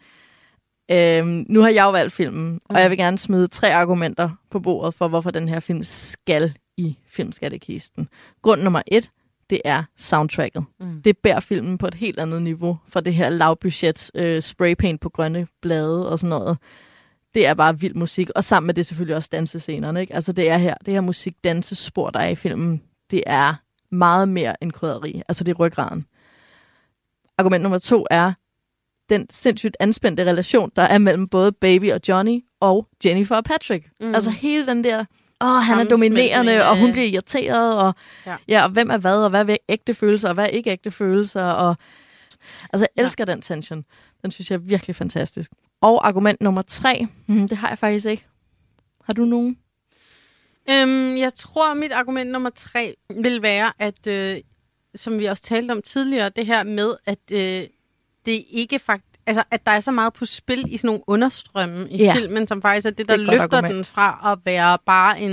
Ja. 0.88 1.18
Øhm, 1.18 1.46
nu 1.48 1.60
har 1.60 1.68
jeg 1.68 1.82
jo 1.84 1.90
valgt 1.90 2.12
filmen, 2.12 2.52
mm. 2.52 2.60
og 2.64 2.80
jeg 2.80 2.90
vil 2.90 2.98
gerne 2.98 3.18
smide 3.18 3.48
tre 3.48 3.74
argumenter 3.74 4.30
på 4.50 4.60
bordet 4.60 4.94
for, 4.94 5.08
hvorfor 5.08 5.30
den 5.30 5.48
her 5.48 5.60
film 5.60 5.84
skal 5.84 6.54
i 6.76 6.98
filmskattekisten. 7.08 8.08
Grund 8.42 8.62
nummer 8.62 8.82
et, 8.86 9.10
det 9.50 9.60
er 9.64 9.82
soundtracket. 9.96 10.64
Mm. 10.80 11.02
Det 11.02 11.18
bærer 11.18 11.40
filmen 11.40 11.78
på 11.78 11.86
et 11.86 11.94
helt 11.94 12.18
andet 12.18 12.42
niveau 12.42 12.78
fra 12.88 13.00
det 13.00 13.14
her 13.14 13.28
lavbudget 13.28 14.10
øh, 14.14 14.42
spraypaint 14.42 15.00
på 15.00 15.08
grønne 15.08 15.46
blade 15.62 16.10
og 16.10 16.18
sådan 16.18 16.30
noget. 16.30 16.58
Det 17.34 17.46
er 17.46 17.54
bare 17.54 17.80
vild 17.80 17.94
musik, 17.94 18.30
og 18.30 18.44
sammen 18.44 18.66
med 18.66 18.74
det 18.74 18.86
selvfølgelig 18.86 19.16
også 19.16 19.28
dansescenerne. 19.32 20.00
Ikke? 20.00 20.14
Altså 20.14 20.32
det 20.32 20.50
er 20.50 20.56
her, 20.56 20.74
det 20.86 20.94
her 20.94 21.00
musik-dansespor, 21.00 22.10
der 22.10 22.20
er 22.20 22.28
i 22.28 22.34
filmen, 22.34 22.82
det 23.10 23.22
er 23.26 23.54
meget 23.90 24.28
mere 24.28 24.62
end 24.62 24.72
krydderi. 24.72 25.22
Altså 25.28 25.44
det 25.44 25.52
er 25.52 25.56
ryggraden. 25.56 26.04
Argument 27.38 27.62
nummer 27.62 27.78
to 27.78 28.06
er 28.10 28.32
den 29.08 29.26
sindssygt 29.30 29.76
anspændte 29.80 30.24
relation, 30.24 30.72
der 30.76 30.82
er 30.82 30.98
mellem 30.98 31.28
både 31.28 31.52
Baby 31.52 31.92
og 31.92 32.00
Johnny 32.08 32.44
og 32.60 32.88
Jennifer 33.04 33.36
og 33.36 33.44
Patrick. 33.44 33.90
Mm. 34.00 34.14
Altså 34.14 34.30
hele 34.30 34.66
den 34.66 34.84
der, 34.84 35.04
åh, 35.40 35.56
han 35.62 35.78
er 35.78 35.84
dominerende, 35.84 36.64
og 36.68 36.78
hun 36.78 36.92
bliver 36.92 37.06
irriteret, 37.06 37.78
og, 37.82 37.94
ja. 38.26 38.30
Ja. 38.30 38.36
Ja, 38.48 38.62
og 38.64 38.70
hvem 38.70 38.90
er 38.90 38.96
hvad, 38.98 39.16
og 39.24 39.30
hvad 39.30 39.48
er 39.48 39.56
ægte 39.68 39.94
følelser, 39.94 40.28
og 40.28 40.34
hvad 40.34 40.44
er 40.44 40.48
ikke 40.48 40.70
ægte 40.70 40.90
følelser. 40.90 41.42
Og, 41.44 41.76
altså, 42.72 42.86
jeg 42.86 42.88
Ja. 42.96 43.02
elsker 43.02 43.24
den 43.24 43.40
tension. 43.42 43.84
Den 44.22 44.30
synes 44.30 44.50
jeg 44.50 44.56
er 44.56 44.60
virkelig 44.60 44.96
fantastisk. 44.96 45.50
Og 45.80 46.06
argument 46.08 46.40
nummer 46.40 46.62
tre, 46.62 47.06
hmm, 47.26 47.48
det 47.48 47.58
har 47.58 47.68
jeg 47.68 47.78
faktisk 47.78 48.06
ikke. 48.06 48.26
Har 49.04 49.12
du 49.12 49.24
nogen? 49.24 49.58
Øhm, 50.70 51.16
jeg 51.16 51.34
tror, 51.34 51.74
mit 51.74 51.92
argument 51.92 52.30
nummer 52.30 52.50
tre 52.50 52.94
vil 53.22 53.42
være, 53.42 53.72
at, 53.78 54.06
øh, 54.06 54.40
som 54.94 55.18
vi 55.18 55.24
også 55.24 55.42
talte 55.42 55.72
om 55.72 55.82
tidligere, 55.82 56.28
det 56.28 56.46
her 56.46 56.62
med, 56.62 56.94
at 57.06 57.18
øh, 57.32 57.64
det 58.26 58.44
ikke 58.50 58.78
faktisk 58.78 59.06
Altså, 59.26 59.42
at 59.50 59.66
der 59.66 59.72
er 59.72 59.80
så 59.80 59.90
meget 59.90 60.12
på 60.12 60.24
spil 60.24 60.64
i 60.68 60.76
sådan 60.76 60.88
nogle 60.88 61.02
understrømme 61.06 61.88
i 61.90 61.96
Ja. 61.96 62.14
filmen, 62.14 62.46
som 62.48 62.62
faktisk 62.62 62.86
er 62.86 62.90
det, 62.90 63.08
der 63.08 63.16
Det 63.16 63.28
er 63.28 63.32
løfter 63.32 63.60
den 63.60 63.84
fra 63.84 64.32
at 64.32 64.38
være 64.44 64.78
bare 64.86 65.20
en, 65.20 65.32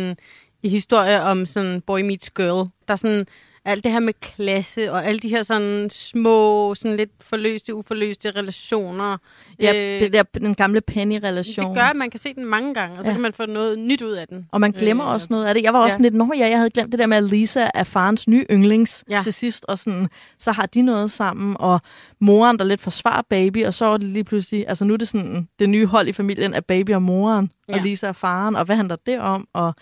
en 0.63 0.69
historie 0.69 1.21
om 1.21 1.45
sådan 1.45 1.81
boy 1.81 2.01
meets 2.01 2.29
girl. 2.29 2.67
Der 2.87 2.91
er 2.93 2.95
sådan 2.95 3.25
alt 3.65 3.83
det 3.83 3.91
her 3.91 3.99
med 3.99 4.13
klasse, 4.21 4.91
og 4.91 5.05
alle 5.05 5.19
de 5.19 5.29
her 5.29 5.43
sådan 5.43 5.89
små, 5.89 6.75
sådan 6.75 6.97
lidt 6.97 7.09
forløste, 7.21 7.75
uforløste 7.75 8.31
relationer. 8.31 9.17
Ja, 9.59 9.73
Øh, 9.95 9.99
det 10.01 10.13
der, 10.13 10.23
den 10.23 10.55
gamle 10.55 10.81
Penny-relation. 10.81 11.65
det 11.67 11.75
gør, 11.75 11.81
at 11.83 11.95
man 11.95 12.09
kan 12.09 12.19
se 12.19 12.33
den 12.33 12.45
mange 12.45 12.73
gange, 12.73 12.97
og 12.97 13.03
så 13.03 13.09
Ja. 13.09 13.13
kan 13.13 13.21
man 13.21 13.33
få 13.33 13.45
noget 13.45 13.79
nyt 13.79 14.01
ud 14.01 14.11
af 14.11 14.27
den. 14.27 14.45
Og 14.51 14.61
man 14.61 14.71
glemmer 14.71 15.05
Øh, 15.05 15.13
også 15.13 15.27
noget 15.29 15.45
af 15.45 15.53
det. 15.55 15.63
Jeg 15.63 15.73
var 15.73 15.79
også 15.79 15.97
ja. 15.99 16.03
lidt, 16.03 16.13
nå 16.13 16.31
ja, 16.37 16.47
jeg 16.49 16.57
havde 16.57 16.69
glemt 16.69 16.91
det 16.91 16.99
der 16.99 17.07
med, 17.07 17.17
at 17.17 17.23
Lisa 17.23 17.67
er 17.73 17.83
farens 17.83 18.27
nye 18.27 18.45
yndlings 18.51 19.03
ja. 19.09 19.19
Til 19.23 19.33
sidst. 19.33 19.65
Og 19.67 19.77
sådan, 19.77 20.07
så 20.39 20.51
har 20.51 20.65
de 20.65 20.81
noget 20.81 21.11
sammen, 21.11 21.55
og 21.59 21.79
moren, 22.21 22.59
der 22.59 22.65
lidt 22.65 22.81
forsvarer 22.81 23.21
baby, 23.29 23.65
og 23.65 23.73
så 23.73 23.85
er 23.85 23.97
det 23.97 24.07
lige 24.07 24.23
pludselig, 24.23 24.65
altså 24.67 24.85
nu 24.85 24.93
er 24.93 24.97
det 24.97 25.07
sådan, 25.07 25.47
det 25.59 25.69
nye 25.69 25.85
hold 25.85 26.07
i 26.07 26.13
familien 26.13 26.53
af 26.53 26.65
baby 26.65 26.91
og 26.91 27.01
moren, 27.01 27.51
ja. 27.69 27.75
og. 27.75 27.81
Lisa 27.81 28.07
er 28.07 28.11
faren, 28.11 28.55
og 28.55 28.65
hvad 28.65 28.75
handler 28.75 28.95
det 29.05 29.19
om? 29.19 29.47
Og, 29.53 29.75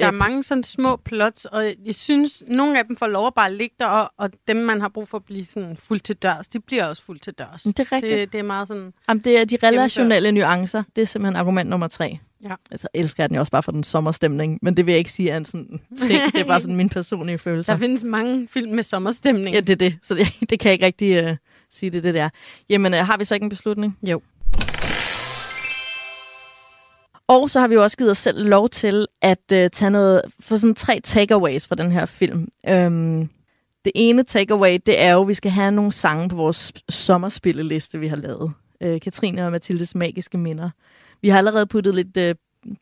Der 0.00 0.06
er 0.06 0.10
mange 0.10 0.42
sådan 0.42 0.64
små 0.64 0.96
plots, 0.96 1.44
og 1.44 1.64
jeg 1.84 1.94
synes, 1.94 2.42
nogle 2.46 2.78
af 2.78 2.84
dem 2.84 2.96
får 2.96 3.06
lov 3.06 3.26
at 3.26 3.34
bare 3.34 3.54
ligge 3.54 3.74
der, 3.80 3.86
og, 3.86 4.12
og 4.16 4.30
dem, 4.48 4.56
man 4.56 4.80
har 4.80 4.88
brug 4.88 5.08
for 5.08 5.18
at 5.18 5.24
blive 5.24 5.44
sådan 5.44 5.76
fuldt 5.76 6.04
til 6.04 6.16
dørs, 6.16 6.48
de 6.48 6.60
bliver 6.60 6.84
også 6.84 7.02
fuldt 7.02 7.22
til 7.22 7.32
dørs. 7.32 7.62
det 7.62 7.78
er 7.78 7.92
rigtigt. 7.92 8.18
Det, 8.18 8.32
Det, 8.32 8.38
er 8.38 8.42
meget 8.42 8.68
sådan... 8.68 8.92
Jamen, 9.08 9.20
det 9.20 9.40
er 9.40 9.44
de 9.44 9.58
relationelle 9.62 10.32
nuancer. 10.32 10.82
Det 10.96 11.02
er 11.02 11.06
simpelthen 11.06 11.36
argument 11.36 11.70
nummer 11.70 11.88
tre. 11.88 12.18
Ja. 12.44 12.54
Altså, 12.70 12.88
elsker 12.94 13.22
jeg 13.22 13.28
den 13.28 13.34
jo 13.34 13.40
også 13.40 13.52
bare 13.52 13.62
for 13.62 13.72
den 13.72 13.84
sommerstemning, 13.84 14.58
men 14.62 14.76
det 14.76 14.86
vil 14.86 14.92
jeg 14.92 14.98
ikke 14.98 15.12
sige 15.12 15.30
er 15.30 15.36
en 15.36 15.44
sådan 15.44 15.80
ting. 15.98 16.32
Det 16.32 16.40
er 16.40 16.44
bare 16.44 16.60
sådan 16.60 16.76
min 16.76 16.88
personlige 16.88 17.38
følelse. 17.38 17.72
Der 17.72 17.78
findes 17.78 18.04
mange 18.04 18.48
film 18.50 18.72
med 18.72 18.82
sommerstemning. 18.82 19.54
Ja, 19.54 19.60
det 19.60 19.70
er 19.70 19.76
det. 19.76 19.98
Så 20.02 20.14
det, 20.14 20.26
det 20.50 20.60
kan 20.60 20.68
jeg 20.68 20.72
ikke 20.72 20.86
rigtig 20.86 21.30
uh, 21.30 21.36
sige, 21.70 21.90
det, 21.90 22.02
det 22.02 22.14
der. 22.14 22.28
Jamen, 22.68 22.94
uh, 22.94 22.98
har 22.98 23.16
vi 23.16 23.24
så 23.24 23.34
ikke 23.34 23.44
en 23.44 23.50
beslutning? 23.50 23.98
Jo. 24.02 24.20
Og 27.28 27.50
så 27.50 27.60
har 27.60 27.68
vi 27.68 27.74
jo 27.74 27.82
også 27.82 27.96
givet 27.96 28.10
os 28.10 28.18
selv 28.18 28.48
lov 28.48 28.68
til 28.68 29.06
at 29.22 29.38
uh, 29.52 29.58
tage 29.72 29.90
noget, 29.90 30.22
for 30.40 30.56
sådan 30.56 30.74
tre 30.74 31.00
takeaways 31.04 31.66
fra 31.66 31.74
den 31.74 31.92
her 31.92 32.06
film. 32.06 32.48
Um, 32.70 33.30
det 33.84 33.92
ene 33.94 34.22
takeaway, 34.22 34.78
det 34.86 35.00
er 35.00 35.12
jo, 35.12 35.22
at 35.22 35.28
vi 35.28 35.34
skal 35.34 35.50
have 35.50 35.72
nogle 35.72 35.92
sange 35.92 36.28
på 36.28 36.36
vores 36.36 36.72
sommerspilleliste, 36.88 37.98
vi 37.98 38.08
har 38.08 38.16
lavet. 38.16 38.52
Uh, 38.84 39.00
Katrine 39.00 39.46
og 39.46 39.52
Mathildes 39.52 39.94
magiske 39.94 40.38
minder. 40.38 40.70
Vi 41.22 41.28
har 41.28 41.38
allerede 41.38 41.66
puttet 41.66 41.94
lidt 41.94 42.16
uh, 42.16 42.34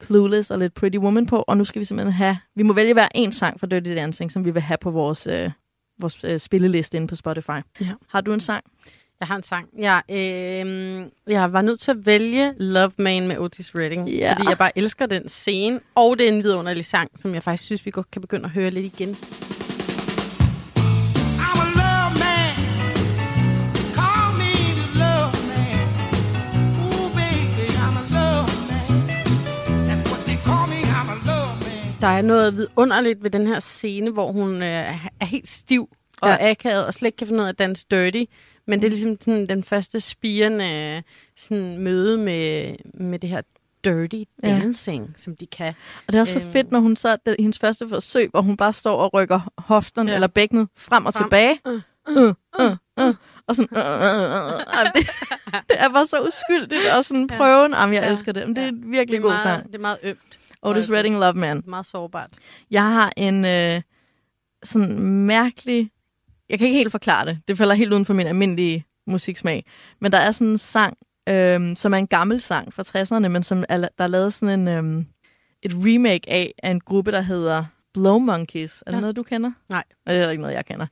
Clueless 0.04 0.50
og 0.50 0.58
lidt 0.58 0.74
Pretty 0.74 0.98
Woman 0.98 1.26
på, 1.26 1.44
og 1.48 1.56
nu 1.56 1.64
skal 1.64 1.80
vi 1.80 1.84
simpelthen 1.84 2.12
have, 2.12 2.38
vi 2.56 2.62
må 2.62 2.72
vælge 2.72 2.92
hver 2.92 3.08
en 3.14 3.32
sang 3.32 3.60
fra 3.60 3.66
Dirty 3.66 3.90
Dancing, 3.90 4.32
som 4.32 4.44
vi 4.44 4.50
vil 4.50 4.62
have 4.62 4.78
på 4.80 4.90
vores, 4.90 5.26
uh, 5.26 5.50
vores 6.00 6.24
uh, 6.24 6.36
spilleliste 6.36 6.96
inde 6.96 7.06
på 7.06 7.16
Spotify. 7.16 7.60
Ja. 7.80 7.92
Har 8.08 8.20
du 8.20 8.32
en 8.32 8.40
sang? 8.40 8.64
Jeg 9.24 9.28
har 9.28 9.36
en 9.36 9.42
sang. 9.42 9.68
Jeg, 9.78 10.02
øh, 10.10 11.06
jeg 11.32 11.52
var 11.52 11.62
nødt 11.62 11.80
til 11.80 11.90
at 11.90 12.06
vælge 12.06 12.52
Love 12.58 12.90
Man 12.98 13.28
med 13.28 13.38
Otis 13.38 13.74
Redding, 13.74 14.08
Ja. 14.08 14.32
fordi 14.36 14.48
jeg 14.48 14.58
bare 14.58 14.78
elsker 14.78 15.06
den 15.06 15.28
scene, 15.28 15.80
og 15.94 16.18
det 16.18 16.28
er 16.28 16.32
en 16.32 16.44
vidunderlig 16.44 16.84
sang, 16.84 17.10
som 17.16 17.34
jeg 17.34 17.42
faktisk 17.42 17.64
synes, 17.64 17.86
vi 17.86 17.90
godt 17.90 18.10
kan 18.10 18.20
begynde 18.20 18.44
at 18.44 18.50
høre 18.50 18.70
lidt 18.70 18.84
igen. 18.86 19.16
I'm 21.38 21.58
a 21.64 21.68
love 21.80 22.12
man. 22.24 22.54
Call 23.98 24.28
me 24.40 24.52
the 24.80 24.88
love 25.02 25.32
man. 25.52 25.86
Ooh, 26.84 27.08
baby, 27.20 27.66
I'm 27.84 27.96
a 28.02 28.04
love 28.18 28.48
man. 28.70 28.88
That's 29.88 30.04
what 30.10 30.20
they 30.26 30.36
call 30.48 30.66
me. 30.72 30.80
I'm 30.98 31.08
a 31.14 31.18
love 31.30 31.54
man. 31.66 32.00
Der 32.00 32.06
er 32.18 32.22
noget 32.22 32.56
vidunderligt 32.56 33.22
ved 33.22 33.30
den 33.30 33.46
her 33.46 33.60
scene, 33.60 34.10
hvor 34.10 34.32
hun 34.32 34.62
øh, 34.62 34.94
er 35.20 35.24
helt 35.26 35.48
stiv 35.48 35.88
og 36.22 36.28
ja. 36.28 36.50
akavet, 36.50 36.86
og 36.86 36.94
slet 36.94 37.06
ikke 37.06 37.16
kan 37.16 37.26
finde 37.26 37.40
ud 37.40 37.44
af 37.44 37.48
at 37.52 37.58
danse 37.58 37.86
dirty. 37.90 38.24
Men 38.66 38.80
det 38.80 38.86
er 38.86 38.90
ligesom 38.90 39.16
sådan 39.20 39.46
den 39.48 39.64
første 39.64 40.00
spirende 40.00 41.02
sådan, 41.36 41.78
møde 41.78 42.18
med, 42.18 42.74
med 42.94 43.18
det 43.18 43.30
her 43.30 43.40
dirty 43.84 44.22
dancing, 44.46 45.04
ja. 45.06 45.12
som 45.16 45.36
de 45.36 45.46
kan. 45.46 45.74
Og 46.06 46.12
det 46.12 46.14
er 46.18 46.20
også 46.20 46.32
så 46.32 46.38
Øhm. 46.40 46.52
fedt, 46.52 46.70
når 46.72 46.78
hun 46.80 46.96
så, 46.96 47.08
er 47.08 47.34
hendes 47.38 47.58
første 47.58 47.88
forsøg, 47.88 48.30
hvor 48.30 48.40
hun 48.40 48.56
bare 48.56 48.72
står 48.72 48.96
og 48.96 49.14
rykker 49.14 49.52
hoften 49.58 50.08
Ja. 50.08 50.14
eller 50.14 50.26
bækkenet 50.26 50.68
frem 50.76 51.06
og 51.06 51.14
Frem. 51.14 51.24
tilbage. 51.24 51.58
Uh, 51.66 51.72
uh, 52.16 52.76
uh, 53.06 53.14
og 53.46 53.56
sådan, 53.56 53.76
uh, 53.78 53.84
uh, 53.84 53.84
uh, 53.84 54.54
uh. 54.54 54.92
Det, 54.94 55.06
det 55.68 55.76
er 55.82 55.88
bare 55.88 56.06
så 56.06 56.20
uskyldigt, 56.28 56.82
og 56.98 57.04
sådan 57.04 57.28
Ja. 57.30 57.36
prøven. 57.36 57.72
Jamen, 57.72 57.94
jeg 57.94 58.02
Ja. 58.04 58.10
elsker 58.10 58.32
det. 58.32 58.46
Men 58.46 58.56
det 58.56 58.64
er 58.64 58.68
en 58.68 58.82
virkelig 58.90 59.08
Det 59.08 59.16
er, 59.16 59.22
god 59.22 59.30
meget, 59.30 59.40
sang. 59.40 59.66
det 59.66 59.74
er 59.74 59.78
meget 59.78 59.98
ømt. 60.02 60.18
Otis 60.62 60.90
Redding, 60.90 61.18
Love 61.18 61.32
Man. 61.34 61.62
Meget 61.66 61.86
sårbart. 61.86 62.30
Jeg 62.70 62.82
har 62.82 63.12
en 63.16 63.44
øh, 63.44 63.82
sådan 64.64 64.98
mærkelig... 65.02 65.90
Jeg 66.50 66.58
kan 66.58 66.66
ikke 66.68 66.78
helt 66.78 66.90
forklare 66.90 67.26
det. 67.26 67.38
Det 67.48 67.58
falder 67.58 67.74
helt 67.74 67.92
uden 67.92 68.04
for 68.04 68.14
min 68.14 68.26
almindelige 68.26 68.84
musiksmag. 69.06 69.64
Men 70.00 70.12
der 70.12 70.18
er 70.18 70.32
sådan 70.32 70.46
en 70.48 70.58
sang, 70.58 70.96
øhm, 71.28 71.76
som 71.76 71.94
er 71.94 71.98
en 71.98 72.06
gammel 72.06 72.40
sang 72.40 72.72
fra 72.72 72.82
60'erne, 72.82 73.28
men 73.28 73.42
som 73.42 73.64
er, 73.68 73.76
der 73.78 74.04
er 74.04 74.06
lavet 74.06 74.32
sådan 74.32 74.60
en, 74.60 74.68
øhm, 74.68 75.06
et 75.62 75.72
remake 75.74 76.30
af, 76.30 76.52
af 76.62 76.70
en 76.70 76.80
gruppe, 76.80 77.12
der 77.12 77.20
hedder 77.20 77.64
Blow 77.94 78.18
Monkeys. 78.18 78.80
Er 78.86 78.90
det 78.90 78.96
Ja. 78.96 79.00
noget, 79.00 79.16
du 79.16 79.22
kender? 79.22 79.50
Nej. 79.68 79.84
Det 80.06 80.16
er 80.16 80.30
ikke 80.30 80.42
noget, 80.42 80.54
jeg 80.54 80.66
kender. 80.66 80.86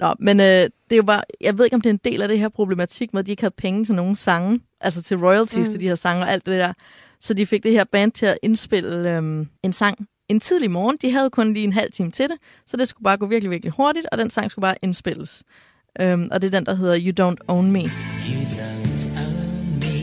Nå, 0.00 0.14
men 0.18 0.40
øh, 0.40 0.46
det 0.46 0.70
er 0.90 0.96
jo 0.96 1.02
bare, 1.02 1.22
jeg 1.40 1.58
ved 1.58 1.64
ikke, 1.64 1.74
om 1.74 1.80
det 1.80 1.90
er 1.90 1.94
en 1.94 2.00
del 2.04 2.22
af 2.22 2.28
det 2.28 2.38
her 2.38 2.48
problematik 2.48 3.12
med, 3.14 3.20
at 3.20 3.26
de 3.26 3.30
ikke 3.32 3.42
havde 3.42 3.54
penge 3.58 3.84
til 3.84 3.94
nogen 3.94 4.16
sange, 4.16 4.60
altså 4.80 5.02
til 5.02 5.16
royalties 5.16 5.68
mm. 5.68 5.72
til 5.72 5.80
de 5.80 5.88
her 5.88 5.94
sange 5.94 6.22
og 6.22 6.30
alt 6.30 6.46
det 6.46 6.60
der. 6.60 6.72
Så 7.20 7.34
de 7.34 7.46
fik 7.46 7.62
det 7.62 7.72
her 7.72 7.84
band 7.84 8.12
til 8.12 8.26
at 8.26 8.38
indspille 8.42 9.16
øhm, 9.16 9.48
en 9.62 9.72
sang 9.72 10.06
en 10.32 10.40
tidlig 10.40 10.70
morgen. 10.70 10.96
De 11.02 11.10
havde 11.10 11.30
kun 11.30 11.52
lige 11.54 11.64
en 11.64 11.72
halv 11.72 11.92
time 11.92 12.10
til 12.10 12.28
det, 12.28 12.36
så 12.66 12.76
det 12.76 12.88
skulle 12.88 13.04
bare 13.04 13.16
gå 13.16 13.26
virkelig, 13.26 13.50
virkelig 13.50 13.72
hurtigt, 13.76 14.06
og 14.12 14.18
den 14.18 14.30
sang 14.30 14.50
skulle 14.50 14.62
bare 14.62 14.76
indspilles. 14.82 15.42
Øhm, 16.00 16.28
og 16.30 16.42
det 16.42 16.46
er 16.46 16.50
den, 16.50 16.66
der 16.66 16.74
hedder 16.74 16.96
You 17.04 17.12
Don't 17.20 17.44
Own 17.48 17.72
Me. 17.72 17.80
You 17.80 18.42
don't 18.60 19.02
own 19.24 19.78
me. 19.80 19.98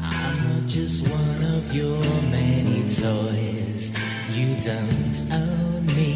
I'm 0.00 0.36
not 0.48 0.76
just 0.76 0.96
one 1.20 1.40
of 1.56 1.62
your 1.80 2.02
many 2.38 2.80
toys. 3.04 3.82
You 4.38 4.48
don't 4.70 5.18
own 5.40 5.82
me. 5.98 6.12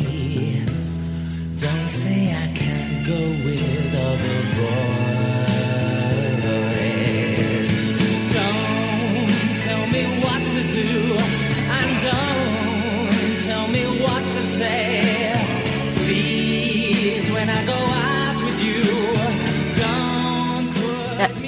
Don't 1.65 1.91
say 2.03 2.21
I 2.43 2.47
can't 2.61 3.07
go 3.07 3.21
with 3.47 3.95
other 4.09 4.32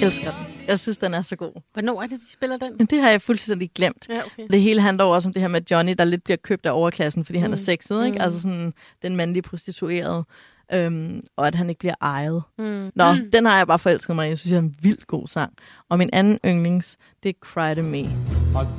elsker 0.05 0.30
den. 0.30 0.40
Jeg 0.68 0.78
synes, 0.78 0.98
den 0.98 1.14
er 1.14 1.22
så 1.22 1.36
god. 1.36 1.62
Hvornår 1.72 2.02
er 2.02 2.07
det, 2.07 2.20
de 2.20 2.32
spiller 2.32 2.57
den? 2.57 2.72
Men 2.78 2.86
det 2.86 3.00
har 3.02 3.11
jeg 3.11 3.22
fuldstændig 3.22 3.70
glemt. 3.74 4.07
Ja, 4.09 4.20
okay. 4.26 4.46
Det 4.50 4.61
hele 4.61 4.80
handler 4.80 5.05
jo 5.05 5.11
også 5.11 5.28
om 5.28 5.32
det 5.32 5.42
her 5.42 5.48
med 5.48 5.61
Johnny, 5.70 5.94
der 5.98 6.05
lidt 6.05 6.24
bliver 6.24 6.36
købt 6.36 6.66
af 6.66 6.70
overklassen, 6.72 7.24
fordi 7.24 7.38
mm. 7.38 7.42
han 7.42 7.50
er 7.52 7.57
Mm. 7.57 7.62
sexet, 7.64 8.07
ikke? 8.07 8.18
Mm. 8.18 8.24
Altså 8.24 8.40
sådan 8.40 8.72
den 9.02 9.16
mandlige 9.16 9.42
prostituerede, 9.42 10.24
øhm, 10.72 11.22
og 11.36 11.46
at 11.46 11.55
han 11.55 11.68
ikke 11.68 11.78
bliver 11.78 11.94
ejet. 12.00 12.42
Mm. 12.59 12.90
Nå, 12.94 13.12
mm. 13.12 13.30
den 13.32 13.46
har 13.46 13.57
jeg 13.57 13.66
bare 13.66 13.78
forelsket 13.78 14.16
mig 14.16 14.26
i. 14.26 14.28
Jeg 14.28 14.38
synes, 14.38 14.50
det 14.50 14.57
er 14.57 14.62
en 14.62 14.74
vildt 14.82 15.07
god 15.07 15.26
sang. 15.26 15.52
Og 15.90 15.98
min 15.98 16.11
anden 16.12 16.38
yndlings, 16.46 16.96
det 17.22 17.28
er 17.28 17.32
Cry 17.42 17.74
to 17.76 17.82
Me. 17.82 18.02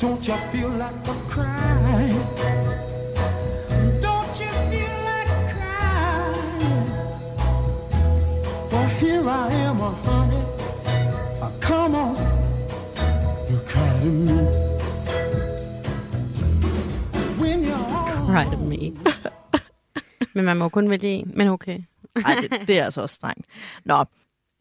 Don't 0.04 0.28
you 0.30 0.36
feel 0.52 0.72
like 0.84 1.10
a 1.14 1.16
crying? 1.30 2.22
Don't 4.06 4.36
you 4.42 4.52
feel 4.72 4.96
like 5.08 5.32
crying? 5.54 6.88
For 8.70 8.84
here 9.00 9.24
I 9.24 9.54
am, 9.65 9.65
to 14.06 14.12
me. 14.12 14.38
When 17.40 17.64
you're 17.64 18.54
of 18.54 18.60
me. 18.60 18.92
Men 20.36 20.46
man 20.46 20.58
må 20.58 20.70
kun 20.70 20.90
vælge 20.90 21.08
en. 21.08 21.32
Men 21.36 21.48
okay. 21.48 21.80
Nej, 22.16 22.36
det, 22.42 22.68
det 22.68 22.80
er 22.80 22.86
altså 22.86 23.02
også 23.02 23.16
strengt. 23.16 23.46
Nå, 23.86 24.06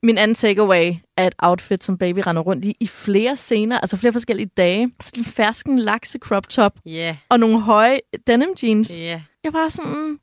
min 0.02 0.18
anden 0.18 0.34
takeaway 0.34 0.94
er 1.16 1.26
et 1.26 1.34
outfit, 1.38 1.84
som 1.84 1.98
baby 1.98 2.18
render 2.26 2.42
rundt 2.42 2.64
i 2.64 2.76
i 2.80 2.86
flere 2.86 3.36
scener, 3.36 3.80
altså 3.80 3.96
flere 3.96 4.12
forskellige 4.12 4.50
dage. 4.56 4.92
Sådan 5.00 5.20
en 5.20 5.24
fersken 5.24 5.78
lakse 5.78 6.18
crop 6.18 6.48
top. 6.48 6.78
Yeah. 6.88 7.16
og 7.28 7.40
nogle 7.40 7.60
høje 7.60 7.98
denim 8.26 8.54
jeans. 8.62 8.98
Ja. 8.98 9.22
Jeg 9.44 9.52
var 9.52 9.68
sådan, 9.68 10.18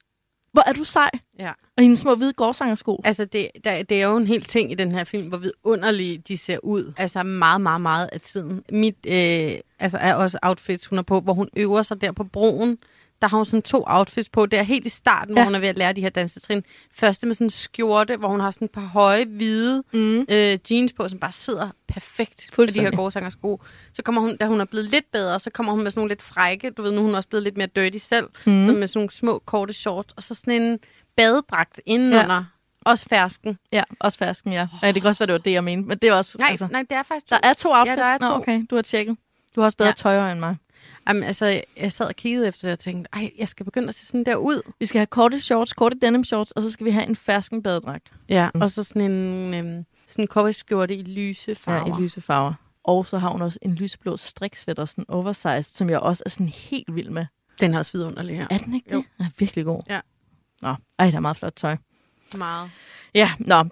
hvor 0.53 0.69
er 0.69 0.73
du 0.73 0.83
sej? 0.83 1.09
Ja. 1.39 1.51
Og 1.81 1.83
hendes 1.83 1.99
små 1.99 2.15
hvide 2.15 2.33
gårdsangersko. 2.33 3.01
Altså, 3.03 3.25
det, 3.25 3.47
der, 3.63 3.83
det 3.83 4.01
er 4.01 4.07
jo 4.07 4.17
en 4.17 4.27
helt 4.27 4.49
ting 4.49 4.71
i 4.71 4.75
den 4.75 4.91
her 4.91 5.03
film, 5.03 5.27
hvor 5.27 5.37
vidunderlige 5.37 6.17
de 6.17 6.37
ser 6.37 6.57
ud. 6.63 6.93
Altså, 6.97 7.23
meget, 7.23 7.61
meget, 7.61 7.81
meget 7.81 8.09
af 8.11 8.21
tiden. 8.21 8.63
Mit 8.71 8.95
øh, 9.07 9.51
altså, 9.79 9.97
er 9.97 10.13
også 10.13 10.39
outfits, 10.41 10.85
hun 10.85 10.97
er 10.97 11.03
på, 11.03 11.19
hvor 11.19 11.33
hun 11.33 11.47
øver 11.57 11.81
sig 11.81 12.01
der 12.01 12.11
på 12.11 12.23
broen. 12.23 12.77
Der 13.21 13.27
har 13.27 13.37
hun 13.37 13.45
sådan 13.45 13.61
to 13.61 13.83
outfits 13.87 14.29
på. 14.29 14.45
Det 14.45 14.59
er 14.59 14.63
helt 14.63 14.85
i 14.85 14.89
starten, 14.89 15.35
ja. 15.35 15.41
Hvor 15.41 15.45
hun 15.45 15.55
er 15.55 15.59
ved 15.59 15.67
at 15.67 15.77
lære 15.77 15.93
de 15.93 16.01
her 16.01 16.09
dansetrin. 16.09 16.63
Første 16.95 17.25
med 17.27 17.33
sådan 17.33 17.45
en 17.45 17.49
skjorte, 17.49 18.17
hvor 18.17 18.27
hun 18.27 18.39
har 18.39 18.51
sådan 18.51 18.65
et 18.65 18.71
par 18.71 18.81
høje, 18.81 19.25
hvide 19.25 19.83
Mm. 19.93 20.25
øh, 20.29 20.57
jeans 20.71 20.93
på, 20.93 21.07
som 21.07 21.19
bare 21.19 21.31
sidder 21.31 21.69
perfekt 21.87 22.49
på 22.55 22.65
de 22.65 22.81
her 22.81 22.91
gårdsangersko. 22.91 23.61
Så 23.93 24.03
kommer 24.03 24.21
hun, 24.21 24.37
da 24.37 24.45
hun 24.45 24.61
er 24.61 24.65
blevet 24.65 24.89
lidt 24.89 25.05
bedre, 25.11 25.39
så 25.39 25.49
kommer 25.49 25.73
hun 25.73 25.83
med 25.83 25.91
sådan 25.91 25.99
nogle 25.99 26.09
lidt 26.09 26.21
frække, 26.21 26.69
du 26.69 26.81
ved, 26.81 26.91
nu 26.91 26.97
er 26.97 27.01
hun 27.03 27.15
også 27.15 27.29
blevet 27.29 27.43
lidt 27.43 27.57
mere 27.57 27.67
dirty 27.75 27.97
selv, 27.97 28.25
mm. 28.25 28.67
så 28.67 28.73
med 28.73 28.87
sådan 28.87 28.99
nogle 28.99 29.11
små, 29.11 29.41
korte 29.45 29.73
shorts, 29.73 30.13
og 30.17 30.23
så 30.23 30.35
sådan 30.35 30.61
en 30.61 30.79
badedragt 31.15 31.79
indenunder. 31.85 32.35
Ja. 32.35 32.43
Også 32.85 33.05
fersken. 33.09 33.57
Ja, 33.71 33.83
også 33.99 34.17
fersken, 34.17 34.53
ja. 34.53 34.67
ja. 34.83 34.91
det 34.91 35.01
kan 35.01 35.09
også 35.09 35.19
være, 35.19 35.27
det 35.27 35.33
var 35.33 35.39
det, 35.39 35.51
jeg 35.51 35.63
mente. 35.63 35.87
Men 35.87 35.97
det 35.97 36.09
er 36.09 36.13
også... 36.13 36.37
Nej, 36.37 36.47
altså, 36.49 36.67
nej, 36.71 36.81
det 36.81 36.91
er 36.91 37.03
faktisk 37.03 37.27
to. 37.27 37.35
der 37.35 37.49
er 37.49 37.53
to 37.53 37.69
outfits? 37.69 37.89
Ja, 37.89 37.95
der 37.95 38.05
er 38.05 38.17
Nå, 38.19 38.27
to. 38.27 38.33
okay, 38.33 38.65
du 38.69 38.75
har 38.75 38.81
tjekket. 38.81 39.17
Du 39.55 39.61
har 39.61 39.65
også 39.65 39.77
bedre 39.77 39.87
Ja. 39.89 39.93
tøjer 39.93 40.31
end 40.31 40.39
mig. 40.39 40.55
Jamen, 41.07 41.23
altså, 41.23 41.61
jeg 41.77 41.91
sad 41.91 42.05
og 42.07 42.15
kiggede 42.15 42.47
efter 42.47 42.67
det 42.67 42.71
og 42.73 42.79
tænkte, 42.79 43.09
ej, 43.13 43.31
jeg 43.37 43.47
skal 43.49 43.65
begynde 43.65 43.87
at 43.87 43.95
se 43.95 44.05
sådan 44.05 44.23
der 44.23 44.35
ud. 44.35 44.61
Vi 44.79 44.85
skal 44.85 44.99
have 44.99 45.05
korte 45.05 45.39
shorts, 45.39 45.73
korte 45.73 45.97
denim 46.01 46.23
shorts, 46.23 46.51
og 46.51 46.61
så 46.61 46.71
skal 46.71 46.85
vi 46.85 46.91
have 46.91 47.05
en 47.07 47.15
fersken 47.15 47.63
badedragt. 47.63 48.13
Ja, 48.29 48.49
mm. 48.55 48.61
og 48.61 48.69
så 48.71 48.83
sådan 48.83 49.11
en 49.11 49.53
øhm, 49.53 49.85
sådan 50.07 50.27
cowboyskjorte 50.27 50.95
i 50.95 51.01
lyse 51.03 51.55
farver. 51.55 51.87
Ja, 51.95 51.97
i 51.97 52.01
lyse 52.01 52.21
farver. 52.21 52.53
Og 52.83 53.05
så 53.05 53.17
har 53.17 53.29
hun 53.29 53.41
også 53.41 53.59
en 53.61 53.75
lyseblå 53.75 54.17
striksvætter, 54.17 54.85
sådan 54.85 55.05
oversized, 55.07 55.63
som 55.63 55.89
jeg 55.89 55.99
også 55.99 56.23
er 56.25 56.29
sådan 56.29 56.49
helt 56.49 56.95
vild 56.95 57.09
med. 57.09 57.25
Den 57.59 57.73
er 57.73 57.77
også 57.77 57.91
vidunderlig 57.91 58.37
her. 58.37 58.47
Er 58.51 58.57
den 58.57 58.73
ikke 58.75 58.91
Jo. 58.93 58.97
det? 58.97 59.05
Den 59.17 59.25
er 59.25 59.29
virkelig 59.39 59.65
god. 59.65 59.81
Ja. 59.89 59.99
Nå, 60.61 60.75
ej, 60.99 61.09
der 61.09 61.17
er 61.17 61.19
meget 61.19 61.37
flot 61.37 61.53
tøj. 61.55 61.77
Meget. 62.37 62.71
Ja, 63.13 63.31
nå, 63.39 63.63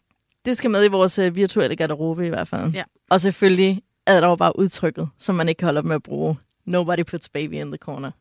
det 0.46 0.58
skal 0.58 0.72
med 0.72 0.86
i 0.86 0.88
vores 0.88 1.20
øh, 1.20 1.36
virtuelle 1.36 1.76
garderobe 1.76 2.26
i 2.26 2.30
hvert 2.30 2.48
fald. 2.48 2.72
Ja. 2.74 2.84
Og 3.10 3.22
selvfølgelig 3.22 3.84
er 4.06 4.20
der 4.20 4.28
jo 4.28 4.36
bare 4.36 4.60
udtrykket, 4.60 5.10
som 5.18 5.36
man 5.36 5.50
ikke 5.50 5.60
kan 5.60 5.66
holde 5.66 5.78
op 5.78 5.86
med 5.86 5.96
at 5.96 6.04
bruge. 6.04 6.38
Nobody 6.66 7.04
puts 7.04 7.30
baby 7.30 7.54
in 7.54 7.68
the 7.68 7.78
corner. 7.78 8.12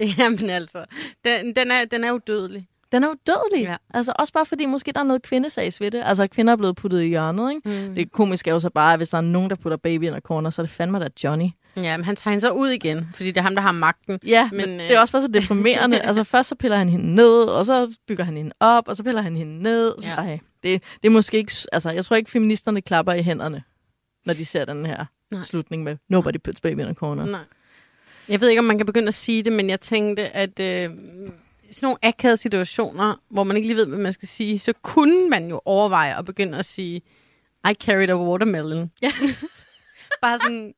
Jamen 0.18 0.50
altså, 0.50 0.84
den, 1.24 1.56
den, 1.56 1.70
er, 1.70 1.84
den 1.84 2.04
er 2.04 2.12
udødelig. 2.12 2.68
Den 2.92 3.04
er 3.04 3.08
jo 3.08 3.14
dødelig. 3.26 3.64
Ja. 3.68 3.76
Altså 3.94 4.12
også 4.18 4.32
bare 4.32 4.46
fordi 4.46 4.66
måske 4.66 4.92
der 4.92 5.00
er 5.00 5.04
noget 5.04 5.22
kvindesags 5.22 5.80
ved 5.80 5.90
det. 5.90 6.02
Altså 6.04 6.26
kvinder 6.26 6.52
er 6.52 6.56
blevet 6.56 6.76
puttet 6.76 7.02
i 7.02 7.06
hjørnet, 7.06 7.50
ikke? 7.54 7.88
Mm. 7.88 7.94
Det 7.94 8.12
komiske 8.12 8.50
er 8.50 8.54
jo 8.54 8.60
så 8.60 8.70
bare, 8.70 8.92
at 8.92 8.98
hvis 8.98 9.08
der 9.08 9.16
er 9.18 9.22
nogen, 9.22 9.50
der 9.50 9.56
putter 9.56 9.76
baby 9.76 10.02
in 10.04 10.10
the 10.10 10.20
corner, 10.20 10.50
så 10.50 10.62
er 10.62 10.66
det 10.66 10.70
fandme 10.74 10.98
da 11.00 11.08
Johnny. 11.24 11.48
Ja, 11.76 11.96
men 11.96 12.04
han 12.04 12.16
tager 12.16 12.30
hende 12.32 12.40
så 12.40 12.50
ud 12.50 12.68
igen, 12.68 13.06
fordi 13.14 13.28
det 13.30 13.36
er 13.36 13.42
ham, 13.42 13.54
der 13.54 13.62
har 13.62 13.72
magten. 13.72 14.18
Ja, 14.26 14.48
Men, 14.52 14.60
men, 14.70 14.80
øh, 14.80 14.86
det 14.88 14.96
er 14.96 15.00
også 15.00 15.12
bare 15.12 15.22
så 15.22 15.28
deprimerende. 15.28 16.00
altså 16.08 16.24
først 16.24 16.48
så 16.48 16.54
piller 16.54 16.76
han 16.76 16.88
hende 16.88 17.14
ned, 17.14 17.42
og 17.42 17.64
så 17.66 17.96
bygger 18.08 18.24
han 18.24 18.36
hende 18.36 18.52
op, 18.60 18.88
og 18.88 18.96
så 18.96 19.02
piller 19.02 19.22
han 19.22 19.36
hende 19.36 19.62
ned. 19.62 19.92
Så, 19.98 20.08
Ja. 20.08 20.14
ej, 20.14 20.38
det, 20.62 20.82
det 21.02 21.08
er 21.08 21.12
måske 21.12 21.36
ikke... 21.36 21.52
Altså, 21.72 21.90
jeg 21.90 22.04
tror 22.04 22.16
ikke, 22.16 22.30
feministerne 22.30 22.80
klapper 22.80 23.12
i 23.12 23.22
hænderne, 23.22 23.62
når 24.26 24.34
de 24.34 24.44
ser 24.44 24.64
den 24.64 24.86
her. 24.86 25.04
Nej. 25.30 25.40
slutning 25.42 25.82
med 25.84 25.96
Nobody 26.08 26.36
puts 26.44 26.60
baby 26.60 26.80
in 26.80 26.86
a 26.88 26.92
corner. 26.94 27.26
Nej. 27.26 27.40
Jeg 28.28 28.40
ved 28.40 28.48
ikke, 28.48 28.58
om 28.58 28.64
man 28.64 28.76
kan 28.76 28.86
begynde 28.86 29.08
at 29.08 29.14
sige 29.14 29.42
det, 29.42 29.52
men 29.52 29.70
jeg 29.70 29.80
tænkte, 29.80 30.22
at 30.36 30.60
øh, 30.60 30.90
sådan 31.70 31.86
nogle 31.86 31.98
akavede 32.02 32.36
situationer, 32.36 33.14
hvor 33.30 33.44
man 33.44 33.56
ikke 33.56 33.68
lige 33.68 33.76
ved, 33.76 33.86
hvad 33.86 33.98
man 33.98 34.12
skal 34.12 34.28
sige, 34.28 34.58
så 34.58 34.72
kunne 34.82 35.30
man 35.30 35.48
jo 35.48 35.60
overveje 35.64 36.18
at 36.18 36.24
begynde 36.24 36.58
at 36.58 36.64
sige, 36.64 37.02
I 37.70 37.74
carried 37.74 38.10
a 38.10 38.16
watermelon. 38.16 38.90
Ja. 39.02 39.12
bare 40.22 40.38
sådan, 40.38 40.74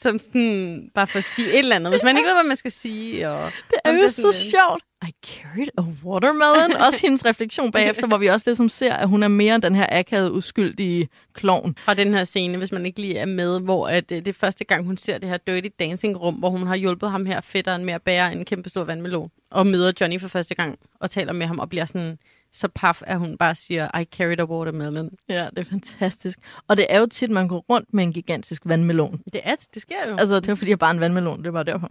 som 0.00 0.18
sådan, 0.18 0.90
bare 0.94 1.06
for 1.06 1.18
at 1.18 1.24
sige 1.24 1.48
et 1.48 1.58
eller 1.58 1.76
andet. 1.76 1.92
Hvis 1.92 2.02
man 2.02 2.16
ikke 2.16 2.26
ved, 2.26 2.34
hvad 2.34 2.48
man 2.48 2.56
skal 2.56 2.72
sige. 2.72 3.28
Og, 3.28 3.50
Det 3.70 3.78
er 3.84 3.92
jo 3.92 4.02
det 4.02 4.14
så 4.14 4.32
sjovt. 4.32 4.82
I 5.08 5.12
carried 5.26 5.68
a 5.78 5.82
watermelon. 6.04 6.76
også 6.86 7.00
hendes 7.02 7.24
refleksion 7.24 7.72
bagefter, 7.72 8.06
hvor 8.06 8.18
vi 8.18 8.26
også 8.26 8.44
ligesom 8.46 8.68
ser, 8.68 8.94
at 8.94 9.08
hun 9.08 9.22
er 9.22 9.28
mere 9.28 9.54
end 9.54 9.62
den 9.62 9.74
her 9.74 9.86
akavede, 9.90 10.32
uskyldige 10.32 11.08
klovn. 11.34 11.76
fra 11.78 11.94
den 11.94 12.14
her 12.14 12.24
scene, 12.24 12.58
hvis 12.58 12.72
man 12.72 12.86
ikke 12.86 13.00
lige 13.00 13.18
er 13.18 13.26
med, 13.26 13.60
hvor 13.60 13.88
at, 13.88 14.12
øh, 14.12 14.18
det 14.18 14.28
er 14.28 14.32
første 14.32 14.64
gang, 14.64 14.86
hun 14.86 14.96
ser 14.96 15.18
det 15.18 15.28
her 15.28 15.36
Dirty 15.36 15.68
Dancing-rum, 15.78 16.34
hvor 16.34 16.50
hun 16.50 16.66
har 16.66 16.76
hjulpet 16.76 17.10
ham 17.10 17.26
her 17.26 17.40
fætteren 17.40 17.84
med 17.84 17.94
at 17.94 18.02
bære 18.02 18.32
en 18.32 18.44
kæmpe 18.44 18.68
stor 18.68 18.84
vandmelon, 18.84 19.30
og 19.50 19.66
møder 19.66 19.92
Johnny 20.00 20.20
for 20.20 20.28
første 20.28 20.54
gang, 20.54 20.78
og 21.00 21.10
taler 21.10 21.32
med 21.32 21.46
ham, 21.46 21.58
og 21.58 21.68
bliver 21.68 21.86
sådan 21.86 22.18
så 22.52 22.68
paf, 22.74 23.02
at 23.06 23.18
hun 23.18 23.36
bare 23.36 23.54
siger, 23.54 23.98
I 24.00 24.04
carried 24.04 24.40
a 24.40 24.44
watermelon. 24.44 25.10
Ja, 25.28 25.48
det 25.56 25.58
er 25.58 25.70
fantastisk. 25.70 26.38
Og 26.68 26.76
det 26.76 26.86
er 26.88 26.98
jo 27.00 27.06
tit, 27.06 27.30
man 27.30 27.48
går 27.48 27.64
rundt 27.70 27.94
med 27.94 28.04
en 28.04 28.12
gigantisk 28.12 28.62
vandmelon. 28.64 29.20
Det, 29.32 29.40
er, 29.44 29.54
det 29.74 29.82
sker 29.82 29.94
jo. 30.08 30.16
Altså, 30.16 30.40
det 30.40 30.48
var 30.48 30.54
fordi, 30.54 30.70
jeg 30.70 30.78
bare 30.78 30.90
en 30.90 31.00
vandmelon. 31.00 31.44
Det 31.44 31.52
var 31.52 31.62
derfor. 31.62 31.90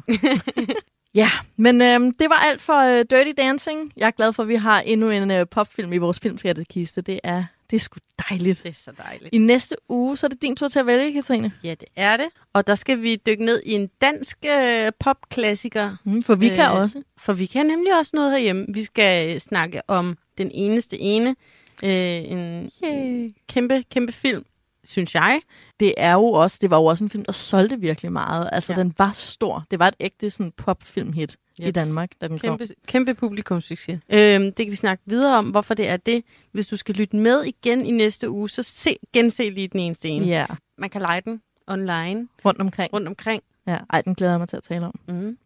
ja, 1.15 1.29
men 1.57 1.81
øhm, 1.81 2.13
det 2.13 2.29
var 2.29 2.43
alt 2.51 2.61
for 2.61 2.99
øh, 2.99 3.05
Dirty 3.09 3.31
Dancing. 3.41 3.93
Jeg 3.97 4.07
er 4.07 4.11
glad 4.11 4.33
for, 4.33 4.43
at 4.43 4.49
vi 4.49 4.55
har 4.55 4.81
endnu 4.81 5.09
en 5.09 5.31
øh, 5.31 5.45
popfilm 5.51 5.93
i 5.93 5.97
vores 5.97 6.19
filmskattekiste. 6.19 7.01
Det 7.01 7.19
er, 7.23 7.43
det 7.69 7.75
er 7.75 7.79
sgu 7.79 7.97
dejligt. 8.29 8.63
Det 8.63 8.69
er 8.69 8.73
så 8.73 8.91
dejligt. 8.97 9.29
I 9.31 9.37
næste 9.37 9.75
uge, 9.89 10.17
så 10.17 10.27
er 10.27 10.29
det 10.29 10.41
din 10.41 10.55
tur 10.55 10.67
til 10.67 10.79
at 10.79 10.85
vælge, 10.85 11.13
Katrine. 11.13 11.51
Ja, 11.63 11.69
det 11.79 11.87
er 11.95 12.17
det. 12.17 12.25
Og 12.53 12.67
der 12.67 12.75
skal 12.75 13.01
vi 13.01 13.15
dykke 13.25 13.45
ned 13.45 13.61
i 13.65 13.71
en 13.71 13.89
dansk 14.01 14.37
øh, 14.49 14.91
popklassiker, 14.99 15.95
Mm, 16.03 16.23
for 16.23 16.35
vi 16.35 16.49
øh. 16.49 16.55
kan 16.55 16.65
Øh, 16.65 16.75
også. 16.81 17.01
for 17.17 17.33
vi 17.33 17.45
kan 17.45 17.65
nemlig 17.65 17.97
også 17.99 18.11
noget 18.13 18.31
herhjemme. 18.31 18.65
Vi 18.73 18.83
skal 18.83 19.33
øh, 19.35 19.39
snakke 19.39 19.81
om 19.89 20.17
den 20.37 20.51
eneste 20.53 20.99
ene. 20.99 21.35
Øh, 21.83 21.91
en 22.31 22.71
Yay. 22.83 23.29
kæmpe, 23.49 23.83
kæmpe 23.91 24.11
film, 24.11 24.45
synes 24.83 25.15
jeg. 25.15 25.41
det 25.79 25.93
er 25.97 26.13
jo 26.13 26.23
også, 26.25 26.57
det 26.61 26.69
var 26.69 26.77
jo 26.77 26.85
også 26.85 27.03
en 27.03 27.09
film, 27.09 27.25
der 27.25 27.31
solgte 27.31 27.79
virkelig 27.79 28.11
meget. 28.11 28.49
Altså, 28.51 28.73
Ja. 28.73 28.79
den 28.79 28.93
var 28.97 29.11
stor. 29.13 29.65
Det 29.71 29.79
var 29.79 29.87
et 29.87 29.95
ægte 29.99 30.29
sådan 30.29 30.51
popfilmhit 30.57 31.35
i 31.57 31.65
Jeps. 31.65 31.73
Danmark, 31.73 32.11
da 32.21 32.27
den 32.27 32.39
kom. 32.39 32.57
Kæmpe, 32.57 32.73
kæmpe 32.87 33.13
publikumssucces. 33.13 33.99
Øhm, 34.09 34.43
det 34.43 34.55
kan 34.65 34.71
vi 34.71 34.75
snakke 34.75 35.03
videre 35.05 35.37
om, 35.37 35.45
hvorfor 35.45 35.73
det 35.73 35.87
er 35.87 35.97
det. 35.97 36.23
Hvis 36.51 36.67
du 36.67 36.75
skal 36.77 36.95
lytte 36.95 37.15
med 37.15 37.43
igen 37.43 37.85
i 37.85 37.91
næste 37.91 38.29
uge, 38.29 38.49
så 38.49 38.63
se, 38.63 38.97
gense 39.13 39.49
lige 39.49 39.67
den 39.67 39.79
ene 39.79 39.95
scene. 39.95 40.25
Ja, 40.25 40.45
Man 40.77 40.89
kan 40.89 41.01
lege 41.01 41.21
den 41.21 41.41
online 41.67 42.27
rundt 42.45 42.61
omkring. 42.61 42.93
rundt 42.93 43.07
omkring. 43.07 43.43
Ja, 43.67 43.77
ej, 43.89 44.01
den 44.01 44.15
glæder 44.15 44.33
jeg 44.33 44.39
mig 44.39 44.49
til 44.49 44.57
at 44.57 44.63
tale 44.63 44.85
om. 44.85 44.99
Mm. 45.07 45.37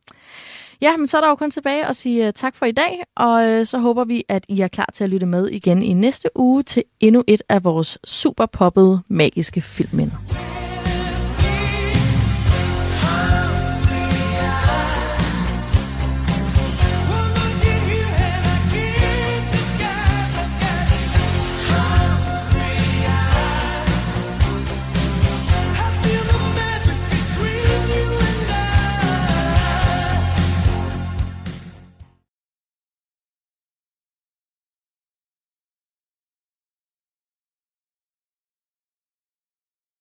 Ja, 0.81 0.97
men 0.97 1.07
så 1.07 1.17
er 1.17 1.21
der 1.21 1.29
jo 1.29 1.35
kun 1.35 1.51
tilbage 1.51 1.85
at 1.85 1.95
sige 1.95 2.27
øh, 2.27 2.33
tak 2.33 2.55
for 2.55 2.65
i 2.65 2.71
dag, 2.71 3.03
og 3.15 3.49
øh, 3.49 3.65
så 3.65 3.77
håber 3.77 4.03
vi, 4.03 4.23
at 4.29 4.45
I 4.49 4.61
er 4.61 4.67
klar 4.67 4.89
til 4.93 5.03
at 5.03 5.09
lytte 5.09 5.25
med 5.25 5.47
igen 5.47 5.83
i 5.83 5.93
næste 5.93 6.29
uge 6.35 6.63
til 6.63 6.83
endnu 6.99 7.23
et 7.27 7.41
af 7.49 7.63
vores 7.63 7.97
super 8.05 8.45
poppede 8.45 8.99
magiske 9.07 9.61
filmminder. 9.61 10.50